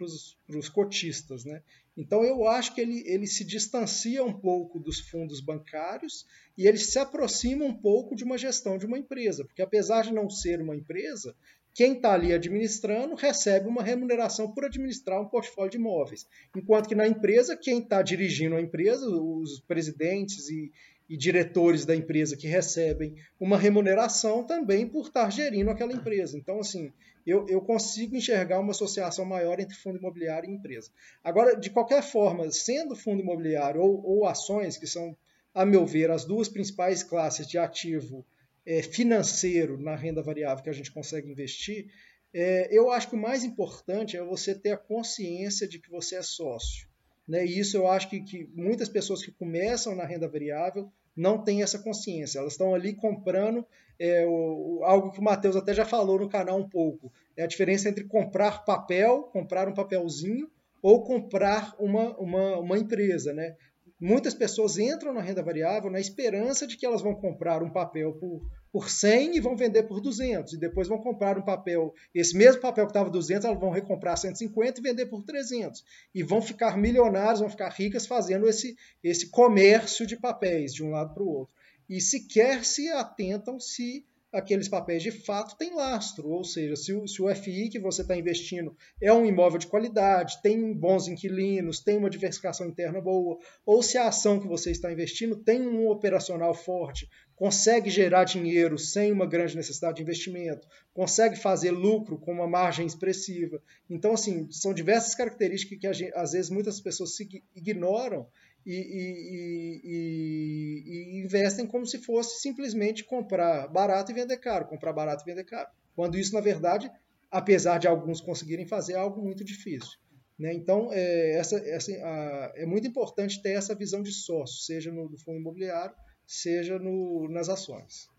os 0.58 0.70
cotistas. 0.70 1.44
Né? 1.44 1.62
Então 1.98 2.24
eu 2.24 2.48
acho 2.48 2.76
que 2.76 2.80
ele, 2.80 3.04
ele 3.08 3.26
se 3.26 3.44
distancia 3.44 4.24
um 4.24 4.32
pouco 4.32 4.80
dos 4.80 5.00
fundos 5.00 5.42
bancários 5.42 6.28
e 6.56 6.68
ele 6.68 6.78
se 6.78 7.00
aproxima 7.00 7.66
um 7.66 7.74
pouco 7.74 8.16
de 8.16 8.24
uma 8.24 8.38
gestão 8.38 8.78
de 8.78 8.86
uma 8.86 9.00
empresa, 9.00 9.44
porque 9.44 9.64
apesar 9.64 10.04
de 10.04 10.14
não 10.14 10.30
ser 10.30 10.62
uma 10.62 10.76
empresa, 10.76 11.36
quem 11.74 11.94
está 11.94 12.14
ali 12.14 12.34
administrando 12.34 13.14
recebe 13.16 13.68
uma 13.68 13.84
remuneração 13.84 14.52
por 14.52 14.66
administrar 14.66 15.22
um 15.22 15.28
portfólio 15.28 15.72
de 15.72 15.78
imóveis. 15.78 16.28
Enquanto 16.56 16.88
que 16.88 16.96
na 16.96 17.08
empresa, 17.08 17.56
quem 17.56 17.80
está 17.80 18.02
dirigindo 18.02 18.56
a 18.56 18.62
empresa, 18.62 19.08
os 19.08 19.60
presidentes 19.62 20.50
e, 20.50 20.72
e 21.10 21.16
diretores 21.16 21.86
da 21.86 21.96
empresa 21.96 22.36
que 22.36 22.48
recebem 22.48 23.16
uma 23.40 23.58
remuneração 23.58 24.44
também 24.44 24.88
por 24.88 25.08
estar 25.08 25.32
gerindo 25.32 25.72
aquela 25.72 25.94
empresa. 25.94 26.38
Então, 26.38 26.60
assim, 26.60 26.92
eu, 27.26 27.46
eu, 27.48 27.62
consigo 27.62 28.16
enxergar 28.16 28.60
uma 28.60 28.72
associação 28.72 29.26
maior 29.26 29.60
entre 29.60 29.76
fundo 29.76 29.98
imobiliário 29.98 30.50
e 30.50 30.54
empresa. 30.54 30.90
Agora, 31.24 31.56
de 31.56 31.70
qualquer 31.70 32.02
forma, 32.02 32.50
sendo 32.52 32.96
fundo 32.96 33.22
imobiliário 33.22 33.82
ou, 33.82 34.06
ou 34.06 34.26
ações, 34.26 34.78
que 34.78 34.88
são, 34.88 35.16
a 35.54 35.66
meu 35.66 35.86
ver, 35.86 36.12
as 36.12 36.26
duas 36.26 36.50
principais 36.50 37.04
classes 37.04 37.48
de 37.48 37.58
ativo 37.58 38.26
é, 38.66 38.82
financeiro 38.82 39.78
na 39.78 39.96
renda 39.96 40.22
variável 40.22 40.64
que 40.64 40.70
a 40.70 40.74
gente 40.74 40.92
consegue 40.92 41.30
investir, 41.30 41.90
é, 42.34 42.68
eu 42.72 42.92
acho 42.92 43.10
que 43.10 43.16
o 43.16 43.22
mais 43.22 43.44
importante 43.44 44.18
é 44.18 44.24
você 44.24 44.54
ter 44.54 44.72
a 44.72 44.78
consciência 44.78 45.68
de 45.68 45.80
que 45.80 45.90
você 45.90 46.16
é 46.16 46.22
sócio. 46.22 46.87
Né? 47.28 47.46
E 47.46 47.60
isso 47.60 47.78
eu 47.78 47.88
acho 47.88 48.10
que, 48.10 48.22
que 48.22 48.50
muitas 48.56 48.88
pessoas 48.88 49.24
que 49.24 49.32
começam 49.32 49.96
na 49.96 50.06
renda 50.06 50.28
variável 50.28 50.90
não 51.16 51.44
têm 51.44 51.64
essa 51.64 51.80
consciência. 51.80 52.40
Elas 52.40 52.54
estão 52.54 52.74
ali 52.74 52.94
comprando 52.94 53.66
é, 54.00 54.26
o, 54.26 54.82
algo 54.84 55.12
que 55.12 55.20
o 55.20 55.24
Matheus 55.24 55.56
até 55.56 55.74
já 55.74 55.86
falou 55.86 56.20
no 56.20 56.30
canal 56.30 56.58
um 56.58 56.70
pouco. 56.70 57.12
É 57.36 57.44
a 57.44 57.48
diferença 57.48 57.90
entre 57.90 58.04
comprar 58.04 58.64
papel, 58.64 59.24
comprar 59.24 59.68
um 59.68 59.74
papelzinho, 59.74 60.50
ou 60.82 61.04
comprar 61.04 61.76
uma, 61.80 62.16
uma, 62.18 62.60
uma 62.60 62.78
empresa. 62.78 63.34
Né? 63.34 63.56
Muitas 64.00 64.34
pessoas 64.34 64.78
entram 64.78 65.14
na 65.14 65.22
renda 65.22 65.42
variável 65.42 65.90
na 65.90 66.00
esperança 66.00 66.68
de 66.68 66.78
que 66.78 66.86
elas 66.86 67.02
vão 67.02 67.16
comprar 67.16 67.64
um 67.64 67.70
papel 67.70 68.14
por, 68.14 68.42
por 68.72 68.90
100 68.90 69.38
e 69.38 69.40
vão 69.40 69.56
vender 69.56 69.84
por 69.84 70.02
200. 70.02 70.54
E 70.54 70.58
depois 70.58 70.88
vão 70.88 71.00
comprar 71.00 71.38
um 71.38 71.42
papel, 71.42 71.94
esse 72.14 72.36
mesmo 72.36 72.62
papel 72.62 72.86
que 72.86 72.92
estava 72.92 73.10
200, 73.10 73.46
elas 73.46 73.60
vão 73.60 73.72
recomprar 73.72 74.18
150 74.18 74.80
e 74.80 74.84
vender 74.84 75.06
por 75.08 75.24
300. 75.24 75.84
E 76.14 76.24
vão 76.24 76.42
ficar 76.42 76.78
milionários, 76.78 77.40
vão 77.40 77.50
ficar 77.50 77.70
ricas 77.70 78.06
fazendo 78.06 78.48
esse, 78.48 78.76
esse 79.04 79.30
comércio 79.30 80.06
de 80.06 80.16
papéis 80.16 80.74
de 80.74 80.84
um 80.84 80.92
lado 80.92 81.14
para 81.14 81.24
o 81.24 81.28
outro. 81.28 81.54
E 81.90 82.02
sequer 82.02 82.66
se 82.66 82.90
atentam 82.90 83.60
se 83.60 84.06
aqueles 84.32 84.68
papéis 84.68 85.02
de 85.02 85.12
fato 85.12 85.58
têm 85.58 85.74
lastro, 85.74 86.30
ou 86.30 86.44
seja, 86.44 86.76
se 86.76 86.94
o, 86.94 87.08
se 87.08 87.22
o 87.22 87.34
FI 87.34 87.70
que 87.70 87.80
você 87.80 88.02
está 88.02 88.16
investindo 88.16 88.76
é 89.02 89.12
um 89.12 89.26
imóvel 89.26 89.58
de 89.58 89.68
qualidade, 89.68 90.42
tem 90.42 90.74
bons 90.74 91.08
inquilinos, 91.08 91.80
tem 91.80 91.98
uma 91.98 92.10
diversificação 92.10 92.68
interna 92.68 93.00
boa, 93.00 93.38
ou 93.66 93.82
se 93.82 93.98
a 93.98 94.08
ação 94.08 94.40
que 94.40 94.48
você 94.48 94.72
está 94.72 94.92
investindo 94.92 95.36
tem 95.36 95.62
um 95.62 95.90
operacional 95.90 96.54
forte, 96.54 97.10
consegue 97.38 97.92
gerar 97.92 98.24
dinheiro 98.24 98.80
sem 98.80 99.12
uma 99.12 99.28
grande 99.28 99.56
necessidade 99.56 99.98
de 99.98 100.02
investimento, 100.02 100.68
consegue 100.92 101.36
fazer 101.36 101.70
lucro 101.70 102.18
com 102.18 102.34
uma 102.34 102.48
margem 102.48 102.86
expressiva. 102.86 103.62
Então, 103.88 104.14
assim, 104.14 104.52
são 104.52 104.74
diversas 104.74 105.14
características 105.14 105.80
que 105.80 105.94
gente, 105.94 106.14
às 106.16 106.32
vezes 106.32 106.50
muitas 106.50 106.82
pessoas 106.82 107.12
ignoram 107.56 108.28
e, 108.66 108.74
e, 108.74 109.82
e, 109.84 110.84
e, 110.86 111.24
investem 111.24 111.68
como 111.68 111.86
se 111.86 112.00
fosse 112.00 112.42
simplesmente 112.42 113.04
comprar 113.04 113.68
barato 113.68 114.12
e 114.12 114.16
vender 114.16 114.38
caro, 114.38 114.66
comprar 114.66 114.92
barato 114.92 115.24
e 115.24 115.30
vender 115.30 115.44
caro. 115.44 115.70
Quando 115.96 116.18
isso, 116.18 116.34
na 116.34 116.42
verdade, 116.42 116.92
apesar 117.30 117.78
de 117.78 117.88
alguns 117.88 118.20
conseguirem 118.20 118.66
fazer, 118.66 118.94
é 118.94 118.98
algo 118.98 119.22
muito 119.22 119.44
difícil. 119.44 120.00
Né? 120.40 120.56
Então, 120.56 120.90
é, 120.92 121.38
essa, 121.38 121.58
essa, 121.60 121.92
a, 121.92 122.54
é 122.56 122.66
muito 122.66 122.88
importante 122.88 123.40
ter 123.44 123.52
essa 123.52 123.76
visão 123.76 124.02
de 124.02 124.12
sócio, 124.12 124.66
seja 124.66 124.92
no, 124.92 125.08
no 125.08 125.20
fundo 125.20 125.38
imobiliário, 125.38 125.96
seja 126.28 126.78
no, 126.78 127.28
nas 127.30 127.50
ações 127.50 128.10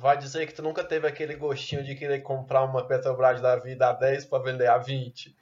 vai 0.00 0.16
dizer 0.18 0.46
que 0.46 0.54
tu 0.54 0.62
nunca 0.62 0.82
teve 0.82 1.06
aquele 1.06 1.34
gostinho 1.36 1.84
de 1.84 1.94
querer 1.94 2.20
comprar 2.20 2.64
uma 2.64 2.86
Petrobras 2.86 3.40
da 3.40 3.56
vida 3.56 3.88
a 3.88 3.92
10 3.92 4.26
para 4.26 4.42
vender 4.42 4.68
a 4.68 4.78
20. 4.78 5.34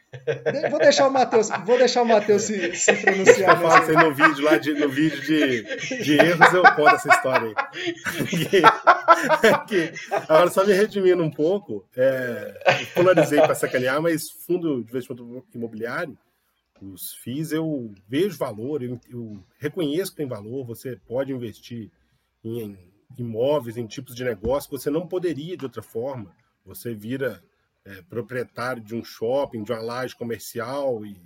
Vou 0.70 0.78
deixar 0.78 1.08
o 1.08 1.10
Matheus, 1.10 1.48
vou 1.64 1.78
deixar 1.78 2.02
o 2.02 2.04
Matheus 2.06 2.42
se, 2.42 2.76
se 2.76 2.92
pronunciar. 2.96 3.62
Eu 3.62 3.68
falo 3.68 4.10
no 4.10 4.14
vídeo 4.14 4.44
lá 4.44 4.58
de, 4.58 4.74
no 4.74 4.88
vídeo 4.88 5.20
de, 5.22 6.02
de 6.02 6.18
erros 6.18 6.52
eu 6.52 6.62
conto 6.62 6.96
essa 6.96 7.08
história 7.08 7.48
aí. 7.48 7.54
Que, 9.66 9.92
agora 10.28 10.50
só 10.50 10.66
me 10.66 10.74
redimindo 10.74 11.22
um 11.22 11.30
pouco, 11.30 11.86
é, 11.96 12.84
polarizei 12.94 13.40
para 13.40 13.54
sacanear, 13.54 14.02
mas 14.02 14.30
fundo 14.30 14.84
de 14.84 14.90
investimento 14.90 15.46
imobiliário, 15.54 16.16
os 16.82 17.14
FIIs 17.14 17.52
eu 17.52 17.94
vejo 18.08 18.36
valor, 18.36 18.82
eu, 18.82 19.00
eu 19.08 19.44
reconheço 19.58 20.10
que 20.10 20.16
tem 20.16 20.26
valor, 20.26 20.66
você 20.66 20.96
pode 20.96 21.32
investir 21.32 21.90
em 22.42 22.76
imóveis, 23.16 23.76
em 23.76 23.86
tipos 23.86 24.14
de 24.14 24.24
negócio 24.24 24.68
que 24.68 24.76
você 24.76 24.90
não 24.90 25.06
poderia 25.06 25.56
de 25.56 25.64
outra 25.64 25.82
forma. 25.82 26.34
Você 26.64 26.94
vira 26.94 27.42
é, 27.84 28.02
proprietário 28.02 28.82
de 28.82 28.94
um 28.94 29.04
shopping, 29.04 29.62
de 29.62 29.72
uma 29.72 29.80
laje 29.80 30.16
comercial 30.16 31.04
e 31.06 31.16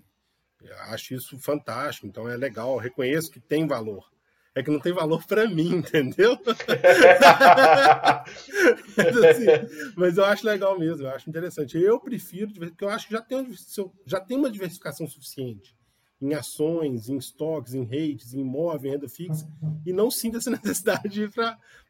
acho 0.89 1.15
isso 1.15 1.39
fantástico. 1.39 2.07
Então 2.07 2.29
é 2.29 2.37
legal, 2.37 2.77
reconheço 2.77 3.31
que 3.31 3.41
tem 3.41 3.67
valor. 3.67 4.11
É 4.57 4.63
que 4.63 4.71
não 4.71 4.81
tem 4.81 4.91
valor 4.91 5.23
para 5.27 5.47
mim, 5.47 5.69
entendeu? 5.85 6.39
mas, 8.97 9.17
assim, 9.19 9.45
mas, 9.95 10.17
eu 10.17 10.25
acho 10.25 10.47
legal 10.47 10.79
mesmo, 10.79 11.05
eu 11.05 11.11
acho 11.11 11.29
interessante. 11.29 11.77
Eu 11.79 12.01
prefiro, 12.01 12.51
porque 12.55 12.83
eu 12.83 12.89
acho 12.89 13.07
que 13.07 13.13
já 13.13 13.21
tem, 13.21 13.47
já 14.07 14.19
tem 14.19 14.39
uma 14.39 14.51
diversificação 14.51 15.07
suficiente 15.07 15.77
em 16.23 16.33
ações, 16.33 17.11
em 17.11 17.19
estoques, 17.19 17.75
em 17.75 17.85
rates, 17.85 18.33
em 18.33 18.41
imóvel, 18.41 18.89
em 18.89 18.95
renda 18.95 19.07
fixa, 19.11 19.47
e 19.85 19.93
não 19.93 20.11
sinta 20.11 20.39
essa 20.39 20.49
necessidade 20.51 21.11
de 21.11 21.25
ir 21.25 21.31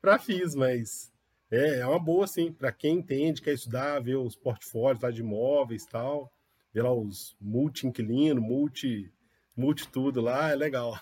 para 0.00 0.18
FIIs, 0.18 0.56
mas 0.56 1.12
é, 1.48 1.78
é 1.78 1.86
uma 1.86 2.00
boa, 2.00 2.26
sim, 2.26 2.50
para 2.50 2.72
quem 2.72 2.98
entende, 2.98 3.40
quer 3.40 3.54
estudar, 3.54 4.02
ver 4.02 4.16
os 4.16 4.34
portfólios 4.34 5.00
lá 5.00 5.12
de 5.12 5.20
imóveis 5.20 5.84
e 5.84 5.88
tal, 5.88 6.32
ver 6.74 6.82
lá 6.82 6.92
os 6.92 7.36
multi-inquilino, 7.40 8.40
multi, 8.40 9.12
multi 9.56 9.88
tudo 9.88 10.20
lá, 10.20 10.50
é 10.50 10.54
legal. 10.54 10.98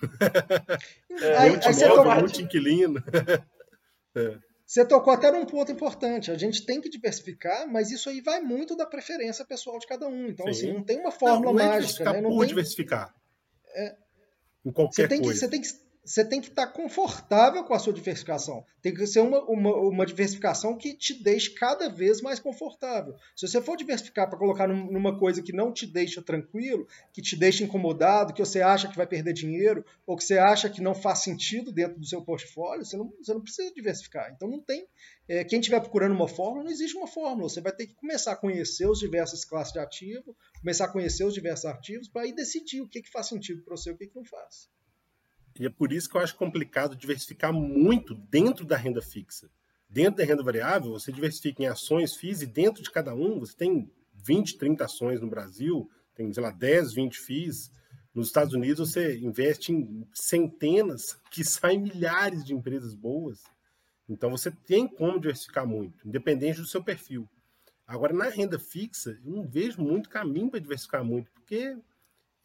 É, 1.11 1.49
multi-imóvel, 1.49 2.21
multi-inquilino. 2.21 3.03
é. 4.17 4.38
Você 4.67 4.85
tocou 4.85 5.12
até 5.12 5.31
num 5.31 5.45
ponto 5.45 5.71
importante. 5.71 6.31
A 6.31 6.38
gente 6.38 6.64
tem 6.64 6.81
que 6.81 6.88
diversificar, 6.88 7.69
mas 7.71 7.90
isso 7.90 8.09
aí 8.09 8.21
vai 8.21 8.40
muito 8.40 8.75
da 8.75 8.87
preferência 8.87 9.45
pessoal 9.45 9.79
de 9.79 9.87
cada 9.87 10.09
um. 10.09 10.29
Então, 10.29 10.49
assim, 10.49 10.61
Sim. 10.61 10.67
assim, 10.69 10.77
não 10.79 10.85
tem 10.85 11.01
uma 11.01 11.12
fórmula 11.12 11.53
não, 11.53 11.53
não 11.53 11.61
é 11.61 11.69
mágica. 11.69 12.12
Né? 12.12 12.21
Não 12.21 12.31
por 12.31 12.40
tem... 12.40 12.49
diversificar. 12.49 13.14
É... 13.75 13.95
Em 14.64 14.73
qualquer 14.73 15.03
você 15.03 15.09
tem 15.09 15.21
coisa. 15.21 15.35
Que, 15.35 15.38
você 15.38 15.49
tem 15.49 15.61
que 15.61 15.84
você 16.05 16.23
tem 16.23 16.40
que 16.40 16.49
estar 16.49 16.67
confortável 16.67 17.64
com 17.64 17.73
a 17.73 17.79
sua 17.79 17.93
diversificação. 17.93 18.64
Tem 18.83 18.93
que 18.93 19.07
ser 19.07 19.21
uma, 19.21 19.43
uma, 19.45 19.75
uma, 19.75 20.05
diversificação 20.05 20.77
que 20.77 20.93
te 20.95 21.14
deixe 21.14 21.51
cada 21.51 21.88
vez 21.88 22.21
mais 22.21 22.38
confortável. 22.38 23.17
Se 23.35 23.49
você 23.49 23.61
for 23.62 23.75
diversificar 23.75 24.29
para 24.29 24.38
colocar 24.38 24.69
numa 24.69 25.19
coisa 25.19 25.43
que 25.43 25.53
não 25.53 25.73
te 25.73 25.87
deixa 25.87 26.21
tranquilo, 26.21 26.87
que 27.11 27.23
te 27.23 27.35
deixa 27.37 27.64
incomodado, 27.64 28.35
que 28.35 28.45
você 28.45 28.61
acha 28.61 28.87
que 28.87 28.97
vai 28.97 29.07
perder 29.07 29.33
dinheiro, 29.33 29.83
ou 30.07 30.14
que 30.14 30.25
você 30.25 30.37
acha 30.37 30.69
que 30.69 30.83
não 30.83 30.95
faz 30.95 31.21
sentido 31.21 31.73
dentro 31.73 31.99
do 31.99 32.07
seu 32.07 32.21
portfólio, 32.21 32.85
você 32.85 32.99
não, 32.99 33.11
você 33.19 33.33
não 33.33 33.40
precisa 33.40 33.73
diversificar. 33.73 34.31
Então 34.37 34.47
não 34.47 34.61
tem. 34.61 34.87
É, 35.27 35.43
quem 35.43 35.59
estiver 35.59 35.81
procurando 35.81 36.14
uma 36.14 36.29
fórmula, 36.29 36.64
não 36.64 36.71
existe 36.71 36.99
uma 36.99 37.07
fórmula. 37.07 37.49
Você 37.49 37.62
vai 37.62 37.73
ter 37.73 37.87
que 37.87 37.95
começar 37.95 38.33
a 38.33 38.37
conhecer 38.37 38.87
os 38.87 38.99
diversas 38.99 39.42
classes 39.42 39.73
de 39.73 39.79
ativo, 39.79 40.37
começar 40.61 40.85
a 40.85 40.92
conhecer 40.92 41.25
os 41.25 41.33
diversos 41.33 41.65
ativos, 41.65 42.09
para 42.09 42.23
aí 42.23 42.35
decidir 42.35 42.83
o 42.83 42.88
que, 42.88 43.00
que 43.00 43.11
faz 43.11 43.29
sentido 43.29 43.63
para 43.63 43.75
você 43.75 43.88
e 43.88 43.92
o 43.94 43.96
que, 43.96 44.07
que 44.07 44.17
não 44.17 44.25
faz. 44.25 44.69
E 45.59 45.67
é 45.67 45.71
por 45.71 45.92
isso 45.92 46.09
que 46.09 46.17
eu 46.17 46.21
acho 46.21 46.37
complicado 46.37 46.96
diversificar 46.96 47.52
muito 47.52 48.15
dentro 48.15 48.65
da 48.65 48.77
renda 48.77 49.00
fixa. 49.00 49.48
Dentro 49.88 50.17
da 50.17 50.25
renda 50.25 50.42
variável, 50.42 50.90
você 50.92 51.13
diversifica 51.13 51.63
em 51.63 51.67
ações, 51.67 52.17
FIIs, 52.17 52.42
e 52.42 52.46
dentro 52.46 52.83
de 52.83 52.90
cada 52.90 53.15
um, 53.15 53.38
você 53.38 53.55
tem 53.55 53.88
20, 54.15 54.59
30 54.59 54.85
ações 54.85 55.21
no 55.21 55.29
Brasil, 55.29 55.88
tem, 56.15 56.33
sei 56.33 56.42
lá, 56.42 56.50
10, 56.50 56.94
20 56.94 57.21
FIIs. 57.21 57.71
Nos 58.13 58.29
Estados 58.29 58.55
Unidos, 58.55 58.90
você 58.90 59.17
investe 59.19 59.73
em 59.73 60.07
centenas, 60.13 61.19
que 61.31 61.44
saem 61.44 61.81
milhares 61.81 62.44
de 62.44 62.55
empresas 62.55 62.94
boas. 62.94 63.42
Então, 64.09 64.31
você 64.31 64.50
tem 64.50 64.88
como 64.88 65.21
diversificar 65.21 65.67
muito, 65.67 66.07
independente 66.07 66.61
do 66.61 66.67
seu 66.67 66.83
perfil. 66.83 67.29
Agora, 67.87 68.13
na 68.13 68.29
renda 68.29 68.59
fixa, 68.59 69.19
eu 69.25 69.31
não 69.31 69.46
vejo 69.46 69.81
muito 69.81 70.09
caminho 70.09 70.50
para 70.50 70.61
diversificar 70.61 71.05
muito, 71.05 71.31
porque 71.31 71.77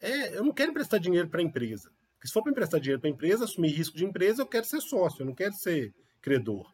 é, 0.00 0.36
eu 0.36 0.44
não 0.44 0.52
quero 0.52 0.70
emprestar 0.70 1.00
dinheiro 1.00 1.28
para 1.28 1.40
a 1.40 1.44
empresa. 1.44 1.90
Porque 2.20 2.28
se 2.28 2.34
for 2.34 2.42
para 2.42 2.52
emprestar 2.52 2.78
dinheiro 2.78 3.00
para 3.00 3.08
empresa, 3.08 3.44
assumir 3.44 3.70
risco 3.70 3.96
de 3.96 4.04
empresa, 4.04 4.42
eu 4.42 4.46
quero 4.46 4.66
ser 4.66 4.82
sócio, 4.82 5.22
eu 5.22 5.26
não 5.26 5.34
quero 5.34 5.54
ser 5.54 5.94
credor. 6.20 6.70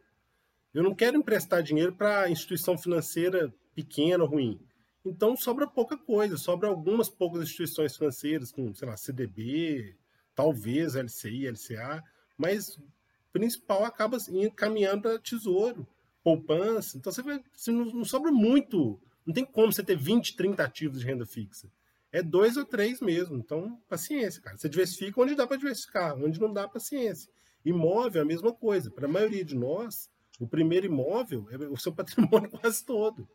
Eu 0.74 0.82
não 0.82 0.92
quero 0.92 1.16
emprestar 1.16 1.62
dinheiro 1.62 1.92
para 1.92 2.28
instituição 2.28 2.76
financeira 2.76 3.54
pequena, 3.72 4.24
ruim. 4.24 4.60
Então 5.04 5.36
sobra 5.36 5.68
pouca 5.68 5.96
coisa, 5.96 6.36
sobra 6.36 6.68
algumas 6.68 7.08
poucas 7.08 7.44
instituições 7.44 7.96
financeiras, 7.96 8.50
como, 8.50 8.74
sei 8.74 8.88
lá, 8.88 8.96
CDB, 8.96 9.96
talvez 10.34 10.96
LCI, 10.96 11.46
LCA, 11.46 12.02
mas 12.36 12.76
principal 13.32 13.84
acaba 13.84 14.18
caminhando 14.56 15.02
para 15.02 15.18
tesouro, 15.20 15.86
poupança. 16.24 16.98
Então 16.98 17.12
você, 17.12 17.22
vai, 17.22 17.40
você 17.54 17.70
não, 17.70 17.84
não, 17.84 18.04
sobra 18.04 18.32
muito. 18.32 19.00
Não 19.24 19.32
tem 19.32 19.44
como 19.44 19.72
você 19.72 19.84
ter 19.84 19.96
20, 19.96 20.34
30 20.34 20.64
ativos 20.64 20.98
de 20.98 21.06
renda 21.06 21.24
fixa. 21.24 21.70
É 22.12 22.22
dois 22.22 22.56
ou 22.56 22.64
três 22.64 23.00
mesmo. 23.00 23.36
Então, 23.36 23.80
paciência, 23.88 24.40
cara. 24.40 24.56
Você 24.56 24.68
diversifica 24.68 25.20
onde 25.20 25.34
dá 25.34 25.46
para 25.46 25.56
diversificar, 25.56 26.14
onde 26.16 26.40
não 26.40 26.52
dá, 26.52 26.68
paciência. 26.68 27.30
Imóvel 27.64 28.20
é 28.20 28.24
a 28.24 28.28
mesma 28.28 28.52
coisa. 28.52 28.90
Para 28.90 29.06
a 29.06 29.10
maioria 29.10 29.44
de 29.44 29.54
nós, 29.54 30.08
o 30.38 30.46
primeiro 30.46 30.86
imóvel 30.86 31.46
é 31.50 31.56
o 31.68 31.76
seu 31.76 31.92
patrimônio 31.94 32.50
quase 32.50 32.84
todo. 32.84 33.28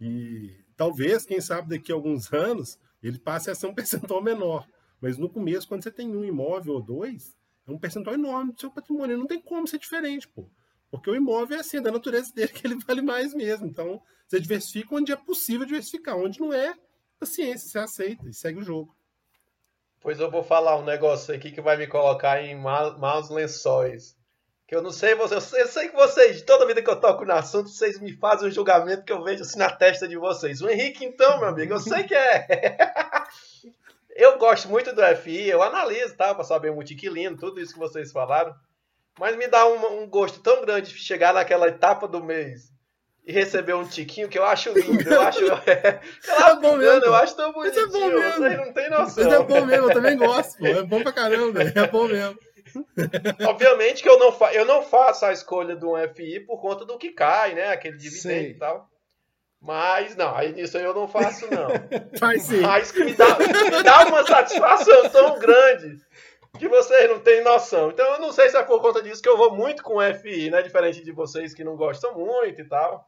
E 0.00 0.64
talvez, 0.76 1.24
quem 1.24 1.40
sabe, 1.40 1.70
daqui 1.70 1.92
a 1.92 1.94
alguns 1.94 2.32
anos, 2.32 2.78
ele 3.02 3.18
passe 3.18 3.50
a 3.50 3.54
ser 3.54 3.66
um 3.66 3.74
percentual 3.74 4.22
menor. 4.22 4.66
Mas 5.00 5.18
no 5.18 5.28
começo, 5.28 5.66
quando 5.66 5.82
você 5.82 5.90
tem 5.90 6.14
um 6.14 6.24
imóvel 6.24 6.74
ou 6.74 6.82
dois, 6.82 7.36
é 7.66 7.72
um 7.72 7.78
percentual 7.78 8.14
enorme 8.14 8.52
do 8.52 8.60
seu 8.60 8.70
patrimônio. 8.70 9.18
Não 9.18 9.26
tem 9.26 9.40
como 9.40 9.66
ser 9.66 9.78
diferente, 9.78 10.28
pô. 10.28 10.48
Porque 10.90 11.10
o 11.10 11.16
imóvel 11.16 11.56
é 11.56 11.60
assim, 11.60 11.78
é 11.78 11.80
da 11.80 11.90
natureza 11.90 12.32
dele 12.34 12.48
que 12.48 12.66
ele 12.66 12.76
vale 12.86 13.00
mais 13.00 13.32
mesmo. 13.32 13.66
Então, 13.66 14.02
você 14.26 14.38
diversifica 14.38 14.94
onde 14.94 15.12
é 15.12 15.16
possível 15.16 15.66
diversificar. 15.66 16.16
Onde 16.16 16.40
não 16.40 16.52
é, 16.52 16.74
paciência, 17.22 17.68
você 17.68 17.78
aceita 17.78 18.28
e 18.28 18.34
segue 18.34 18.58
o 18.58 18.64
jogo. 18.64 18.94
Pois 20.00 20.18
eu 20.18 20.30
vou 20.30 20.42
falar 20.42 20.76
um 20.76 20.84
negócio 20.84 21.32
aqui 21.32 21.52
que 21.52 21.60
vai 21.60 21.76
me 21.76 21.86
colocar 21.86 22.42
em 22.42 22.56
maus 22.56 23.30
lençóis. 23.30 24.16
Que 24.66 24.74
eu 24.74 24.82
não 24.82 24.90
sei, 24.90 25.12
eu 25.12 25.66
sei 25.68 25.88
que 25.88 25.94
vocês, 25.94 26.42
toda 26.42 26.66
vida 26.66 26.82
que 26.82 26.90
eu 26.90 26.98
toco 26.98 27.24
no 27.24 27.32
assunto, 27.32 27.68
vocês 27.68 28.00
me 28.00 28.12
fazem 28.16 28.48
um 28.48 28.50
julgamento 28.50 29.04
que 29.04 29.12
eu 29.12 29.22
vejo 29.22 29.42
assim 29.42 29.58
na 29.58 29.70
testa 29.70 30.08
de 30.08 30.16
vocês. 30.16 30.60
O 30.60 30.68
Henrique, 30.68 31.04
então, 31.04 31.38
meu 31.38 31.48
amigo, 31.48 31.74
eu 31.74 31.80
sei 31.80 32.04
que 32.04 32.14
é. 32.14 32.76
eu 34.16 34.38
gosto 34.38 34.68
muito 34.68 34.92
do 34.92 35.02
FI, 35.16 35.50
eu 35.50 35.62
analiso, 35.62 36.16
tá? 36.16 36.34
Pra 36.34 36.42
saber 36.42 36.72
multiquilino, 36.72 37.36
tudo 37.36 37.60
isso 37.60 37.74
que 37.74 37.78
vocês 37.78 38.10
falaram. 38.10 38.54
Mas 39.20 39.36
me 39.36 39.46
dá 39.46 39.66
um, 39.66 40.02
um 40.02 40.08
gosto 40.08 40.40
tão 40.40 40.62
grande 40.62 40.92
de 40.92 40.98
chegar 40.98 41.34
naquela 41.34 41.68
etapa 41.68 42.08
do 42.08 42.24
mês 42.24 42.72
e 43.24 43.32
receber 43.32 43.74
um 43.74 43.84
tiquinho 43.84 44.28
que 44.28 44.38
eu 44.38 44.44
acho 44.44 44.72
lindo. 44.76 45.08
Eu 45.08 45.22
acho. 45.22 45.40
É, 45.66 46.50
é 46.50 46.56
bom 46.56 46.76
mesmo. 46.76 47.06
Eu 47.06 47.14
acho 47.14 47.36
tão 47.36 47.52
bonitinho. 47.52 47.86
Mas 47.86 47.94
é 47.94 47.98
bom 47.98 48.08
mesmo. 48.08 48.32
Vocês 48.32 48.56
não 48.56 48.72
tem 48.72 48.90
noção. 48.90 49.24
Mas 49.24 49.32
é 49.32 49.42
bom 49.42 49.66
mesmo, 49.66 49.86
eu 49.88 49.94
também 49.94 50.16
gosto. 50.16 50.58
Pô. 50.58 50.66
É 50.66 50.82
bom 50.82 51.02
pra 51.02 51.12
caramba. 51.12 51.62
É 51.62 51.86
bom 51.86 52.08
mesmo. 52.08 52.38
Obviamente 53.46 54.02
que 54.02 54.08
eu 54.08 54.18
não, 54.18 54.32
fa 54.32 54.52
eu 54.52 54.64
não 54.64 54.82
faço 54.82 55.26
a 55.26 55.32
escolha 55.32 55.76
de 55.76 55.84
um 55.84 55.94
FI 56.14 56.40
por 56.40 56.60
conta 56.60 56.84
do 56.84 56.96
que 56.96 57.10
cai, 57.10 57.54
né? 57.54 57.68
Aquele 57.68 57.96
dividendo 57.96 58.48
e 58.48 58.54
tal. 58.54 58.88
Mas 59.60 60.16
não, 60.16 60.34
aí 60.34 60.52
nisso 60.52 60.76
eu 60.76 60.92
não 60.92 61.06
faço, 61.06 61.46
não. 61.48 61.68
Faz 62.18 62.42
sim. 62.42 62.60
Mas 62.60 62.90
que 62.90 63.04
me 63.04 63.14
dá, 63.14 63.38
me 63.38 63.82
dá 63.82 64.06
uma 64.06 64.26
satisfação 64.26 65.08
tão 65.08 65.38
grande 65.38 66.00
que 66.58 66.68
vocês 66.68 67.08
não 67.08 67.20
têm 67.20 67.44
noção. 67.44 67.90
Então 67.90 68.04
eu 68.14 68.20
não 68.20 68.32
sei 68.32 68.48
se 68.48 68.56
é 68.56 68.62
por 68.62 68.80
conta 68.80 69.02
disso 69.02 69.22
que 69.22 69.28
eu 69.28 69.36
vou 69.36 69.54
muito 69.54 69.82
com 69.82 69.96
o 69.96 70.14
FI, 70.14 70.50
né? 70.50 70.62
Diferente 70.62 71.04
de 71.04 71.12
vocês 71.12 71.54
que 71.54 71.62
não 71.62 71.76
gostam 71.76 72.14
muito 72.14 72.60
e 72.60 72.64
tal. 72.64 73.06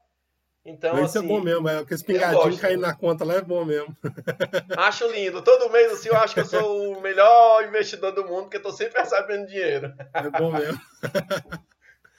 Então, 0.64 0.94
Isso 0.94 1.18
é 1.18 1.20
assim, 1.20 1.26
é 1.26 1.28
bom 1.28 1.40
mesmo, 1.42 1.68
é, 1.68 1.76
porque 1.76 1.92
esse 1.92 2.04
pingadinho 2.04 2.58
caindo 2.58 2.80
na 2.80 2.94
conta 2.94 3.22
lá 3.22 3.34
é 3.34 3.42
bom 3.42 3.66
mesmo. 3.66 3.94
Acho 4.78 5.06
lindo. 5.12 5.42
Todo 5.42 5.70
mês 5.70 5.92
assim, 5.92 6.08
eu 6.08 6.16
acho 6.16 6.32
que 6.32 6.40
eu 6.40 6.46
sou 6.46 6.92
o 6.92 7.02
melhor 7.02 7.68
investidor 7.68 8.12
do 8.12 8.24
mundo, 8.24 8.44
porque 8.44 8.56
eu 8.56 8.62
tô 8.62 8.72
sempre 8.72 8.98
recebendo 8.98 9.46
dinheiro. 9.46 9.92
É 10.14 10.30
bom 10.30 10.50
mesmo. 10.50 10.80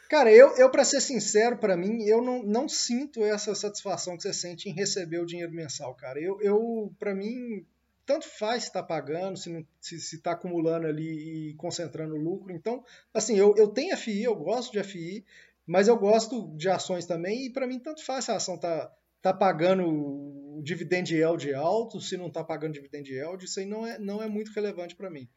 Cara, 0.07 0.31
eu, 0.31 0.55
eu 0.57 0.69
para 0.69 0.85
ser 0.85 1.01
sincero, 1.01 1.57
para 1.57 1.75
mim, 1.75 2.03
eu 2.03 2.21
não, 2.21 2.43
não 2.43 2.69
sinto 2.69 3.25
essa 3.25 3.55
satisfação 3.55 4.15
que 4.15 4.21
você 4.21 4.31
sente 4.31 4.69
em 4.69 4.73
receber 4.73 5.19
o 5.19 5.25
dinheiro 5.25 5.51
mensal, 5.51 5.95
cara. 5.95 6.19
Eu, 6.21 6.39
eu 6.41 6.93
para 6.99 7.15
mim, 7.15 7.65
tanto 8.05 8.27
faz 8.27 8.63
se 8.63 8.69
está 8.69 8.83
pagando, 8.83 9.35
se 9.35 9.49
está 9.51 9.67
se, 9.81 9.99
se 9.99 10.21
tá 10.21 10.31
acumulando 10.33 10.85
ali 10.85 11.49
e 11.49 11.53
concentrando 11.55 12.15
lucro. 12.15 12.53
Então, 12.53 12.83
assim, 13.11 13.35
eu, 13.35 13.55
eu 13.57 13.67
tenho 13.69 13.97
FI, 13.97 14.23
eu 14.23 14.35
gosto 14.35 14.71
de 14.71 14.83
FI, 14.83 15.25
mas 15.67 15.87
eu 15.87 15.97
gosto 15.97 16.55
de 16.55 16.69
ações 16.69 17.05
também, 17.05 17.45
e 17.45 17.49
para 17.51 17.67
mim 17.67 17.79
tanto 17.79 18.05
faz 18.05 18.25
se 18.25 18.31
a 18.31 18.35
ação 18.35 18.57
tá, 18.57 18.91
tá 19.21 19.33
pagando 19.33 19.83
o 19.87 20.61
dividend 20.63 21.13
yield 21.13 21.53
alto, 21.53 21.99
se 21.99 22.17
não 22.17 22.29
tá 22.29 22.43
pagando 22.43 22.73
dividend 22.73 23.11
yield, 23.11 23.43
isso 23.43 23.59
aí 23.59 23.65
não 23.65 23.85
é, 23.85 23.97
não 23.97 24.21
é 24.21 24.27
muito 24.27 24.51
relevante 24.51 24.95
para 24.95 25.09
mim. 25.09 25.27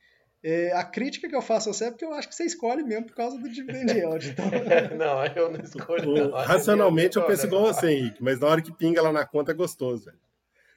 É, 0.43 0.73
a 0.73 0.85
crítica 0.85 1.29
que 1.29 1.35
eu 1.35 1.43
faço 1.43 1.69
a 1.69 1.73
você 1.73 1.87
é 1.87 1.91
porque 1.91 2.05
eu 2.05 2.13
acho 2.13 2.29
que 2.29 2.35
você 2.35 2.45
escolhe 2.45 2.85
mesmo 2.85 3.07
por 3.07 3.15
causa 3.17 3.37
do 3.37 3.49
dividend 3.49 3.93
yield. 3.93 4.29
Então... 4.31 4.45
não, 4.97 5.25
eu 5.27 5.51
não 5.51 5.61
escolho. 5.61 6.15
Não. 6.15 6.31
Racionalmente 6.31 7.17
eu, 7.17 7.27
penso 7.27 7.47
igual 7.47 7.67
você, 7.67 7.91
Henrique, 7.91 8.23
mas 8.23 8.39
na 8.39 8.47
hora 8.47 8.63
que 8.63 8.73
pinga 8.73 9.03
lá 9.03 9.13
na 9.13 9.27
conta 9.27 9.51
é 9.51 9.55
gostoso, 9.55 10.05
velho. 10.05 10.19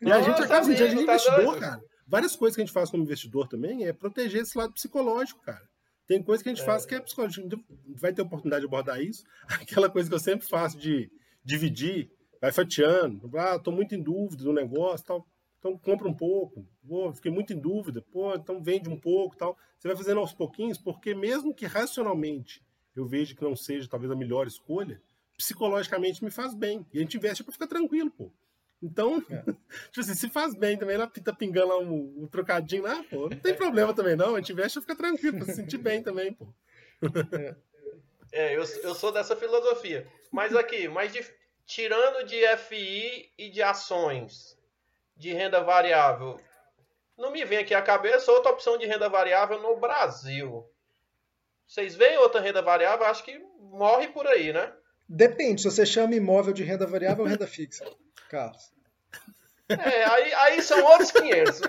E 0.02 0.06
Nossa, 0.06 0.18
a 0.18 0.24
gente 0.24 0.42
acaba, 0.42 0.66
a 0.66 0.70
gente 0.70 0.82
é 0.82 0.88
tá 0.88 0.94
investidor, 0.94 1.46
doido. 1.46 1.60
cara. 1.60 1.82
Várias 2.08 2.36
coisas 2.36 2.56
que 2.56 2.62
a 2.62 2.66
gente 2.66 2.74
faz 2.74 2.90
como 2.90 3.04
investidor 3.04 3.48
também 3.48 3.86
é 3.86 3.94
proteger 3.94 4.42
esse 4.42 4.58
lado 4.58 4.74
psicológico, 4.74 5.42
cara. 5.44 5.62
Tem 6.12 6.22
coisa 6.22 6.44
que 6.44 6.50
a 6.50 6.52
gente 6.52 6.62
é. 6.62 6.66
faz 6.66 6.86
que 6.86 6.94
é 6.94 7.00
psicológico. 7.00 7.48
Vai 7.96 8.12
ter 8.12 8.22
oportunidade 8.22 8.64
de 8.64 8.68
abordar 8.68 9.02
isso. 9.02 9.24
Aquela 9.48 9.90
coisa 9.90 10.10
que 10.10 10.16
eu 10.16 10.20
sempre 10.20 10.46
faço 10.46 10.78
de 10.78 11.10
dividir, 11.42 12.12
vai 12.42 12.52
fatiando. 12.52 13.32
Ah, 13.38 13.56
estou 13.56 13.74
muito 13.74 13.96
em 13.96 14.04
dúvida 14.04 14.44
do 14.44 14.52
negócio, 14.52 15.06
tal. 15.06 15.26
Então 15.58 15.78
compra 15.78 16.10
um 16.10 16.14
pouco. 16.14 16.68
Pô, 16.86 17.14
fiquei 17.14 17.32
muito 17.32 17.54
em 17.54 17.58
dúvida. 17.58 18.02
Pô, 18.12 18.36
então 18.36 18.62
vende 18.62 18.90
um 18.90 19.00
pouco, 19.00 19.38
tal. 19.38 19.58
Você 19.80 19.88
vai 19.88 19.96
fazendo 19.96 20.20
aos 20.20 20.34
pouquinhos, 20.34 20.78
porque 20.78 21.16
mesmo 21.16 21.56
que 21.56 21.66
racionalmente 21.66 22.62
eu 22.94 23.06
veja 23.06 23.34
que 23.34 23.42
não 23.42 23.56
seja 23.56 23.88
talvez 23.88 24.12
a 24.12 24.16
melhor 24.16 24.48
escolha, 24.48 25.02
psicologicamente 25.38 26.22
me 26.26 26.30
faz 26.30 26.54
bem. 26.54 26.86
E 26.94 26.98
a 26.98 27.02
gente 27.02 27.16
investe 27.16 27.42
para 27.42 27.54
ficar 27.54 27.68
tranquilo, 27.68 28.12
pô. 28.12 28.34
Então, 28.82 29.24
é. 29.30 29.44
tipo 29.92 30.00
assim, 30.00 30.16
se 30.16 30.30
faz 30.30 30.56
bem 30.56 30.78
também, 30.78 30.96
ela 30.96 31.08
tá 31.08 31.34
pingando 31.34 31.68
lá 31.68 31.78
um, 31.78 32.24
um, 32.24 32.28
trocadinho 32.28 32.84
lá, 32.84 33.04
pô, 33.10 33.30
não 33.30 33.38
tem 33.38 33.54
problema 33.54 33.94
também 33.94 34.16
não, 34.16 34.36
a 34.36 34.38
gente 34.40 34.54
investe 34.54 34.80
e 34.80 34.82
fica 34.82 34.96
tranquilo, 34.96 35.38
pra 35.38 35.46
se 35.46 35.56
sentir 35.56 35.78
bem 35.78 36.02
também, 36.02 36.34
pô. 36.34 36.48
É, 37.32 37.56
é 38.32 38.58
eu, 38.58 38.64
eu 38.84 38.96
sou 38.96 39.12
dessa 39.12 39.36
filosofia. 39.36 40.08
Mas 40.32 40.56
aqui, 40.56 40.88
mas 40.88 41.12
de, 41.14 41.24
tirando 41.66 42.26
de 42.26 42.42
FI 42.58 43.32
e 43.38 43.50
de 43.50 43.62
ações 43.62 44.58
de 45.16 45.32
renda 45.34 45.62
variável, 45.62 46.40
não 47.18 47.32
me 47.32 47.46
vem 47.46 47.60
aqui 47.60 47.74
a 47.74 47.82
cabeça 47.82 48.32
outra 48.32 48.52
opção 48.52 48.78
de 48.78 48.86
renda 48.86 49.08
variável 49.08 49.62
no 49.62 49.80
Brasil. 49.80 50.66
Vocês 51.68 51.96
veem 51.96 52.18
outra 52.18 52.42
renda 52.42 52.62
variável? 52.62 53.06
Acho 53.06 53.24
que 53.24 53.40
morre 53.60 54.08
por 54.08 54.26
aí, 54.26 54.52
né? 54.52 54.74
Depende, 55.08 55.62
se 55.62 55.70
você 55.70 55.86
chama 55.86 56.16
imóvel 56.16 56.54
de 56.54 56.64
renda 56.64 56.88
variável 56.88 57.24
ou 57.24 57.30
renda 57.30 57.46
fixa. 57.46 57.86
Carlos. 58.32 58.72
É, 59.68 60.04
aí, 60.06 60.34
aí 60.34 60.62
são 60.62 60.82
outros 60.86 61.12
500. 61.12 61.62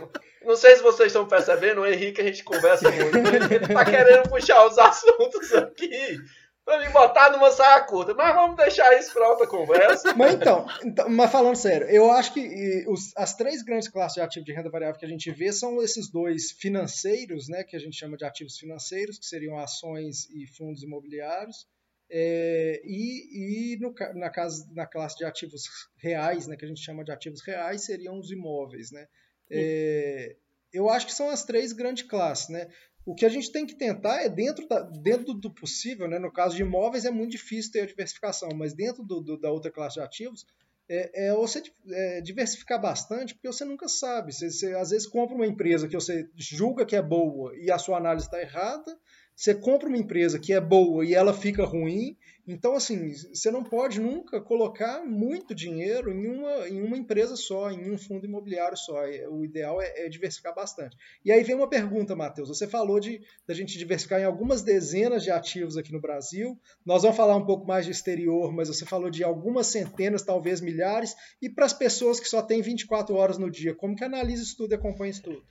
Não 0.45 0.57
sei 0.57 0.77
se 0.77 0.83
vocês 0.83 1.09
estão 1.09 1.27
percebendo, 1.27 1.81
o 1.81 1.87
Henrique 1.87 2.21
a 2.21 2.25
gente 2.25 2.45
conversa 2.45 2.89
muito. 2.91 3.17
Ele 3.17 3.67
tá 3.67 3.85
querendo 3.85 4.29
puxar 4.29 4.65
os 4.67 4.79
assuntos 4.79 5.53
aqui 5.55 6.19
pra 6.65 6.79
me 6.79 6.89
botar 6.91 7.31
numa 7.31 7.51
saia 7.51 7.81
curta. 7.83 8.15
Mas 8.15 8.35
vamos 8.35 8.57
deixar 8.57 8.97
isso 8.97 9.13
para 9.13 9.29
outra 9.29 9.47
conversa. 9.47 10.15
Mas 10.15 10.35
então, 10.35 10.67
então, 10.85 11.09
mas 11.09 11.33
falando 11.33 11.57
sério, 11.57 11.89
eu 11.89 12.11
acho 12.13 12.33
que 12.33 12.85
os, 12.89 13.13
as 13.17 13.35
três 13.35 13.63
grandes 13.63 13.89
classes 13.89 14.15
de 14.15 14.21
ativos 14.21 14.47
de 14.47 14.53
renda 14.53 14.71
variável 14.71 14.99
que 14.99 15.07
a 15.07 15.09
gente 15.09 15.31
vê 15.33 15.53
são 15.53 15.83
esses 15.83 16.09
dois 16.11 16.53
financeiros, 16.53 17.49
né, 17.49 17.65
que 17.65 17.77
a 17.77 17.81
gente 17.81 17.97
chama 17.97 18.17
de 18.17 18.25
ativos 18.25 18.57
financeiros, 18.57 19.19
que 19.19 19.27
seriam 19.27 19.59
ações 19.59 20.29
e 20.31 20.47
fundos 20.47 20.83
imobiliários 20.83 21.67
é, 22.15 22.83
e, 22.85 23.73
e 23.75 23.79
no, 23.81 23.95
na, 24.15 24.29
casa, 24.29 24.69
na 24.75 24.87
classe 24.87 25.17
de 25.17 25.25
ativos 25.25 25.65
reais, 25.97 26.47
né, 26.47 26.57
que 26.57 26.65
a 26.67 26.69
gente 26.69 26.85
chama 26.85 27.03
de 27.03 27.11
ativos 27.11 27.41
reais, 27.41 27.87
seriam 27.87 28.19
os 28.19 28.31
imóveis. 28.31 28.91
Né? 28.91 29.07
É, 29.51 30.37
eu 30.71 30.91
acho 30.91 31.07
que 31.07 31.15
são 31.15 31.31
as 31.31 31.43
três 31.43 31.73
grandes 31.73 32.03
classes. 32.03 32.51
Né? 32.51 32.69
O 33.07 33.15
que 33.15 33.25
a 33.25 33.31
gente 33.31 33.51
tem 33.51 33.65
que 33.65 33.75
tentar 33.75 34.23
é, 34.23 34.29
dentro, 34.29 34.69
da, 34.69 34.83
dentro 34.83 35.33
do 35.33 35.51
possível, 35.51 36.07
né? 36.07 36.19
no 36.19 36.31
caso 36.31 36.55
de 36.55 36.61
imóveis 36.61 37.07
é 37.07 37.11
muito 37.11 37.31
difícil 37.31 37.73
ter 37.73 37.81
a 37.81 37.87
diversificação, 37.87 38.51
mas 38.55 38.75
dentro 38.75 39.03
do, 39.03 39.23
do, 39.23 39.41
da 39.41 39.51
outra 39.51 39.71
classe 39.71 39.95
de 39.95 40.03
ativos, 40.03 40.45
é, 40.91 41.29
é 41.29 41.35
você 41.35 41.63
é, 41.89 42.21
diversificar 42.21 42.79
bastante, 42.79 43.33
porque 43.33 43.49
você 43.49 43.65
nunca 43.65 43.89
sabe. 43.89 44.35
Você, 44.35 44.51
você, 44.51 44.75
às 44.75 44.91
vezes 44.91 45.07
compra 45.07 45.35
uma 45.35 45.47
empresa 45.47 45.89
que 45.89 45.95
você 45.95 46.29
julga 46.37 46.85
que 46.85 46.95
é 46.95 47.01
boa 47.01 47.57
e 47.57 47.71
a 47.71 47.79
sua 47.79 47.97
análise 47.97 48.27
está 48.27 48.39
errada, 48.39 48.99
você 49.35 49.55
compra 49.55 49.89
uma 49.89 49.99
empresa 49.99 50.39
que 50.39 50.53
é 50.53 50.61
boa 50.61 51.05
e 51.05 51.15
ela 51.15 51.33
fica 51.33 51.65
ruim, 51.65 52.17
então 52.47 52.75
assim, 52.75 53.13
você 53.33 53.53
não 53.53 53.63
pode 53.63 54.01
nunca 54.01 54.41
colocar 54.41 55.05
muito 55.07 55.55
dinheiro 55.55 56.13
em 56.13 56.27
uma, 56.27 56.69
em 56.69 56.83
uma 56.83 56.99
empresa 56.99 57.37
só, 57.37 57.71
em 57.71 57.91
um 57.91 57.97
fundo 57.97 58.27
imobiliário 58.27 58.77
só. 58.77 59.07
É, 59.07 59.29
o 59.29 59.45
ideal 59.45 59.81
é, 59.81 60.07
é 60.07 60.09
diversificar 60.09 60.53
bastante. 60.53 60.97
E 61.25 61.31
aí 61.31 61.45
vem 61.45 61.55
uma 61.55 61.69
pergunta, 61.69 62.17
Matheus. 62.17 62.49
Você 62.49 62.67
falou 62.67 62.99
de 62.99 63.21
da 63.47 63.55
gente 63.55 63.79
diversificar 63.79 64.21
em 64.21 64.25
algumas 64.25 64.63
dezenas 64.63 65.23
de 65.23 65.31
ativos 65.31 65.77
aqui 65.77 65.93
no 65.93 66.01
Brasil. 66.01 66.59
Nós 66.85 67.03
vamos 67.03 67.17
falar 67.17 67.37
um 67.37 67.47
pouco 67.47 67.65
mais 67.65 67.87
de 67.87 67.93
exterior, 67.93 68.53
mas 68.53 68.67
você 68.67 68.85
falou 68.85 69.09
de 69.09 69.23
algumas 69.23 69.69
centenas, 69.69 70.23
talvez 70.23 70.61
milhares. 70.61 71.15
E 71.41 71.49
para 71.49 71.65
as 71.65 71.73
pessoas 71.73 72.19
que 72.19 72.29
só 72.29 72.43
têm 72.43 72.61
24 72.61 73.15
horas 73.15 73.39
no 73.39 73.51
dia, 73.51 73.73
como 73.73 73.95
que 73.95 74.05
analisa 74.05 74.43
isso 74.43 74.57
tudo 74.57 74.73
e 74.73 74.75
acompanha 74.75 75.13
isso 75.13 75.23
tudo? 75.23 75.45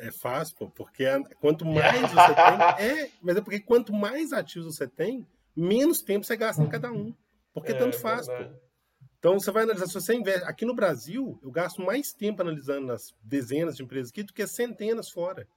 É 0.00 0.12
fácil, 0.12 0.54
pô, 0.56 0.70
porque 0.70 1.04
quanto 1.40 1.64
mais 1.66 2.12
você 2.12 2.34
tem. 2.34 2.86
É, 2.86 3.10
mas 3.20 3.36
é 3.36 3.40
porque 3.40 3.60
quanto 3.60 3.92
mais 3.92 4.32
ativos 4.32 4.76
você 4.76 4.86
tem, 4.86 5.26
menos 5.56 5.98
tempo 5.98 6.24
você 6.24 6.36
gasta 6.36 6.62
em 6.62 6.68
cada 6.68 6.92
um. 6.92 7.14
Porque 7.52 7.72
é, 7.72 7.74
tanto 7.74 7.98
faz, 7.98 8.26
pô. 8.26 8.66
Então 9.18 9.40
você 9.40 9.50
vai 9.50 9.64
analisar, 9.64 9.86
se 9.86 9.94
você 9.94 10.14
investe. 10.14 10.44
Aqui 10.44 10.64
no 10.64 10.74
Brasil, 10.74 11.38
eu 11.42 11.50
gasto 11.50 11.82
mais 11.82 12.12
tempo 12.12 12.42
analisando 12.42 12.92
as 12.92 13.14
dezenas 13.22 13.76
de 13.76 13.82
empresas 13.82 14.10
aqui 14.10 14.22
do 14.22 14.32
que 14.32 14.46
centenas 14.46 15.10
fora. 15.10 15.48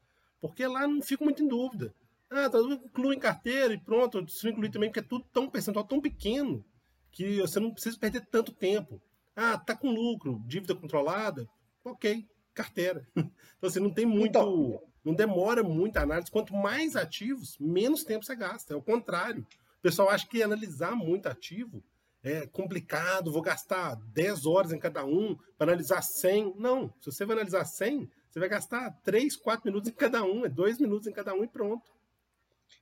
Porque 0.41 0.65
lá 0.65 0.87
não 0.87 1.01
fico 1.01 1.23
muito 1.23 1.43
em 1.43 1.47
dúvida. 1.47 1.93
Ah, 2.29 2.49
tá, 2.49 2.59
inclui 2.59 3.15
em 3.15 3.19
carteira 3.19 3.73
e 3.73 3.77
pronto, 3.79 4.23
isso 4.23 4.47
inclui 4.47 4.69
também, 4.69 4.89
porque 4.89 4.99
é 4.99 5.03
tudo 5.03 5.25
tão 5.33 5.49
percentual 5.49 5.83
tão 5.83 5.99
pequeno 5.99 6.63
que 7.11 7.41
você 7.41 7.59
não 7.59 7.71
precisa 7.71 7.97
perder 7.97 8.25
tanto 8.27 8.51
tempo. 8.51 9.01
Ah, 9.35 9.57
tá 9.57 9.75
com 9.75 9.91
lucro, 9.91 10.41
dívida 10.45 10.75
controlada, 10.75 11.49
ok, 11.83 12.27
carteira. 12.63 13.07
Então, 13.15 13.67
assim, 13.67 13.81
não 13.81 13.93
tem 13.93 14.05
muito. 14.05 14.29
Então, 14.29 14.81
não 15.03 15.13
demora 15.13 15.61
muito 15.61 15.97
a 15.97 16.01
análise. 16.01 16.31
Quanto 16.31 16.53
mais 16.53 16.95
ativos, 16.95 17.57
menos 17.59 18.05
tempo 18.05 18.23
você 18.23 18.35
gasta. 18.35 18.73
É 18.73 18.77
o 18.77 18.81
contrário. 18.81 19.45
O 19.77 19.81
pessoal 19.81 20.09
acha 20.09 20.27
que 20.27 20.41
analisar 20.41 20.95
muito 20.95 21.27
ativo 21.27 21.83
é 22.23 22.45
complicado, 22.47 23.31
vou 23.31 23.41
gastar 23.41 23.95
10 24.13 24.45
horas 24.45 24.71
em 24.73 24.79
cada 24.79 25.05
um 25.05 25.37
para 25.57 25.71
analisar 25.71 26.01
100. 26.01 26.55
Não, 26.57 26.93
se 26.99 27.11
você 27.11 27.25
vai 27.25 27.35
analisar 27.35 27.65
100, 27.65 28.09
você 28.29 28.39
vai 28.39 28.49
gastar 28.49 28.91
3, 29.03 29.35
4 29.37 29.65
minutos 29.65 29.89
em 29.89 29.93
cada 29.93 30.23
um, 30.23 30.45
é 30.45 30.49
2 30.49 30.79
minutos 30.79 31.07
em 31.07 31.13
cada 31.13 31.33
um 31.33 31.43
e 31.43 31.47
pronto. 31.47 31.91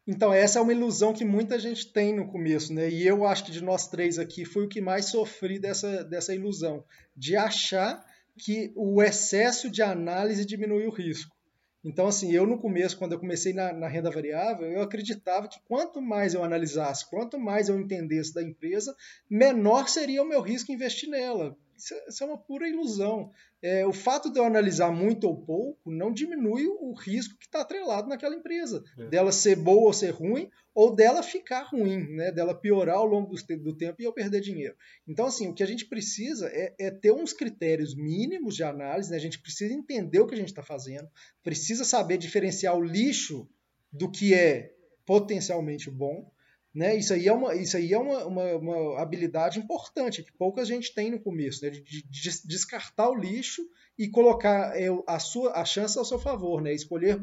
Então, 0.06 0.34
essa 0.34 0.60
é 0.60 0.62
uma 0.62 0.74
ilusão 0.74 1.14
que 1.14 1.26
muita 1.26 1.60
gente 1.60 1.92
tem 1.92 2.16
no 2.16 2.28
começo, 2.28 2.74
né? 2.74 2.90
E 2.90 3.06
eu 3.06 3.26
acho 3.26 3.46
que 3.46 3.52
de 3.52 3.64
nós 3.64 3.88
três 3.88 4.18
aqui 4.18 4.46
fui 4.46 4.66
o 4.66 4.70
que 4.70 4.82
mais 4.82 5.06
sofri 5.06 5.60
dessa, 5.60 6.04
dessa 6.04 6.34
ilusão, 6.34 6.84
de 7.16 7.36
achar 7.36 8.04
que 8.38 8.72
o 8.76 9.02
excesso 9.02 9.70
de 9.70 9.82
análise 9.82 10.46
diminui 10.46 10.86
o 10.86 10.92
risco. 10.92 11.36
Então, 11.84 12.08
assim, 12.08 12.32
eu 12.34 12.46
no 12.46 12.60
começo, 12.60 12.98
quando 12.98 13.14
eu 13.14 13.20
comecei 13.20 13.54
na, 13.54 13.72
na, 13.72 13.88
renda 13.88 14.12
variável, 14.12 14.68
eu 14.68 14.82
acreditava 14.82 15.48
que 15.48 15.60
quanto 15.68 16.02
mais 16.02 16.34
eu 16.34 16.44
analisasse, 16.44 17.10
quanto 17.10 17.40
mais 17.40 17.70
eu 17.70 17.80
entendesse 17.80 18.34
da 18.34 18.44
empresa, 18.44 18.96
menor 19.30 19.88
seria 19.88 20.22
o 20.22 20.28
meu 20.28 20.42
risco 20.42 20.72
investir 20.72 21.10
nela. 21.10 21.56
Isso, 21.78 21.94
é, 21.94 22.06
isso 22.10 22.24
é 22.24 22.28
uma 22.28 22.38
pura 22.38 22.68
ilusão. 22.68 23.32
É, 23.62 23.86
o 23.86 23.94
fato 23.94 24.32
de 24.32 24.40
eu 24.40 24.44
analisar 24.44 24.92
muito 24.92 25.28
ou 25.28 25.36
pouco 25.36 25.92
não 25.92 26.12
diminui 26.12 26.68
o 26.68 26.94
risco 26.94 27.38
que 27.38 27.46
está 27.46 27.62
atrelado 27.62 28.08
naquela 28.08 28.36
empresa, 28.36 28.84
é. 28.98 29.06
dela 29.06 29.32
ser 29.32 29.56
boa 29.56 29.88
ou 29.88 29.94
ser 29.94 30.12
ruim, 30.12 30.50
ou 30.76 30.96
dela 30.96 31.24
ficar 31.24 31.64
ruim, 31.64 32.08
né? 32.16 32.32
dela 32.32 32.54
piorar 32.54 32.98
ao 32.98 33.06
longo 33.06 33.34
do, 33.34 33.58
do 33.58 33.76
tempo 33.76 34.02
e 34.02 34.06
eu 34.06 34.14
perder 34.14 34.42
dinheiro. 34.42 34.76
Então, 35.08 35.26
assim, 35.26 35.48
o 35.48 35.54
que 35.54 35.64
a 35.64 35.68
gente 35.68 35.86
precisa 35.86 36.48
é, 36.50 36.76
é 36.80 36.92
ter 36.92 37.12
uns 37.12 37.34
critérios 37.34 37.96
mínimos 37.96 38.56
de 38.56 38.64
análise, 38.64 39.10
né? 39.10 39.18
a 39.18 39.22
gente 39.22 39.40
precisa 39.40 39.74
entender 39.74 40.20
o 40.20 40.28
que 40.28 40.36
a 40.36 40.38
gente 40.38 40.50
está 40.50 40.64
fazendo, 40.64 41.10
precisa 41.44 41.84
saber 41.84 42.18
diferenciar 42.18 42.78
o 42.78 42.84
lixo 42.84 43.50
do 43.92 44.10
que 44.12 44.34
é 44.34 44.74
potencialmente 45.06 45.90
bom, 45.90 46.30
né? 46.74 46.96
Isso 46.96 47.14
aí 47.14 47.28
é, 47.28 47.34
uma, 47.34 47.56
isso 47.56 47.76
aí 47.76 47.94
é 47.94 47.98
uma, 47.98 48.26
uma, 48.26 48.56
uma 48.56 49.02
habilidade 49.02 49.60
importante 49.60 50.24
que 50.24 50.32
pouca 50.32 50.64
gente 50.64 50.94
tem 50.94 51.10
no 51.10 51.20
começo, 51.20 51.64
né? 51.64 51.72
de, 51.72 51.82
de, 51.82 52.04
de 52.04 52.48
descartar 52.48 53.10
o 53.10 53.16
lixo 53.16 53.68
e 53.98 54.08
colocar 54.08 54.80
é, 54.80 54.88
a, 55.08 55.20
sua, 55.20 55.54
a 55.54 55.66
chance 55.66 55.98
ao 55.98 56.06
seu 56.06 56.20
favor, 56.20 56.62
né? 56.62 56.74
escolher 56.74 57.20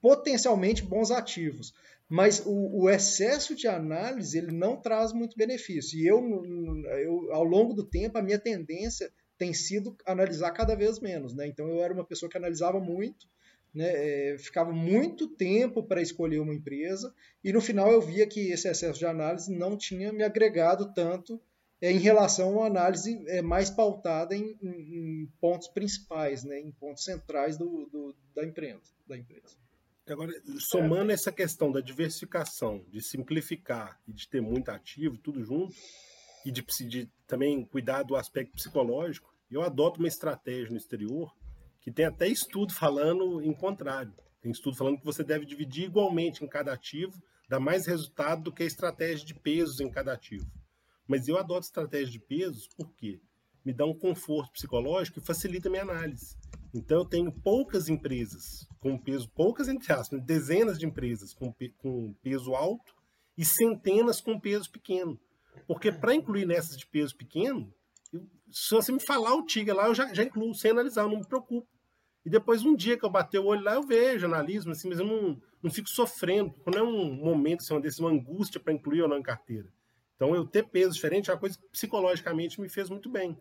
potencialmente 0.00 0.82
bons 0.82 1.10
ativos. 1.10 1.72
Mas 2.08 2.42
o, 2.44 2.82
o, 2.82 2.90
excesso 2.90 3.54
de 3.54 3.66
análise 3.66 4.36
ele 4.36 4.52
não 4.52 4.76
traz 4.76 5.14
muito 5.14 5.38
benefício. 5.38 5.98
E 5.98 6.06
eu, 6.06 6.20
eu, 6.98 7.32
ao 7.32 7.44
longo 7.44 7.72
do 7.72 7.84
tempo, 7.84 8.18
a 8.18 8.22
minha 8.22 8.38
tendência 8.38 9.10
tem 9.38 9.54
sido 9.54 9.96
analisar 10.04 10.50
cada 10.50 10.74
vez 10.74 11.00
menos. 11.00 11.32
Né? 11.32 11.46
Então 11.46 11.66
eu 11.68 11.82
era 11.82 11.94
uma 11.94 12.04
pessoa 12.04 12.28
que 12.28 12.36
analisava 12.36 12.78
muito, 12.78 13.26
né, 13.74 14.32
é, 14.32 14.38
ficava 14.38 14.72
muito 14.72 15.28
tempo 15.28 15.82
para 15.82 16.02
escolher 16.02 16.38
uma 16.38 16.54
empresa 16.54 17.14
e 17.42 17.52
no 17.52 17.60
final 17.60 17.90
eu 17.90 18.00
via 18.00 18.26
que 18.26 18.50
esse 18.50 18.68
excesso 18.68 18.98
de 18.98 19.06
análise 19.06 19.50
não 19.50 19.76
tinha 19.76 20.12
me 20.12 20.22
agregado 20.22 20.92
tanto 20.92 21.40
é, 21.80 21.90
em 21.90 21.98
relação 21.98 22.48
a 22.48 22.52
uma 22.52 22.66
análise 22.66 23.24
é, 23.26 23.42
mais 23.42 23.68
pautada 23.68 24.36
em, 24.36 24.56
em, 24.62 25.22
em, 25.22 25.32
pontos 25.40 25.66
principais, 25.66 26.44
né, 26.44 26.60
em 26.60 26.70
pontos 26.70 27.02
centrais 27.02 27.58
do, 27.58 27.88
do, 27.90 28.14
da, 28.34 28.44
empresa, 28.44 28.92
da 29.06 29.18
empresa. 29.18 29.56
Agora, 30.06 30.32
somando 30.58 31.10
é. 31.10 31.14
essa 31.14 31.32
questão 31.32 31.72
da 31.72 31.80
diversificação, 31.80 32.84
de 32.88 33.02
simplificar 33.02 34.00
e 34.06 34.12
de 34.12 34.28
ter 34.28 34.40
muito 34.40 34.68
ativo, 34.68 35.18
tudo 35.18 35.42
junto, 35.42 35.74
e 36.44 36.52
de, 36.52 36.64
de 36.88 37.10
também 37.26 37.64
cuidar 37.64 38.04
do 38.04 38.14
aspecto 38.14 38.52
psicológico, 38.52 39.32
eu 39.50 39.62
adoto 39.62 39.98
uma 39.98 40.08
estratégia 40.08 40.70
no 40.70 40.76
exterior 40.76 41.32
que 41.82 41.90
tem 41.90 42.06
até 42.06 42.28
estudo 42.28 42.72
falando 42.72 43.42
em 43.42 43.52
contrário. 43.52 44.14
Tem 44.40 44.50
estudo 44.50 44.76
falando 44.76 44.98
que 44.98 45.04
você 45.04 45.22
deve 45.22 45.44
dividir 45.44 45.84
igualmente 45.84 46.44
em 46.44 46.48
cada 46.48 46.72
ativo, 46.72 47.20
dá 47.48 47.60
mais 47.60 47.86
resultado 47.86 48.44
do 48.44 48.52
que 48.52 48.62
a 48.62 48.66
estratégia 48.66 49.26
de 49.26 49.34
pesos 49.34 49.80
em 49.80 49.90
cada 49.90 50.12
ativo. 50.12 50.50
Mas 51.06 51.28
eu 51.28 51.36
adoto 51.36 51.66
estratégia 51.66 52.12
de 52.12 52.20
pesos 52.20 52.68
porque 52.76 53.20
me 53.64 53.72
dá 53.72 53.84
um 53.84 53.94
conforto 53.94 54.52
psicológico 54.52 55.18
e 55.18 55.24
facilita 55.24 55.68
a 55.68 55.70
minha 55.70 55.82
análise. 55.82 56.36
Então 56.72 56.98
eu 56.98 57.04
tenho 57.04 57.30
poucas 57.30 57.88
empresas 57.88 58.66
com 58.80 58.96
peso, 58.96 59.28
poucas 59.30 59.68
entre 59.68 59.92
aspas, 59.92 60.22
dezenas 60.22 60.78
de 60.78 60.86
empresas 60.86 61.34
com, 61.34 61.54
com 61.78 62.14
peso 62.22 62.54
alto 62.54 62.94
e 63.36 63.44
centenas 63.44 64.20
com 64.20 64.40
peso 64.40 64.70
pequeno. 64.70 65.20
Porque 65.66 65.92
para 65.92 66.14
incluir 66.14 66.46
nessas 66.46 66.76
de 66.76 66.86
peso 66.86 67.16
pequeno, 67.16 67.72
se 68.50 68.74
você 68.74 68.92
me 68.92 69.00
falar 69.00 69.34
o 69.34 69.44
Tiga 69.44 69.74
lá, 69.74 69.86
eu 69.86 69.94
já, 69.94 70.12
já 70.12 70.22
incluo 70.22 70.54
sem 70.54 70.70
analisar, 70.70 71.02
eu 71.02 71.08
não 71.08 71.18
me 71.18 71.26
preocupo. 71.26 71.66
E 72.24 72.30
depois, 72.30 72.64
um 72.64 72.76
dia 72.76 72.96
que 72.96 73.04
eu 73.04 73.10
bater 73.10 73.38
o 73.38 73.46
olho 73.46 73.64
lá, 73.64 73.74
eu 73.74 73.82
vejo 73.82 74.26
analismo, 74.26 74.72
assim, 74.72 74.88
mas 74.88 74.98
eu 74.98 75.06
não, 75.06 75.40
não 75.62 75.70
fico 75.70 75.88
sofrendo. 75.88 76.52
Quando 76.62 76.78
é 76.78 76.82
um 76.82 77.14
momento, 77.14 77.60
assim, 77.60 77.74
uma, 77.74 77.80
decisão, 77.80 78.06
uma 78.06 78.14
angústia 78.14 78.60
para 78.60 78.72
incluir 78.72 79.02
ou 79.02 79.08
não 79.08 79.18
em 79.18 79.22
carteira. 79.22 79.68
Então, 80.14 80.34
eu 80.34 80.46
ter 80.46 80.64
peso 80.64 80.94
diferente 80.94 81.30
é 81.30 81.32
uma 81.34 81.40
coisa 81.40 81.58
que 81.58 81.66
psicologicamente 81.68 82.60
me 82.60 82.68
fez 82.68 82.88
muito 82.88 83.10
bem. 83.10 83.36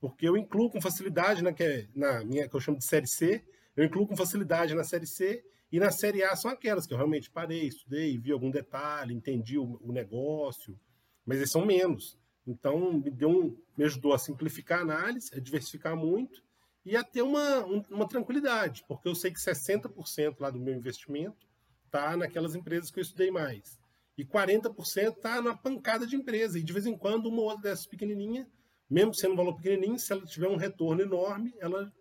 Porque 0.00 0.26
eu 0.26 0.36
incluo 0.36 0.70
com 0.70 0.80
facilidade 0.80 1.42
na, 1.42 1.52
que, 1.52 1.62
é, 1.62 1.88
na 1.94 2.24
minha, 2.24 2.48
que 2.48 2.56
eu 2.56 2.60
chamo 2.60 2.78
de 2.78 2.86
série 2.86 3.06
C, 3.06 3.44
eu 3.76 3.84
incluo 3.84 4.06
com 4.06 4.16
facilidade 4.16 4.74
na 4.74 4.82
série 4.82 5.06
C, 5.06 5.44
e 5.70 5.78
na 5.78 5.90
série 5.90 6.22
A 6.22 6.34
são 6.34 6.50
aquelas 6.50 6.86
que 6.86 6.92
eu 6.92 6.98
realmente 6.98 7.30
parei, 7.30 7.66
estudei, 7.66 8.18
vi 8.18 8.32
algum 8.32 8.50
detalhe, 8.50 9.14
entendi 9.14 9.58
o, 9.58 9.78
o 9.82 9.92
negócio, 9.92 10.78
mas 11.24 11.38
eles 11.38 11.50
são 11.50 11.64
menos. 11.64 12.18
Então, 12.46 12.92
me, 12.92 13.10
deu 13.10 13.30
um, 13.30 13.56
me 13.76 13.84
ajudou 13.84 14.12
a 14.12 14.18
simplificar 14.18 14.80
a 14.80 14.82
análise, 14.82 15.30
a 15.34 15.40
diversificar 15.40 15.96
muito, 15.96 16.42
e 16.84 16.96
a 16.96 17.04
ter 17.04 17.22
uma, 17.22 17.64
uma 17.90 18.08
tranquilidade, 18.08 18.84
porque 18.88 19.08
eu 19.08 19.14
sei 19.14 19.30
que 19.30 19.38
60% 19.38 20.40
lá 20.40 20.50
do 20.50 20.58
meu 20.58 20.74
investimento 20.74 21.46
está 21.86 22.16
naquelas 22.16 22.54
empresas 22.54 22.90
que 22.90 22.98
eu 22.98 23.02
estudei 23.02 23.30
mais. 23.30 23.78
E 24.16 24.24
40% 24.24 25.16
está 25.16 25.40
na 25.40 25.56
pancada 25.56 26.06
de 26.06 26.16
empresa. 26.16 26.58
E 26.58 26.62
de 26.62 26.72
vez 26.72 26.86
em 26.86 26.96
quando, 26.96 27.26
uma 27.26 27.42
outra 27.42 27.62
dessas 27.62 27.86
pequenininha, 27.86 28.48
mesmo 28.90 29.14
sendo 29.14 29.34
um 29.34 29.36
valor 29.36 29.56
pequenininho, 29.56 29.98
se 29.98 30.12
ela 30.12 30.24
tiver 30.26 30.48
um 30.48 30.56
retorno 30.56 31.00
enorme, 31.02 31.54
ela 31.58 31.92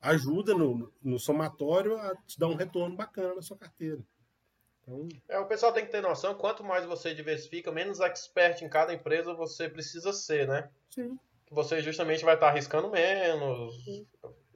ajuda 0.00 0.54
no, 0.54 0.92
no 1.02 1.18
somatório 1.18 1.96
a 1.96 2.16
te 2.26 2.38
dar 2.38 2.48
um 2.48 2.54
retorno 2.54 2.96
bacana 2.96 3.34
na 3.34 3.42
sua 3.42 3.56
carteira. 3.56 4.04
Então... 4.82 5.08
É, 5.28 5.38
o 5.38 5.46
pessoal 5.46 5.72
tem 5.72 5.84
que 5.84 5.92
ter 5.92 6.00
noção, 6.00 6.34
quanto 6.34 6.64
mais 6.64 6.84
você 6.84 7.14
diversifica, 7.14 7.70
menos 7.72 8.00
expert 8.00 8.62
em 8.62 8.68
cada 8.68 8.92
empresa 8.92 9.34
você 9.34 9.68
precisa 9.68 10.12
ser, 10.12 10.46
né? 10.48 10.68
Sim 10.90 11.18
você 11.52 11.80
justamente 11.82 12.24
vai 12.24 12.34
estar 12.34 12.48
arriscando 12.48 12.90
menos, 12.90 13.74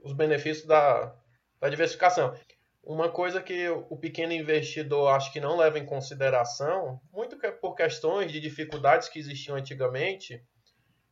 os 0.02 0.12
benefícios 0.12 0.66
da, 0.66 1.14
da 1.60 1.68
diversificação. 1.68 2.34
Uma 2.82 3.08
coisa 3.08 3.42
que 3.42 3.68
o 3.68 3.96
pequeno 3.96 4.32
investidor 4.32 5.10
acho 5.10 5.32
que 5.32 5.40
não 5.40 5.56
leva 5.56 5.78
em 5.78 5.84
consideração, 5.84 7.00
muito 7.12 7.36
por 7.60 7.74
questões 7.74 8.32
de 8.32 8.40
dificuldades 8.40 9.08
que 9.08 9.18
existiam 9.18 9.56
antigamente, 9.56 10.42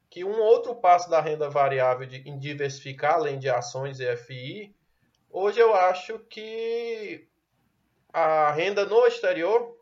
que 0.08 0.24
um 0.24 0.40
outro 0.40 0.74
passo 0.76 1.10
da 1.10 1.20
renda 1.20 1.50
variável 1.50 2.06
de, 2.06 2.18
em 2.28 2.38
diversificar 2.38 3.14
além 3.14 3.38
de 3.38 3.50
ações 3.50 3.98
e 3.98 4.16
FI, 4.16 4.74
hoje 5.28 5.58
eu 5.58 5.74
acho 5.74 6.20
que 6.20 7.26
a 8.14 8.52
renda 8.52 8.86
no 8.86 9.06
exterior, 9.06 9.76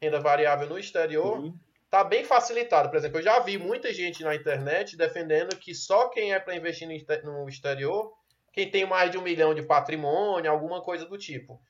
renda 0.00 0.20
variável 0.20 0.68
no 0.68 0.78
exterior, 0.78 1.38
uhum 1.38 1.58
tá 1.94 2.02
bem 2.02 2.24
facilitado. 2.24 2.90
Por 2.90 2.96
exemplo, 2.96 3.18
eu 3.18 3.22
já 3.22 3.38
vi 3.38 3.56
muita 3.56 3.94
gente 3.94 4.24
na 4.24 4.34
internet 4.34 4.96
defendendo 4.96 5.54
que 5.54 5.72
só 5.72 6.08
quem 6.08 6.32
é 6.34 6.40
para 6.40 6.56
investir 6.56 6.88
no 7.22 7.48
exterior, 7.48 8.12
quem 8.52 8.68
tem 8.68 8.84
mais 8.84 9.12
de 9.12 9.16
um 9.16 9.22
milhão 9.22 9.54
de 9.54 9.62
patrimônio, 9.62 10.50
alguma 10.50 10.82
coisa 10.82 11.06
do 11.06 11.16
tipo. 11.16 11.62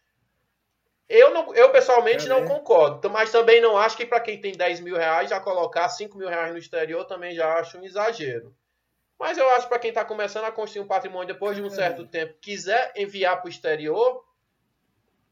Eu, 1.06 1.30
não, 1.30 1.54
eu 1.54 1.70
pessoalmente 1.70 2.24
é, 2.24 2.28
não 2.30 2.46
concordo, 2.46 3.10
mas 3.10 3.30
também 3.30 3.60
não 3.60 3.76
acho 3.76 3.98
que 3.98 4.06
para 4.06 4.18
quem 4.18 4.40
tem 4.40 4.52
10 4.52 4.80
mil 4.80 4.96
reais 4.96 5.28
já 5.28 5.38
colocar 5.38 5.90
5 5.90 6.16
mil 6.16 6.30
reais 6.30 6.52
no 6.52 6.58
exterior 6.58 7.04
também 7.04 7.34
já 7.34 7.58
acho 7.58 7.76
um 7.76 7.84
exagero. 7.84 8.56
Mas 9.18 9.36
eu 9.36 9.46
acho 9.50 9.68
para 9.68 9.78
quem 9.78 9.90
está 9.90 10.06
começando 10.06 10.46
a 10.46 10.52
construir 10.52 10.84
um 10.84 10.88
patrimônio 10.88 11.34
depois 11.34 11.54
de 11.54 11.62
um 11.62 11.66
é. 11.66 11.70
certo 11.70 12.06
tempo, 12.06 12.38
quiser 12.40 12.94
enviar 12.96 13.36
para 13.36 13.46
o 13.46 13.50
exterior, 13.50 14.24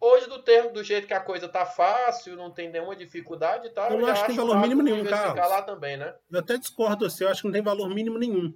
Hoje, 0.05 0.29
do 0.29 0.43
termo, 0.43 0.73
do 0.73 0.83
jeito 0.83 1.07
que 1.07 1.15
a 1.15 1.21
coisa 1.21 1.49
tá 1.49 1.65
fácil, 1.65 2.35
não 2.35 2.51
tem 2.51 2.69
nenhuma 2.69 2.97
dificuldade, 2.97 3.71
tá? 3.71 3.89
Eu 3.89 4.01
não 4.01 4.09
acho 4.09 4.23
que 4.23 4.27
tem 4.31 4.37
valor 4.37 4.61
mínimo 4.61 4.83
nenhum, 4.83 5.05
Carlos. 5.05 5.49
lá 5.49 5.63
também, 5.63 5.97
né? 5.97 6.13
Eu 6.29 6.41
até 6.41 6.59
discordo 6.59 7.07
assim, 7.07 7.23
eu 7.23 7.31
acho 7.31 7.43
que 7.43 7.47
não 7.47 7.53
tem 7.53 7.63
valor 7.63 7.89
mínimo 7.89 8.19
nenhum. 8.19 8.53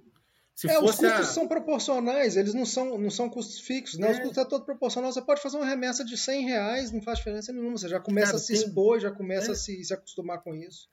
Se 0.53 0.69
é, 0.69 0.77
os 0.77 0.97
custos 0.97 1.05
a... 1.05 1.23
são 1.23 1.47
proporcionais, 1.47 2.35
eles 2.35 2.53
não 2.53 2.65
são, 2.65 2.97
não 2.97 3.09
são 3.09 3.29
custos 3.29 3.61
fixos, 3.61 3.97
né? 3.97 4.09
É. 4.09 4.11
Os 4.11 4.19
custos 4.19 4.37
é 4.39 4.43
todo 4.43 4.65
proporcional. 4.65 5.09
Você 5.09 5.21
pode 5.21 5.41
fazer 5.41 5.55
uma 5.55 5.65
remessa 5.65 6.03
de 6.03 6.17
100 6.17 6.45
reais, 6.45 6.91
não 6.91 7.01
faz 7.01 7.19
diferença 7.19 7.53
nenhuma. 7.53 7.77
Você 7.77 7.87
já 7.87 8.01
começa 8.01 8.31
Cara, 8.31 8.37
a 8.37 8.41
se 8.41 8.53
tem... 8.53 8.63
expor, 8.63 8.99
já 8.99 9.11
começa 9.11 9.51
é. 9.51 9.53
a 9.53 9.55
se, 9.55 9.81
se 9.85 9.93
acostumar 9.93 10.43
com 10.43 10.53
isso. 10.53 10.89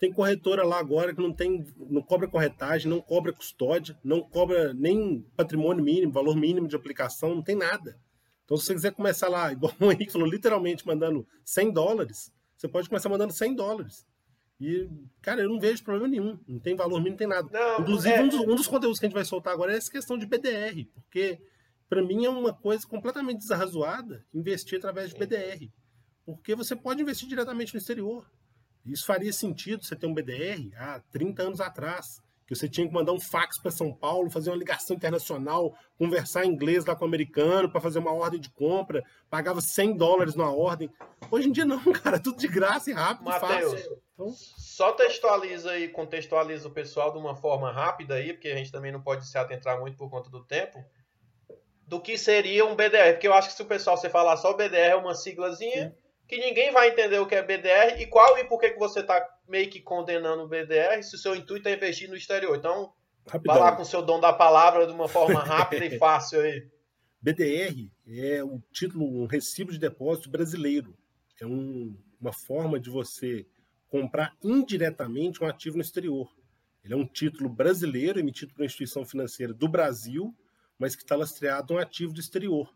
Tem 0.00 0.12
corretora 0.12 0.64
lá 0.64 0.80
agora 0.80 1.14
que 1.14 1.22
não 1.22 1.32
tem, 1.32 1.64
não 1.78 2.02
cobra 2.02 2.26
corretagem, 2.26 2.90
não 2.90 3.00
cobra 3.00 3.32
custódia, 3.32 3.96
não 4.02 4.20
cobra 4.20 4.74
nem 4.74 5.24
patrimônio 5.36 5.84
mínimo, 5.84 6.10
valor 6.10 6.34
mínimo 6.34 6.66
de 6.66 6.74
aplicação, 6.74 7.36
não 7.36 7.42
tem 7.42 7.54
nada. 7.54 7.96
Então, 8.52 8.60
se 8.60 8.66
você 8.66 8.74
quiser 8.74 8.92
começar 8.92 9.30
lá, 9.30 9.50
igual 9.52 9.72
o 9.80 9.90
Henrique 9.90 10.12
falou, 10.12 10.28
literalmente 10.28 10.86
mandando 10.86 11.26
100 11.42 11.72
dólares, 11.72 12.30
você 12.54 12.68
pode 12.68 12.86
começar 12.86 13.08
mandando 13.08 13.32
100 13.32 13.54
dólares. 13.54 14.06
E, 14.60 14.88
cara, 15.22 15.40
eu 15.40 15.48
não 15.48 15.58
vejo 15.58 15.82
problema 15.82 16.06
nenhum. 16.06 16.38
Não 16.46 16.60
tem 16.60 16.76
valor 16.76 16.98
mínimo, 16.98 17.12
não 17.12 17.16
tem 17.16 17.26
nada. 17.26 17.48
Não, 17.50 17.80
Inclusive, 17.80 18.14
é... 18.14 18.22
um, 18.22 18.28
dos, 18.28 18.40
um, 18.40 18.54
dos, 18.54 18.66
conteúdos 18.66 18.98
que 18.98 19.06
a 19.06 19.08
gente 19.08 19.14
vai 19.14 19.24
soltar 19.24 19.54
agora 19.54 19.72
é 19.72 19.76
essa 19.76 19.90
questão 19.90 20.18
de 20.18 20.26
BDR, 20.26 20.84
porque 20.94 21.40
para 21.88 22.02
mim 22.02 22.26
é 22.26 22.28
uma 22.28 22.52
coisa 22.52 22.86
completamente 22.86 23.38
desarrazoada 23.38 24.24
investir 24.34 24.78
através 24.78 25.10
de 25.10 25.18
BDR. 25.18 25.70
Porque 26.24 26.54
você 26.54 26.76
pode 26.76 27.00
investir 27.00 27.26
diretamente 27.26 27.72
no 27.72 27.78
exterior. 27.78 28.30
Isso 28.84 29.06
faria 29.06 29.32
sentido 29.32 29.82
você 29.82 29.96
ter 29.96 30.06
um 30.06 30.14
BDR 30.14 30.70
há 30.76 31.00
30 31.10 31.42
anos 31.42 31.60
atrás 31.60 32.22
você 32.54 32.68
tinha 32.68 32.86
que 32.86 32.92
mandar 32.92 33.12
um 33.12 33.20
fax 33.20 33.58
para 33.58 33.70
São 33.70 33.92
Paulo, 33.92 34.30
fazer 34.30 34.50
uma 34.50 34.56
ligação 34.56 34.96
internacional, 34.96 35.74
conversar 35.98 36.44
inglês 36.44 36.84
lá 36.84 36.94
com 36.94 37.04
o 37.04 37.08
americano 37.08 37.70
para 37.70 37.80
fazer 37.80 37.98
uma 37.98 38.12
ordem 38.12 38.40
de 38.40 38.50
compra, 38.50 39.02
pagava 39.30 39.60
100 39.60 39.96
dólares 39.96 40.34
numa 40.34 40.54
ordem. 40.54 40.90
Hoje 41.30 41.48
em 41.48 41.52
dia 41.52 41.64
não, 41.64 41.80
cara, 41.92 42.18
tudo 42.18 42.38
de 42.38 42.48
graça 42.48 42.90
e 42.90 42.92
rápido, 42.92 43.24
Mateus, 43.24 43.72
fácil. 43.72 44.02
Então... 44.14 44.32
Só 44.32 44.92
textualiza 44.92 45.78
e 45.78 45.88
contextualiza 45.88 46.68
o 46.68 46.72
pessoal 46.72 47.12
de 47.12 47.18
uma 47.18 47.34
forma 47.34 47.72
rápida 47.72 48.14
aí, 48.14 48.32
porque 48.32 48.48
a 48.48 48.56
gente 48.56 48.72
também 48.72 48.92
não 48.92 49.00
pode 49.00 49.26
se 49.26 49.38
atentar 49.38 49.78
muito 49.78 49.96
por 49.96 50.10
conta 50.10 50.30
do 50.30 50.44
tempo, 50.44 50.84
do 51.86 52.00
que 52.00 52.16
seria 52.16 52.64
um 52.64 52.74
BDR, 52.74 53.12
porque 53.12 53.28
eu 53.28 53.34
acho 53.34 53.48
que 53.48 53.54
se 53.54 53.62
o 53.62 53.66
pessoal 53.66 53.96
você 53.96 54.08
falar 54.08 54.36
só 54.36 54.52
BDR 54.54 54.92
é 54.92 54.96
uma 54.96 55.14
siglazinha, 55.14 55.88
Sim 55.88 56.02
que 56.32 56.38
ninguém 56.38 56.72
vai 56.72 56.88
entender 56.88 57.18
o 57.18 57.26
que 57.26 57.34
é 57.34 57.42
BDR 57.42 58.00
e 58.00 58.06
qual 58.06 58.38
e 58.38 58.44
por 58.44 58.58
que, 58.58 58.70
que 58.70 58.78
você 58.78 59.00
está 59.00 59.20
meio 59.48 59.70
que 59.70 59.80
condenando 59.80 60.42
o 60.42 60.48
BDR 60.48 61.02
se 61.02 61.16
o 61.16 61.18
seu 61.18 61.34
intuito 61.34 61.68
é 61.68 61.74
investir 61.74 62.08
no 62.08 62.16
exterior. 62.16 62.56
Então, 62.56 62.92
Rapidão. 63.26 63.54
vá 63.54 63.60
lá 63.60 63.76
com 63.76 63.82
o 63.82 63.86
seu 63.86 64.02
dom 64.02 64.20
da 64.20 64.32
palavra 64.32 64.86
de 64.86 64.92
uma 64.92 65.08
forma 65.08 65.42
rápida 65.42 65.84
e 65.84 65.96
fácil 65.98 66.40
aí. 66.40 66.66
BDR 67.20 67.88
é 68.06 68.42
um 68.42 68.60
título, 68.72 69.06
um 69.06 69.26
recibo 69.26 69.70
de 69.70 69.78
depósito 69.78 70.28
brasileiro. 70.28 70.96
É 71.40 71.46
um, 71.46 71.96
uma 72.20 72.32
forma 72.32 72.80
de 72.80 72.90
você 72.90 73.46
comprar 73.88 74.34
indiretamente 74.42 75.42
um 75.42 75.46
ativo 75.46 75.76
no 75.76 75.82
exterior. 75.82 76.28
Ele 76.84 76.94
é 76.94 76.96
um 76.96 77.06
título 77.06 77.48
brasileiro 77.48 78.18
emitido 78.18 78.52
por 78.52 78.62
uma 78.62 78.66
instituição 78.66 79.04
financeira 79.04 79.54
do 79.54 79.68
Brasil, 79.68 80.34
mas 80.78 80.96
que 80.96 81.02
está 81.02 81.14
lastreado 81.14 81.74
um 81.74 81.78
ativo 81.78 82.12
do 82.12 82.18
exterior. 82.18 82.72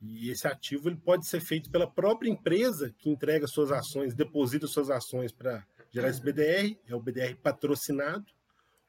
E 0.00 0.30
esse 0.30 0.48
ativo 0.48 0.88
ele 0.88 0.96
pode 0.96 1.26
ser 1.26 1.40
feito 1.40 1.70
pela 1.70 1.88
própria 1.88 2.30
empresa 2.30 2.94
que 2.98 3.10
entrega 3.10 3.46
suas 3.46 3.70
ações, 3.70 4.14
deposita 4.14 4.66
suas 4.66 4.90
ações 4.90 5.30
para 5.30 5.64
gerar 5.90 6.08
esse 6.08 6.22
BDR, 6.22 6.78
é 6.86 6.94
o 6.94 7.00
BDR 7.00 7.34
patrocinado, 7.36 8.26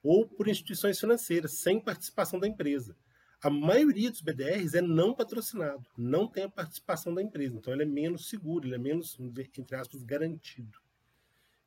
ou 0.03 0.27
por 0.27 0.47
instituições 0.47 0.99
financeiras, 0.99 1.59
sem 1.59 1.79
participação 1.79 2.39
da 2.39 2.47
empresa. 2.47 2.95
A 3.43 3.49
maioria 3.49 4.11
dos 4.11 4.21
BDRs 4.21 4.75
é 4.75 4.81
não 4.81 5.15
patrocinado, 5.15 5.83
não 5.97 6.27
tem 6.27 6.43
a 6.43 6.49
participação 6.49 7.13
da 7.13 7.23
empresa, 7.23 7.57
então 7.57 7.73
ele 7.73 7.83
é 7.83 7.87
menos 7.87 8.29
seguro, 8.29 8.67
ele 8.67 8.75
é 8.75 8.77
menos, 8.77 9.17
entre 9.19 9.75
aspas, 9.75 10.03
garantido. 10.03 10.77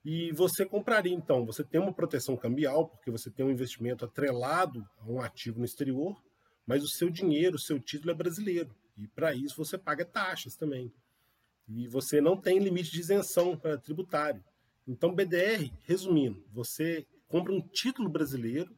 E 0.05 0.31
você 0.33 0.67
compraria, 0.67 1.15
então, 1.15 1.47
você 1.47 1.65
tem 1.65 1.81
uma 1.81 1.93
proteção 1.93 2.37
cambial, 2.37 2.89
porque 2.89 3.11
você 3.11 3.31
tem 3.31 3.45
um 3.45 3.51
investimento 3.51 4.05
atrelado 4.05 4.87
a 4.99 5.11
um 5.11 5.21
ativo 5.21 5.59
no 5.59 5.65
exterior, 5.65 6.23
mas 6.67 6.85
o 6.85 6.89
seu 6.89 7.11
dinheiro, 7.11 7.57
o 7.57 7.59
seu 7.61 7.81
título 7.81 8.11
é 8.11 8.15
brasileiro. 8.15 8.75
E 8.97 9.09
para 9.09 9.35
isso 9.35 9.57
você 9.57 9.77
paga 9.77 10.05
taxas 10.05 10.57
também. 10.57 10.93
E 11.67 11.89
você 11.89 12.21
não 12.21 12.37
tem 12.41 12.59
limite 12.59 12.93
de 12.93 13.01
isenção 13.01 13.57
para 13.57 13.79
tributário. 13.79 14.45
Então, 14.87 15.15
BDR, 15.15 15.73
resumindo, 15.83 16.45
você 16.53 17.07
compra 17.27 17.53
um 17.53 17.61
título 17.61 18.09
brasileiro 18.09 18.77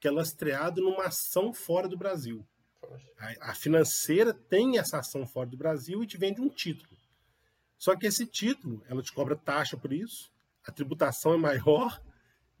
que 0.00 0.06
é 0.06 0.10
lastreado 0.10 0.80
numa 0.80 1.06
ação 1.06 1.52
fora 1.52 1.88
do 1.88 1.96
Brasil. 1.96 2.46
A, 3.18 3.50
a 3.50 3.54
financeira 3.54 4.32
tem 4.32 4.78
essa 4.78 4.98
ação 4.98 5.26
fora 5.26 5.50
do 5.50 5.56
Brasil 5.56 6.02
e 6.02 6.06
te 6.06 6.16
vende 6.16 6.40
um 6.40 6.48
título. 6.48 6.96
Só 7.76 7.96
que 7.96 8.06
esse 8.06 8.24
título, 8.26 8.82
ela 8.88 9.02
te 9.02 9.12
cobra 9.12 9.36
taxa 9.36 9.76
por 9.76 9.92
isso, 9.92 10.32
a 10.64 10.72
tributação 10.72 11.34
é 11.34 11.36
maior, 11.36 12.00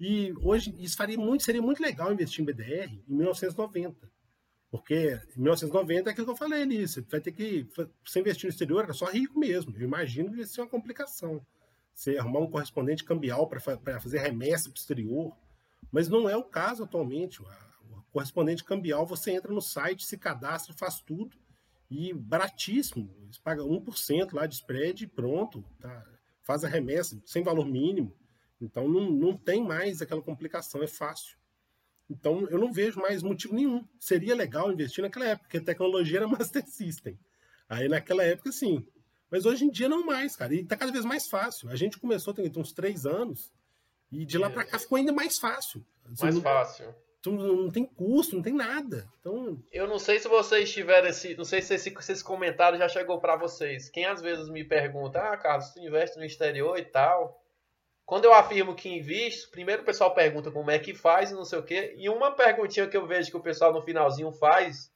e 0.00 0.32
hoje 0.40 0.74
isso 0.78 0.96
faria 0.96 1.18
muito, 1.18 1.44
seria 1.44 1.62
muito 1.62 1.82
legal 1.82 2.12
investir 2.12 2.42
em 2.42 2.44
BDR 2.46 2.92
em 3.08 3.14
1990. 3.14 4.10
Porque 4.70 5.20
em 5.36 5.40
1990 5.40 6.08
é 6.08 6.12
aquilo 6.12 6.26
que 6.26 6.32
eu 6.32 6.36
falei 6.36 6.62
ali, 6.62 6.86
você 6.86 7.00
vai 7.00 7.20
ter 7.20 7.32
que. 7.32 7.66
Você 8.04 8.20
investir 8.20 8.44
no 8.44 8.50
exterior 8.50 8.84
era 8.84 8.92
só 8.92 9.06
rico 9.06 9.38
mesmo. 9.38 9.74
Eu 9.76 9.82
imagino 9.82 10.30
que 10.30 10.38
ia 10.38 10.46
ser 10.46 10.60
uma 10.60 10.68
complicação. 10.68 11.44
Você 11.98 12.16
arrumar 12.16 12.38
um 12.38 12.48
correspondente 12.48 13.02
cambial 13.02 13.48
para 13.48 13.58
fazer 13.58 14.18
remessa 14.18 14.70
para 14.70 14.76
o 14.76 14.80
exterior. 14.80 15.36
Mas 15.90 16.08
não 16.08 16.28
é 16.28 16.36
o 16.36 16.44
caso 16.44 16.84
atualmente. 16.84 17.42
O 17.42 18.02
correspondente 18.12 18.62
cambial, 18.62 19.04
você 19.04 19.32
entra 19.32 19.52
no 19.52 19.60
site, 19.60 20.06
se 20.06 20.16
cadastra, 20.16 20.72
faz 20.72 21.00
tudo. 21.00 21.36
E 21.90 22.14
baratíssimo. 22.14 23.12
Você 23.28 23.40
paga 23.42 23.64
1% 23.64 24.32
lá 24.32 24.46
de 24.46 24.54
spread 24.54 25.02
e 25.02 25.08
pronto. 25.08 25.64
Tá? 25.80 26.06
Faz 26.40 26.62
a 26.62 26.68
remessa 26.68 27.20
sem 27.26 27.42
valor 27.42 27.66
mínimo. 27.66 28.14
Então 28.60 28.88
não, 28.88 29.10
não 29.10 29.36
tem 29.36 29.60
mais 29.60 30.00
aquela 30.00 30.22
complicação, 30.22 30.80
é 30.80 30.86
fácil. 30.86 31.36
Então, 32.08 32.46
eu 32.48 32.60
não 32.60 32.72
vejo 32.72 33.00
mais 33.00 33.24
motivo 33.24 33.54
nenhum. 33.54 33.84
Seria 33.98 34.36
legal 34.36 34.72
investir 34.72 35.02
naquela 35.02 35.26
época, 35.26 35.48
porque 35.48 35.58
a 35.58 35.64
tecnologia 35.64 36.18
era 36.18 36.28
Master 36.30 36.64
System. 36.64 37.18
Aí, 37.68 37.88
naquela 37.88 38.22
época, 38.22 38.52
sim. 38.52 38.86
Mas 39.30 39.44
hoje 39.44 39.64
em 39.64 39.70
dia, 39.70 39.88
não 39.88 40.04
mais, 40.04 40.34
cara. 40.36 40.54
E 40.54 40.60
está 40.60 40.76
cada 40.76 40.92
vez 40.92 41.04
mais 41.04 41.28
fácil. 41.28 41.68
A 41.70 41.76
gente 41.76 41.98
começou 41.98 42.32
tem 42.32 42.50
uns 42.56 42.72
três 42.72 43.04
anos, 43.04 43.52
e 44.10 44.24
de 44.24 44.38
lá 44.38 44.48
para 44.48 44.64
cá 44.64 44.78
ficou 44.78 44.96
ainda 44.96 45.12
mais 45.12 45.38
fácil. 45.38 45.84
Assim, 46.04 46.22
mais 46.22 46.34
não, 46.34 46.42
fácil. 46.42 46.94
Então, 47.20 47.32
não 47.34 47.70
tem 47.70 47.84
custo, 47.84 48.36
não 48.36 48.42
tem 48.42 48.54
nada. 48.54 49.06
Então... 49.20 49.62
Eu 49.72 49.86
não 49.86 49.98
sei 49.98 50.18
se 50.18 50.28
vocês 50.28 50.72
tiveram 50.72 51.08
esse. 51.08 51.36
Não 51.36 51.44
sei 51.44 51.60
se 51.60 51.74
esse, 51.74 51.94
se 52.00 52.12
esse 52.12 52.24
comentário 52.24 52.78
já 52.78 52.88
chegou 52.88 53.20
para 53.20 53.36
vocês. 53.36 53.90
Quem 53.90 54.06
às 54.06 54.22
vezes 54.22 54.48
me 54.48 54.64
pergunta, 54.64 55.20
ah, 55.20 55.36
Carlos, 55.36 55.70
tu 55.70 55.80
investe 55.80 56.16
no 56.16 56.24
exterior 56.24 56.78
e 56.78 56.84
tal. 56.84 57.42
Quando 58.06 58.24
eu 58.24 58.32
afirmo 58.32 58.74
que 58.74 58.88
invisto, 58.88 59.50
primeiro 59.50 59.82
o 59.82 59.84
pessoal 59.84 60.14
pergunta 60.14 60.50
como 60.50 60.70
é 60.70 60.78
que 60.78 60.94
faz 60.94 61.30
e 61.30 61.34
não 61.34 61.44
sei 61.44 61.58
o 61.58 61.62
quê. 61.62 61.94
E 61.98 62.08
uma 62.08 62.30
perguntinha 62.30 62.88
que 62.88 62.96
eu 62.96 63.06
vejo 63.06 63.30
que 63.30 63.36
o 63.36 63.42
pessoal 63.42 63.70
no 63.72 63.82
finalzinho 63.82 64.32
faz 64.32 64.90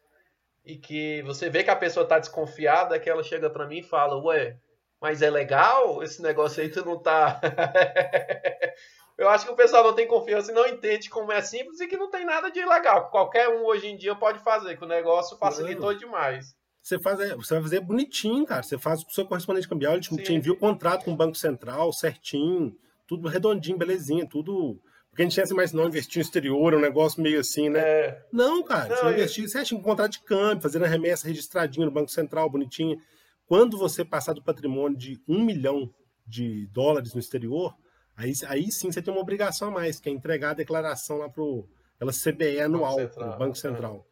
e 0.65 0.77
que 0.77 1.23
você 1.23 1.51
vê 1.51 1.65
que 1.65 1.71
a 1.71 1.77
pessoa 1.77 2.07
tá 2.07 2.19
desconfiada 2.19 2.99
que 2.99 3.11
ela 3.11 3.23
chega 3.23 3.51
para 3.51 3.67
mim 3.67 3.79
e 3.79 3.83
fala: 3.83 4.17
Ué, 4.23 4.57
mas 5.01 5.23
é 5.23 5.31
legal 5.31 6.03
esse 6.03 6.23
negócio 6.23 6.63
aí, 6.63 6.69
tu 6.69 6.85
não 6.85 6.99
tá. 6.99 7.41
eu 9.19 9.29
acho 9.29 9.47
que 9.47 9.53
o 9.53 9.57
pessoal 9.57 9.85
não 9.85 9.95
tem 9.95 10.07
confiança 10.07 10.51
e 10.51 10.55
não 10.55 10.67
entende 10.67 11.11
como 11.11 11.33
é 11.33 11.41
simples 11.41 11.81
e 11.81 11.87
que 11.87 11.97
não 11.97 12.11
tem 12.11 12.25
nada 12.25 12.51
de 12.51 12.65
legal. 12.65 13.11
Qualquer 13.11 13.49
um 13.49 13.65
hoje 13.65 13.89
em 13.89 13.97
dia 13.97 14.15
pode 14.15 14.39
fazer, 14.41 14.77
que 14.77 14.85
o 14.85 14.89
negócio 14.89 15.37
facilitou 15.37 15.95
demais. 15.95 16.55
Você, 16.81 16.99
faz, 16.99 17.21
é, 17.21 17.35
você 17.35 17.55
vai 17.55 17.63
fazer 17.63 17.81
bonitinho, 17.81 18.45
cara. 18.45 18.63
Você 18.63 18.77
faz 18.77 19.05
com 19.05 19.11
o 19.11 19.15
seu 19.15 19.25
correspondente 19.25 19.69
cambial, 19.69 19.93
ele 19.93 20.03
te, 20.03 20.17
te 20.17 20.33
envia 20.33 20.53
o 20.53 20.59
contrato 20.59 21.05
com 21.05 21.13
o 21.13 21.17
Banco 21.17 21.37
Central 21.37 21.93
certinho 21.93 22.77
tudo 23.13 23.29
redondinho, 23.29 23.77
belezinha, 23.77 24.27
tudo. 24.27 24.81
Porque 25.13 25.21
a 25.21 25.25
gente 25.27 25.35
tinha 25.35 25.45
assim, 25.45 25.53
mas 25.53 25.75
não 25.75 25.87
investir 25.87 26.17
no 26.17 26.23
exterior, 26.23 26.73
é 26.73 26.77
um 26.77 26.81
negócio 26.81 27.23
meio 27.23 27.39
assim, 27.39 27.69
né? 27.69 27.81
É. 27.81 28.27
Não, 28.33 28.63
cara, 28.63 28.89
não, 28.89 28.97
você 28.97 29.03
vai 29.03 29.13
investir, 29.13 29.47
você 29.47 29.59
acha 29.59 29.75
um 29.75 29.83
contrato 29.83 30.13
de 30.13 30.21
câmbio, 30.21 30.63
fazendo 30.63 30.87
a 30.87 30.89
remessa 30.89 31.29
registradinha 31.29 31.85
no 31.85 31.93
Banco 31.93 32.11
Central, 32.11 32.49
bonitinha. 32.49 32.97
Quando 33.45 33.77
você 33.77 34.07
passar 34.07 34.33
do 34.33 34.43
patrimônio 34.43 34.97
de 34.97 35.21
um 35.29 35.45
milhão 35.45 35.93
de 36.27 36.67
dólares 36.69 37.13
no 37.13 37.21
exterior, 37.21 37.77
aí, 38.17 38.33
aí 38.47 38.73
sim 38.73 38.91
você 38.91 39.03
tem 39.03 39.13
uma 39.13 39.21
obrigação 39.21 39.69
a 39.69 39.71
mais, 39.71 40.01
que 40.01 40.09
é 40.09 40.13
entregar 40.13 40.53
a 40.53 40.55
declaração 40.55 41.19
lá 41.19 41.29
pro 41.29 41.69
ela 42.01 42.11
CBE 42.11 42.63
anual, 42.63 42.97
Banco 42.97 43.13
Central. 43.13 43.39
Banco 43.39 43.55
Central. 43.59 44.07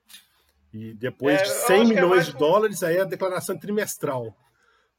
É. 0.74 0.76
E 0.76 0.94
depois 0.94 1.40
é, 1.40 1.42
de 1.44 1.48
100 1.48 1.80
é 1.80 1.84
milhões 1.84 2.26
de 2.26 2.36
dólares, 2.36 2.82
aí 2.82 2.98
é 2.98 3.00
a 3.00 3.04
declaração 3.04 3.58
trimestral. 3.58 4.36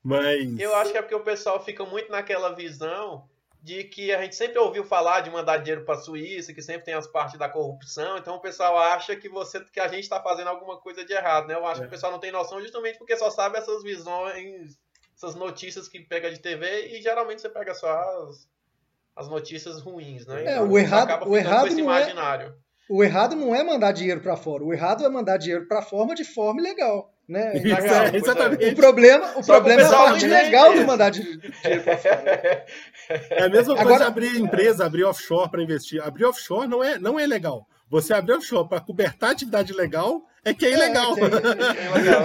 Mas. 0.03 0.59
Eu 0.59 0.75
acho 0.77 0.91
que 0.91 0.97
é 0.97 1.01
porque 1.03 1.13
o 1.13 1.23
pessoal 1.23 1.63
fica 1.63 1.85
muito 1.85 2.11
naquela 2.11 2.55
visão 2.55 3.29
de 3.61 3.83
que 3.83 4.11
a 4.11 4.21
gente 4.21 4.35
sempre 4.35 4.57
ouviu 4.57 4.83
falar 4.83 5.21
de 5.21 5.29
mandar 5.29 5.57
dinheiro 5.57 5.85
para 5.85 5.95
a 5.95 6.01
Suíça, 6.01 6.53
que 6.53 6.61
sempre 6.63 6.83
tem 6.83 6.95
as 6.95 7.05
partes 7.05 7.37
da 7.37 7.47
corrupção, 7.47 8.17
então 8.17 8.35
o 8.35 8.41
pessoal 8.41 8.77
acha 8.77 9.15
que 9.15 9.29
você 9.29 9.63
que 9.65 9.79
a 9.79 9.87
gente 9.87 10.03
está 10.03 10.19
fazendo 10.19 10.47
alguma 10.47 10.77
coisa 10.77 11.05
de 11.05 11.13
errado, 11.13 11.47
né? 11.47 11.53
Eu 11.53 11.65
acho 11.65 11.81
é. 11.81 11.83
que 11.83 11.87
o 11.87 11.91
pessoal 11.91 12.11
não 12.11 12.19
tem 12.19 12.31
noção 12.31 12.59
justamente 12.59 12.97
porque 12.97 13.15
só 13.15 13.29
sabe 13.29 13.59
essas 13.59 13.83
visões, 13.83 14.79
essas 15.15 15.35
notícias 15.35 15.87
que 15.87 15.99
pega 15.99 16.31
de 16.31 16.39
TV 16.39 16.87
e 16.87 17.01
geralmente 17.03 17.41
você 17.41 17.49
pega 17.49 17.75
só 17.75 17.87
as, 17.91 18.49
as 19.15 19.27
notícias 19.29 19.79
ruins, 19.79 20.25
né? 20.25 20.43
É, 20.43 20.51
então, 20.53 20.69
o 20.69 20.79
errado, 20.79 21.29
o 21.29 21.37
errado 21.37 21.69
não 21.69 21.93
é 21.93 22.01
imaginário. 22.01 22.47
É, 22.47 22.71
o 22.89 23.03
errado 23.03 23.35
não 23.35 23.55
é 23.55 23.63
mandar 23.63 23.91
dinheiro 23.91 24.21
para 24.21 24.35
fora, 24.35 24.63
o 24.63 24.73
errado 24.73 25.05
é 25.05 25.09
mandar 25.09 25.37
dinheiro 25.37 25.67
para 25.67 25.83
forma 25.83 26.15
de 26.15 26.25
forma 26.25 26.61
legal. 26.61 27.13
Né? 27.31 27.53
Isso, 27.55 27.67
é, 27.67 28.17
exatamente. 28.17 28.65
O 28.65 28.75
problema, 28.75 29.31
o 29.37 29.45
problema 29.45 29.81
é 29.81 29.85
a 29.85 29.89
parte 29.89 30.27
legal 30.27 30.73
do 30.73 30.85
mandar 30.85 31.11
dinheiro 31.11 31.39
para 31.39 32.65
É 33.29 33.43
a 33.43 33.49
mesma 33.49 33.73
coisa 33.73 33.89
Agora, 33.89 34.07
abrir 34.07 34.37
empresa, 34.37 34.85
abrir 34.85 35.05
offshore 35.05 35.49
para 35.49 35.63
investir. 35.63 36.03
Abrir 36.03 36.25
offshore 36.25 36.67
não 36.67 36.83
é, 36.83 36.99
não 36.99 37.17
é 37.17 37.25
legal. 37.25 37.65
Você 37.89 38.13
abrir 38.13 38.33
o 38.33 38.41
shopping 38.41 38.67
para 38.67 38.81
cobertar 38.81 39.31
atividade 39.31 39.71
legal 39.71 40.21
é 40.43 40.53
que 40.53 40.65
é 40.65 40.73
ilegal. 40.73 41.15
É, 41.17 41.21
é, 41.21 41.85
é 41.85 41.89
ilegal. 41.89 42.21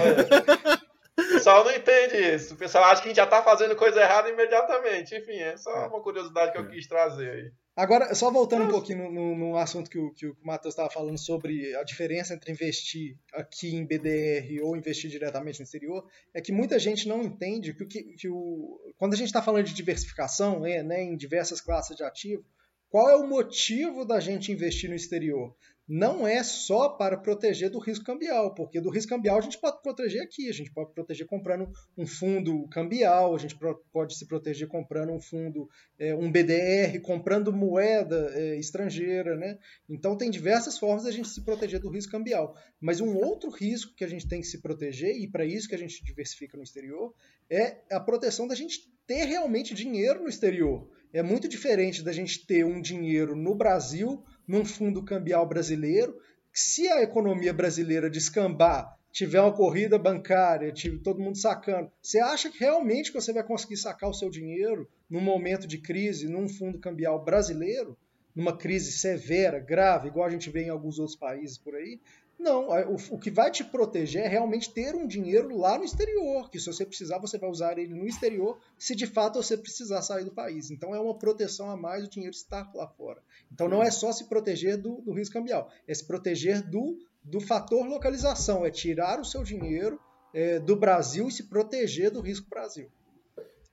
É. 0.73 0.87
O 1.17 1.33
pessoal 1.33 1.63
não 1.63 1.71
entende 1.71 2.15
isso. 2.15 2.53
O 2.53 2.57
pessoal 2.57 2.83
acha 2.83 3.01
que 3.01 3.07
a 3.07 3.09
gente 3.09 3.17
já 3.17 3.23
está 3.23 3.41
fazendo 3.41 3.75
coisa 3.75 3.99
errada 3.99 4.29
imediatamente. 4.29 5.15
Enfim, 5.15 5.39
é 5.39 5.57
só 5.57 5.87
uma 5.87 5.99
curiosidade 5.99 6.51
que 6.51 6.59
eu 6.59 6.67
quis 6.67 6.85
trazer 6.85 7.31
aí. 7.31 7.51
Agora, 7.77 8.15
só 8.15 8.31
voltando 8.31 8.65
um 8.65 8.71
pouquinho 8.71 9.03
no, 9.03 9.11
no, 9.11 9.37
no 9.37 9.55
assunto 9.55 9.87
que 9.87 9.99
o, 9.99 10.11
que 10.11 10.25
o 10.25 10.35
Matheus 10.41 10.73
estava 10.73 10.89
falando 10.89 11.19
sobre 11.19 11.75
a 11.75 11.83
diferença 11.83 12.33
entre 12.33 12.51
investir 12.51 13.15
aqui 13.31 13.75
em 13.75 13.85
BDR 13.85 14.63
ou 14.63 14.75
investir 14.75 15.11
diretamente 15.11 15.59
no 15.59 15.63
exterior, 15.63 16.03
é 16.33 16.41
que 16.41 16.51
muita 16.51 16.79
gente 16.79 17.07
não 17.07 17.21
entende 17.21 17.75
que, 17.75 17.85
que, 17.85 18.03
que 18.15 18.27
o, 18.27 18.79
quando 18.97 19.13
a 19.13 19.15
gente 19.15 19.27
está 19.27 19.43
falando 19.43 19.65
de 19.65 19.75
diversificação 19.75 20.61
né, 20.61 20.81
né, 20.81 21.03
em 21.03 21.15
diversas 21.15 21.61
classes 21.61 21.95
de 21.95 22.03
ativo, 22.03 22.43
qual 22.89 23.11
é 23.11 23.15
o 23.15 23.27
motivo 23.27 24.03
da 24.03 24.19
gente 24.19 24.51
investir 24.51 24.89
no 24.89 24.95
exterior? 24.95 25.55
Não 25.87 26.27
é 26.27 26.43
só 26.43 26.89
para 26.89 27.15
proteger 27.15 27.69
do 27.69 27.79
risco 27.79 28.03
cambial, 28.03 28.53
porque 28.53 28.81
do 28.81 28.89
risco 28.89 29.09
cambial 29.09 29.37
a 29.37 29.41
gente 29.41 29.57
pode 29.57 29.81
proteger 29.81 30.21
aqui, 30.21 30.49
a 30.49 30.53
gente 30.53 30.71
pode 30.71 30.93
proteger 30.93 31.25
comprando 31.25 31.71
um 31.97 32.05
fundo 32.05 32.67
cambial, 32.67 33.33
a 33.33 33.37
gente 33.37 33.57
pode 33.93 34.17
se 34.17 34.27
proteger 34.27 34.67
comprando 34.67 35.13
um 35.13 35.19
fundo, 35.19 35.69
é, 35.97 36.13
um 36.13 36.29
BDR, 36.29 36.99
comprando 37.01 37.53
moeda 37.53 38.31
é, 38.33 38.57
estrangeira, 38.57 39.37
né? 39.37 39.57
Então 39.87 40.17
tem 40.17 40.29
diversas 40.29 40.77
formas 40.77 41.05
a 41.05 41.11
gente 41.11 41.29
se 41.29 41.41
proteger 41.41 41.79
do 41.79 41.89
risco 41.89 42.11
cambial. 42.11 42.55
Mas 42.81 42.99
um 42.99 43.15
outro 43.15 43.49
risco 43.49 43.95
que 43.95 44.03
a 44.03 44.09
gente 44.09 44.27
tem 44.27 44.41
que 44.41 44.47
se 44.47 44.61
proteger, 44.61 45.15
e 45.15 45.29
para 45.29 45.45
isso 45.45 45.69
que 45.69 45.75
a 45.75 45.79
gente 45.79 46.03
diversifica 46.03 46.57
no 46.57 46.63
exterior, 46.63 47.13
é 47.49 47.77
a 47.89 47.99
proteção 47.99 48.45
da 48.45 48.55
gente 48.55 48.91
ter 49.05 49.23
realmente 49.23 49.73
dinheiro 49.73 50.21
no 50.21 50.29
exterior. 50.29 50.89
É 51.13 51.23
muito 51.23 51.47
diferente 51.47 52.03
da 52.03 52.11
gente 52.11 52.45
ter 52.45 52.65
um 52.65 52.81
dinheiro 52.81 53.35
no 53.35 53.55
Brasil 53.55 54.21
num 54.47 54.63
fundo 54.63 55.03
cambial 55.03 55.47
brasileiro. 55.47 56.15
Se 56.53 56.87
a 56.87 57.01
economia 57.01 57.53
brasileira 57.53 58.09
descambar, 58.09 58.97
tiver 59.11 59.41
uma 59.41 59.53
corrida 59.53 59.97
bancária, 59.97 60.71
tiver 60.71 61.01
todo 61.01 61.19
mundo 61.19 61.37
sacando, 61.37 61.91
você 62.01 62.19
acha 62.19 62.49
que 62.49 62.59
realmente 62.59 63.11
você 63.11 63.33
vai 63.33 63.43
conseguir 63.43 63.77
sacar 63.77 64.09
o 64.09 64.13
seu 64.13 64.29
dinheiro 64.29 64.87
num 65.09 65.21
momento 65.21 65.67
de 65.67 65.79
crise, 65.79 66.27
num 66.27 66.47
fundo 66.47 66.79
cambial 66.79 67.23
brasileiro, 67.23 67.97
numa 68.35 68.55
crise 68.55 68.91
severa, 68.91 69.59
grave, 69.59 70.07
igual 70.07 70.27
a 70.27 70.29
gente 70.29 70.49
vê 70.49 70.63
em 70.63 70.69
alguns 70.69 70.99
outros 70.99 71.17
países 71.17 71.57
por 71.57 71.75
aí? 71.75 71.99
Não, 72.39 72.69
o, 72.69 72.95
o, 73.15 73.19
que 73.19 73.31
vai 73.31 73.49
te 73.49 73.63
proteger 73.63 74.23
é 74.23 74.27
realmente 74.27 74.71
ter 74.71 74.93
um 74.93 75.07
dinheiro 75.07 75.57
lá 75.57 75.77
no 75.77 75.83
exterior, 75.83 76.49
que 76.51 76.59
se 76.59 76.67
você 76.67 76.85
precisar, 76.85 77.17
você 77.17 77.37
vai 77.37 77.49
usar 77.49 77.79
ele 77.79 77.95
no 77.95 78.05
exterior, 78.05 78.59
se 78.77 78.95
de 78.95 79.07
fato 79.07 79.41
você 79.41 79.57
precisar 79.57 80.03
sair 80.03 80.23
do 80.23 80.31
país. 80.31 80.69
Então 80.69 80.93
é 80.93 80.99
uma 80.99 81.17
proteção 81.17 81.71
a 81.71 81.75
mais 81.75 82.05
o 82.05 82.09
dinheiro 82.09 82.35
estar 82.35 82.71
lá 82.75 82.87
fora. 82.87 83.23
Então 83.51 83.67
não 83.67 83.81
é 83.81 83.89
só 83.89 84.11
se 84.11 84.25
proteger 84.25 84.77
do, 84.77 85.01
do 85.01 85.13
risco 85.13 85.33
cambial, 85.33 85.71
é 85.87 85.93
se 85.93 86.05
proteger 86.05 86.61
do, 86.61 86.99
do 87.23 87.41
fator 87.41 87.85
localização, 87.87 88.63
é 88.63 88.69
tirar 88.69 89.19
o 89.19 89.25
seu 89.25 89.43
dinheiro 89.43 89.99
é, 90.31 90.59
do 90.59 90.75
Brasil 90.75 91.27
e 91.27 91.31
se 91.31 91.43
proteger 91.43 92.11
do 92.11 92.21
risco 92.21 92.47
Brasil. 92.47 92.87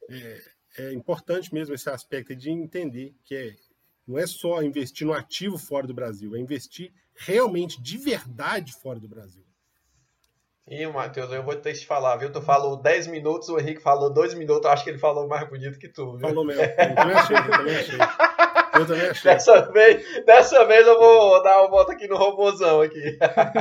É, 0.09 0.43
é 0.79 0.93
importante 0.95 1.53
mesmo 1.53 1.75
esse 1.75 1.91
aspecto 1.91 2.35
de 2.35 2.51
entender 2.51 3.15
que 3.25 3.35
é, 3.35 3.57
não 4.07 4.19
é 4.19 4.27
só 4.27 4.63
investir 4.63 5.07
no 5.07 5.13
ativo 5.13 5.59
fora 5.59 5.87
do 5.87 5.95
Brasil, 5.95 6.35
é 6.35 6.39
investir 6.39 6.93
realmente, 7.17 7.81
de 7.81 7.99
verdade, 7.99 8.73
fora 8.73 9.01
do 9.01 9.09
Brasil. 9.09 9.45
Ih, 10.67 10.87
Matheus, 10.87 11.31
eu 11.31 11.43
vou 11.43 11.55
ter 11.57 11.75
que 11.75 11.81
te 11.81 11.87
falar, 11.87 12.17
viu? 12.17 12.33
Tu 12.33 12.41
falou 12.41 12.81
10 12.81 13.09
minutos, 13.09 13.51
o 13.51 13.59
Henrique 13.59 13.83
falou 13.83 14.11
2 14.11 14.33
minutos, 14.33 14.65
eu 14.65 14.71
acho 14.71 14.83
que 14.83 14.91
ele 14.91 14.99
falou 14.99 15.29
mais 15.29 15.47
bonito 15.47 15.79
que 15.79 15.89
tu. 15.89 16.13
Viu? 16.13 16.27
Falou 16.27 16.45
mesmo. 16.45 16.63
Eu 16.63 16.95
também 16.95 17.15
achei, 17.15 17.37
eu 17.37 17.51
também 17.51 17.77
achei. 17.77 17.99
Eu 18.75 18.87
também 18.87 19.11
achei. 19.11 19.31
Dessa 19.31 19.73
vez, 19.73 20.25
dessa 20.25 20.65
vez 20.65 20.87
eu 20.87 20.99
vou 20.99 21.43
dar 21.43 21.61
uma 21.61 21.71
volta 21.71 21.93
aqui 21.93 22.09
no 22.09 22.17
robôzão 22.17 22.81
aqui. 22.81 23.19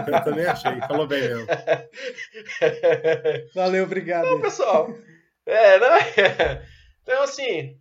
Eu 0.08 0.24
também 0.24 0.45
achei, 0.45 0.80
falou 0.88 1.06
bem 1.06 1.22
mesmo. 1.22 1.45
Valeu, 3.54 3.84
obrigado. 3.84 4.26
Então, 4.26 4.41
pessoal, 4.41 4.89
é, 5.45 5.80
né? 5.80 6.64
Então, 7.04 7.22
assim, 7.22 7.78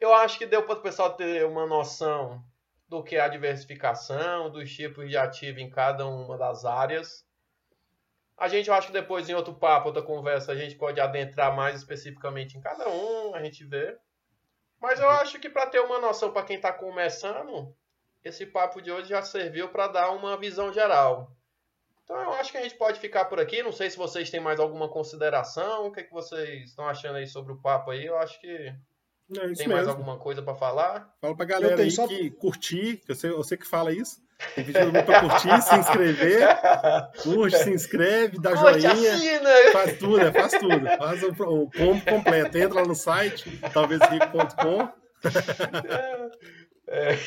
eu 0.00 0.12
acho 0.12 0.38
que 0.38 0.44
deu 0.44 0.64
para 0.64 0.74
o 0.74 0.82
pessoal 0.82 1.14
ter 1.14 1.46
uma 1.46 1.66
noção 1.66 2.42
do 2.88 3.02
que 3.02 3.16
a 3.16 3.28
diversificação, 3.28 4.50
dos 4.50 4.72
tipos 4.72 5.08
de 5.08 5.16
ativo 5.16 5.60
em 5.60 5.68
cada 5.68 6.06
uma 6.06 6.38
das 6.38 6.64
áreas. 6.64 7.26
A 8.36 8.48
gente, 8.48 8.68
eu 8.68 8.74
acho 8.74 8.88
que 8.88 8.92
depois 8.92 9.28
em 9.28 9.34
outro 9.34 9.54
papo, 9.54 9.88
outra 9.88 10.02
conversa, 10.02 10.52
a 10.52 10.56
gente 10.56 10.76
pode 10.76 11.00
adentrar 11.00 11.54
mais 11.54 11.76
especificamente 11.76 12.56
em 12.56 12.60
cada 12.60 12.88
um, 12.88 13.34
a 13.34 13.42
gente 13.42 13.64
vê. 13.64 13.98
Mas 14.80 15.00
eu 15.00 15.08
acho 15.08 15.40
que 15.40 15.48
para 15.48 15.66
ter 15.66 15.80
uma 15.80 15.98
noção 15.98 16.30
para 16.32 16.44
quem 16.44 16.56
está 16.56 16.72
começando, 16.72 17.74
esse 18.22 18.44
papo 18.44 18.82
de 18.82 18.92
hoje 18.92 19.08
já 19.08 19.22
serviu 19.22 19.68
para 19.70 19.88
dar 19.88 20.10
uma 20.10 20.36
visão 20.36 20.72
geral. 20.72 21.32
Então 22.04 22.20
eu 22.20 22.32
acho 22.34 22.52
que 22.52 22.58
a 22.58 22.62
gente 22.62 22.76
pode 22.76 23.00
ficar 23.00 23.24
por 23.24 23.40
aqui. 23.40 23.62
Não 23.62 23.72
sei 23.72 23.90
se 23.90 23.96
vocês 23.96 24.30
têm 24.30 24.38
mais 24.38 24.60
alguma 24.60 24.88
consideração. 24.88 25.86
O 25.86 25.92
que, 25.92 26.00
é 26.00 26.02
que 26.04 26.12
vocês 26.12 26.68
estão 26.68 26.86
achando 26.86 27.16
aí 27.16 27.26
sobre 27.26 27.52
o 27.52 27.60
papo 27.60 27.90
aí? 27.90 28.04
Eu 28.06 28.16
acho 28.18 28.40
que 28.40 28.72
é 29.30 29.40
Tem 29.40 29.48
mesmo. 29.48 29.72
mais 29.72 29.88
alguma 29.88 30.18
coisa 30.18 30.42
para 30.42 30.54
falar? 30.54 31.14
Fala 31.20 31.36
pra 31.36 31.44
galera 31.44 31.82
aí 31.82 31.90
só... 31.90 32.06
que 32.06 32.30
curtir, 32.30 32.98
que 33.04 33.12
eu 33.12 33.16
sei, 33.16 33.30
eu 33.30 33.42
sei 33.42 33.58
que 33.58 33.66
fala 33.66 33.92
isso. 33.92 34.24
Tem 34.54 34.64
vídeo 34.64 34.92
pra 35.04 35.20
curtir, 35.20 35.62
se 35.62 35.76
inscrever. 35.76 36.46
Curte, 37.22 37.56
se 37.56 37.70
inscreve, 37.70 38.38
dá 38.38 38.54
Curte, 38.54 38.80
joinha. 38.80 39.14
Assina. 39.14 39.72
Faz 39.72 39.98
tudo, 39.98 40.20
é, 40.20 40.32
faz 40.32 40.52
tudo. 40.52 40.86
Faz 40.98 41.22
o, 41.22 41.28
o 41.28 41.70
combo 41.70 42.04
completo. 42.04 42.58
Entra 42.58 42.80
lá 42.80 42.86
no 42.86 42.94
site, 42.94 43.58
talvezrico.com. 43.72 44.88
É. 46.88 47.18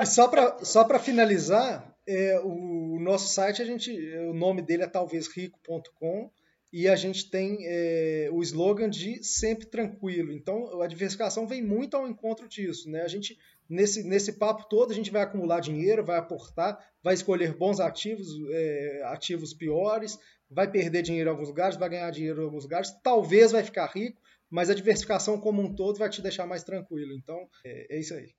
E 0.00 0.04
só 0.04 0.26
para 0.26 0.64
só 0.64 0.98
finalizar, 0.98 1.94
é, 2.04 2.40
o 2.42 2.98
nosso 3.00 3.32
site, 3.32 3.62
a 3.62 3.64
gente, 3.64 3.92
o 4.16 4.34
nome 4.34 4.62
dele 4.62 4.82
é 4.82 4.88
talvezrico.com 4.88 6.28
e 6.72 6.88
a 6.88 6.96
gente 6.96 7.28
tem 7.28 7.58
é, 7.60 8.30
o 8.32 8.40
slogan 8.42 8.88
de 8.88 9.22
sempre 9.22 9.66
tranquilo. 9.66 10.32
Então, 10.32 10.80
a 10.80 10.86
diversificação 10.86 11.46
vem 11.46 11.62
muito 11.62 11.96
ao 11.96 12.08
encontro 12.08 12.48
disso. 12.48 12.88
Né? 12.88 13.02
A 13.02 13.08
gente, 13.08 13.36
nesse, 13.68 14.02
nesse 14.02 14.38
papo 14.38 14.66
todo, 14.70 14.90
a 14.90 14.94
gente 14.94 15.10
vai 15.10 15.22
acumular 15.22 15.60
dinheiro, 15.60 16.04
vai 16.04 16.18
aportar, 16.18 16.78
vai 17.02 17.12
escolher 17.12 17.54
bons 17.54 17.78
ativos, 17.78 18.28
é, 18.50 19.02
ativos 19.04 19.52
piores, 19.52 20.18
vai 20.50 20.70
perder 20.70 21.02
dinheiro 21.02 21.28
em 21.28 21.32
alguns 21.32 21.48
lugares, 21.48 21.76
vai 21.76 21.90
ganhar 21.90 22.10
dinheiro 22.10 22.40
em 22.40 22.44
alguns 22.44 22.64
lugares, 22.64 22.90
talvez 23.02 23.52
vai 23.52 23.62
ficar 23.62 23.86
rico, 23.86 24.20
mas 24.48 24.70
a 24.70 24.74
diversificação 24.74 25.38
como 25.38 25.60
um 25.60 25.74
todo 25.74 25.98
vai 25.98 26.08
te 26.08 26.22
deixar 26.22 26.46
mais 26.46 26.64
tranquilo. 26.64 27.12
Então, 27.12 27.46
é, 27.66 27.96
é 27.96 28.00
isso 28.00 28.14
aí. 28.14 28.30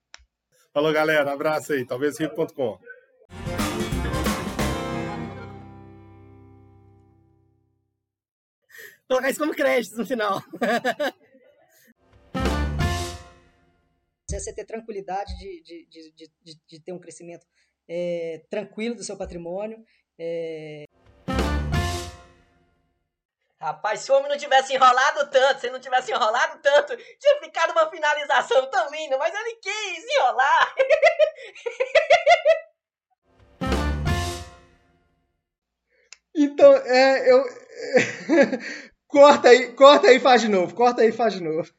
Falou, 0.74 0.92
galera. 0.92 1.32
Abraço 1.32 1.74
aí. 1.74 1.86
Talvez 1.86 2.18
rico.com. 2.20 2.80
colocar 9.14 9.30
isso 9.30 9.40
como 9.40 9.54
crédito 9.54 9.96
no 9.96 10.06
final. 10.06 10.42
Você 14.30 14.52
ter 14.54 14.66
tranquilidade 14.66 15.38
de, 15.38 15.62
de, 15.62 15.88
de, 15.88 16.32
de, 16.42 16.60
de 16.68 16.80
ter 16.82 16.92
um 16.92 17.00
crescimento 17.00 17.46
é, 17.88 18.44
tranquilo 18.50 18.96
do 18.96 19.04
seu 19.04 19.16
patrimônio. 19.16 19.78
É... 20.18 20.86
Rapaz, 23.62 24.00
se 24.00 24.12
o 24.12 24.16
homem 24.16 24.30
não 24.30 24.38
tivesse 24.38 24.74
enrolado 24.74 25.30
tanto, 25.30 25.60
se 25.60 25.68
ele 25.68 25.74
não 25.74 25.80
tivesse 25.80 26.12
enrolado 26.12 26.60
tanto, 26.64 26.98
tinha 26.98 27.40
ficado 27.40 27.72
uma 27.72 27.88
finalização 27.92 28.68
tão 28.72 28.90
linda, 28.92 29.20
mas 29.20 29.34
ele 29.34 29.56
quis 29.58 30.04
enrolar. 30.18 30.76
Então, 36.36 36.74
é, 36.74 37.32
eu. 37.32 37.44
Corta 39.14 39.50
aí, 39.50 39.68
corta 39.74 40.08
aí 40.08 40.16
e 40.18 40.20
faz 40.20 40.42
de 40.42 40.48
novo. 40.48 40.74
Corta 40.74 41.04
aí 41.04 41.10
e 41.10 41.12
faz 41.12 41.36
de 41.36 41.44
novo. 41.44 41.72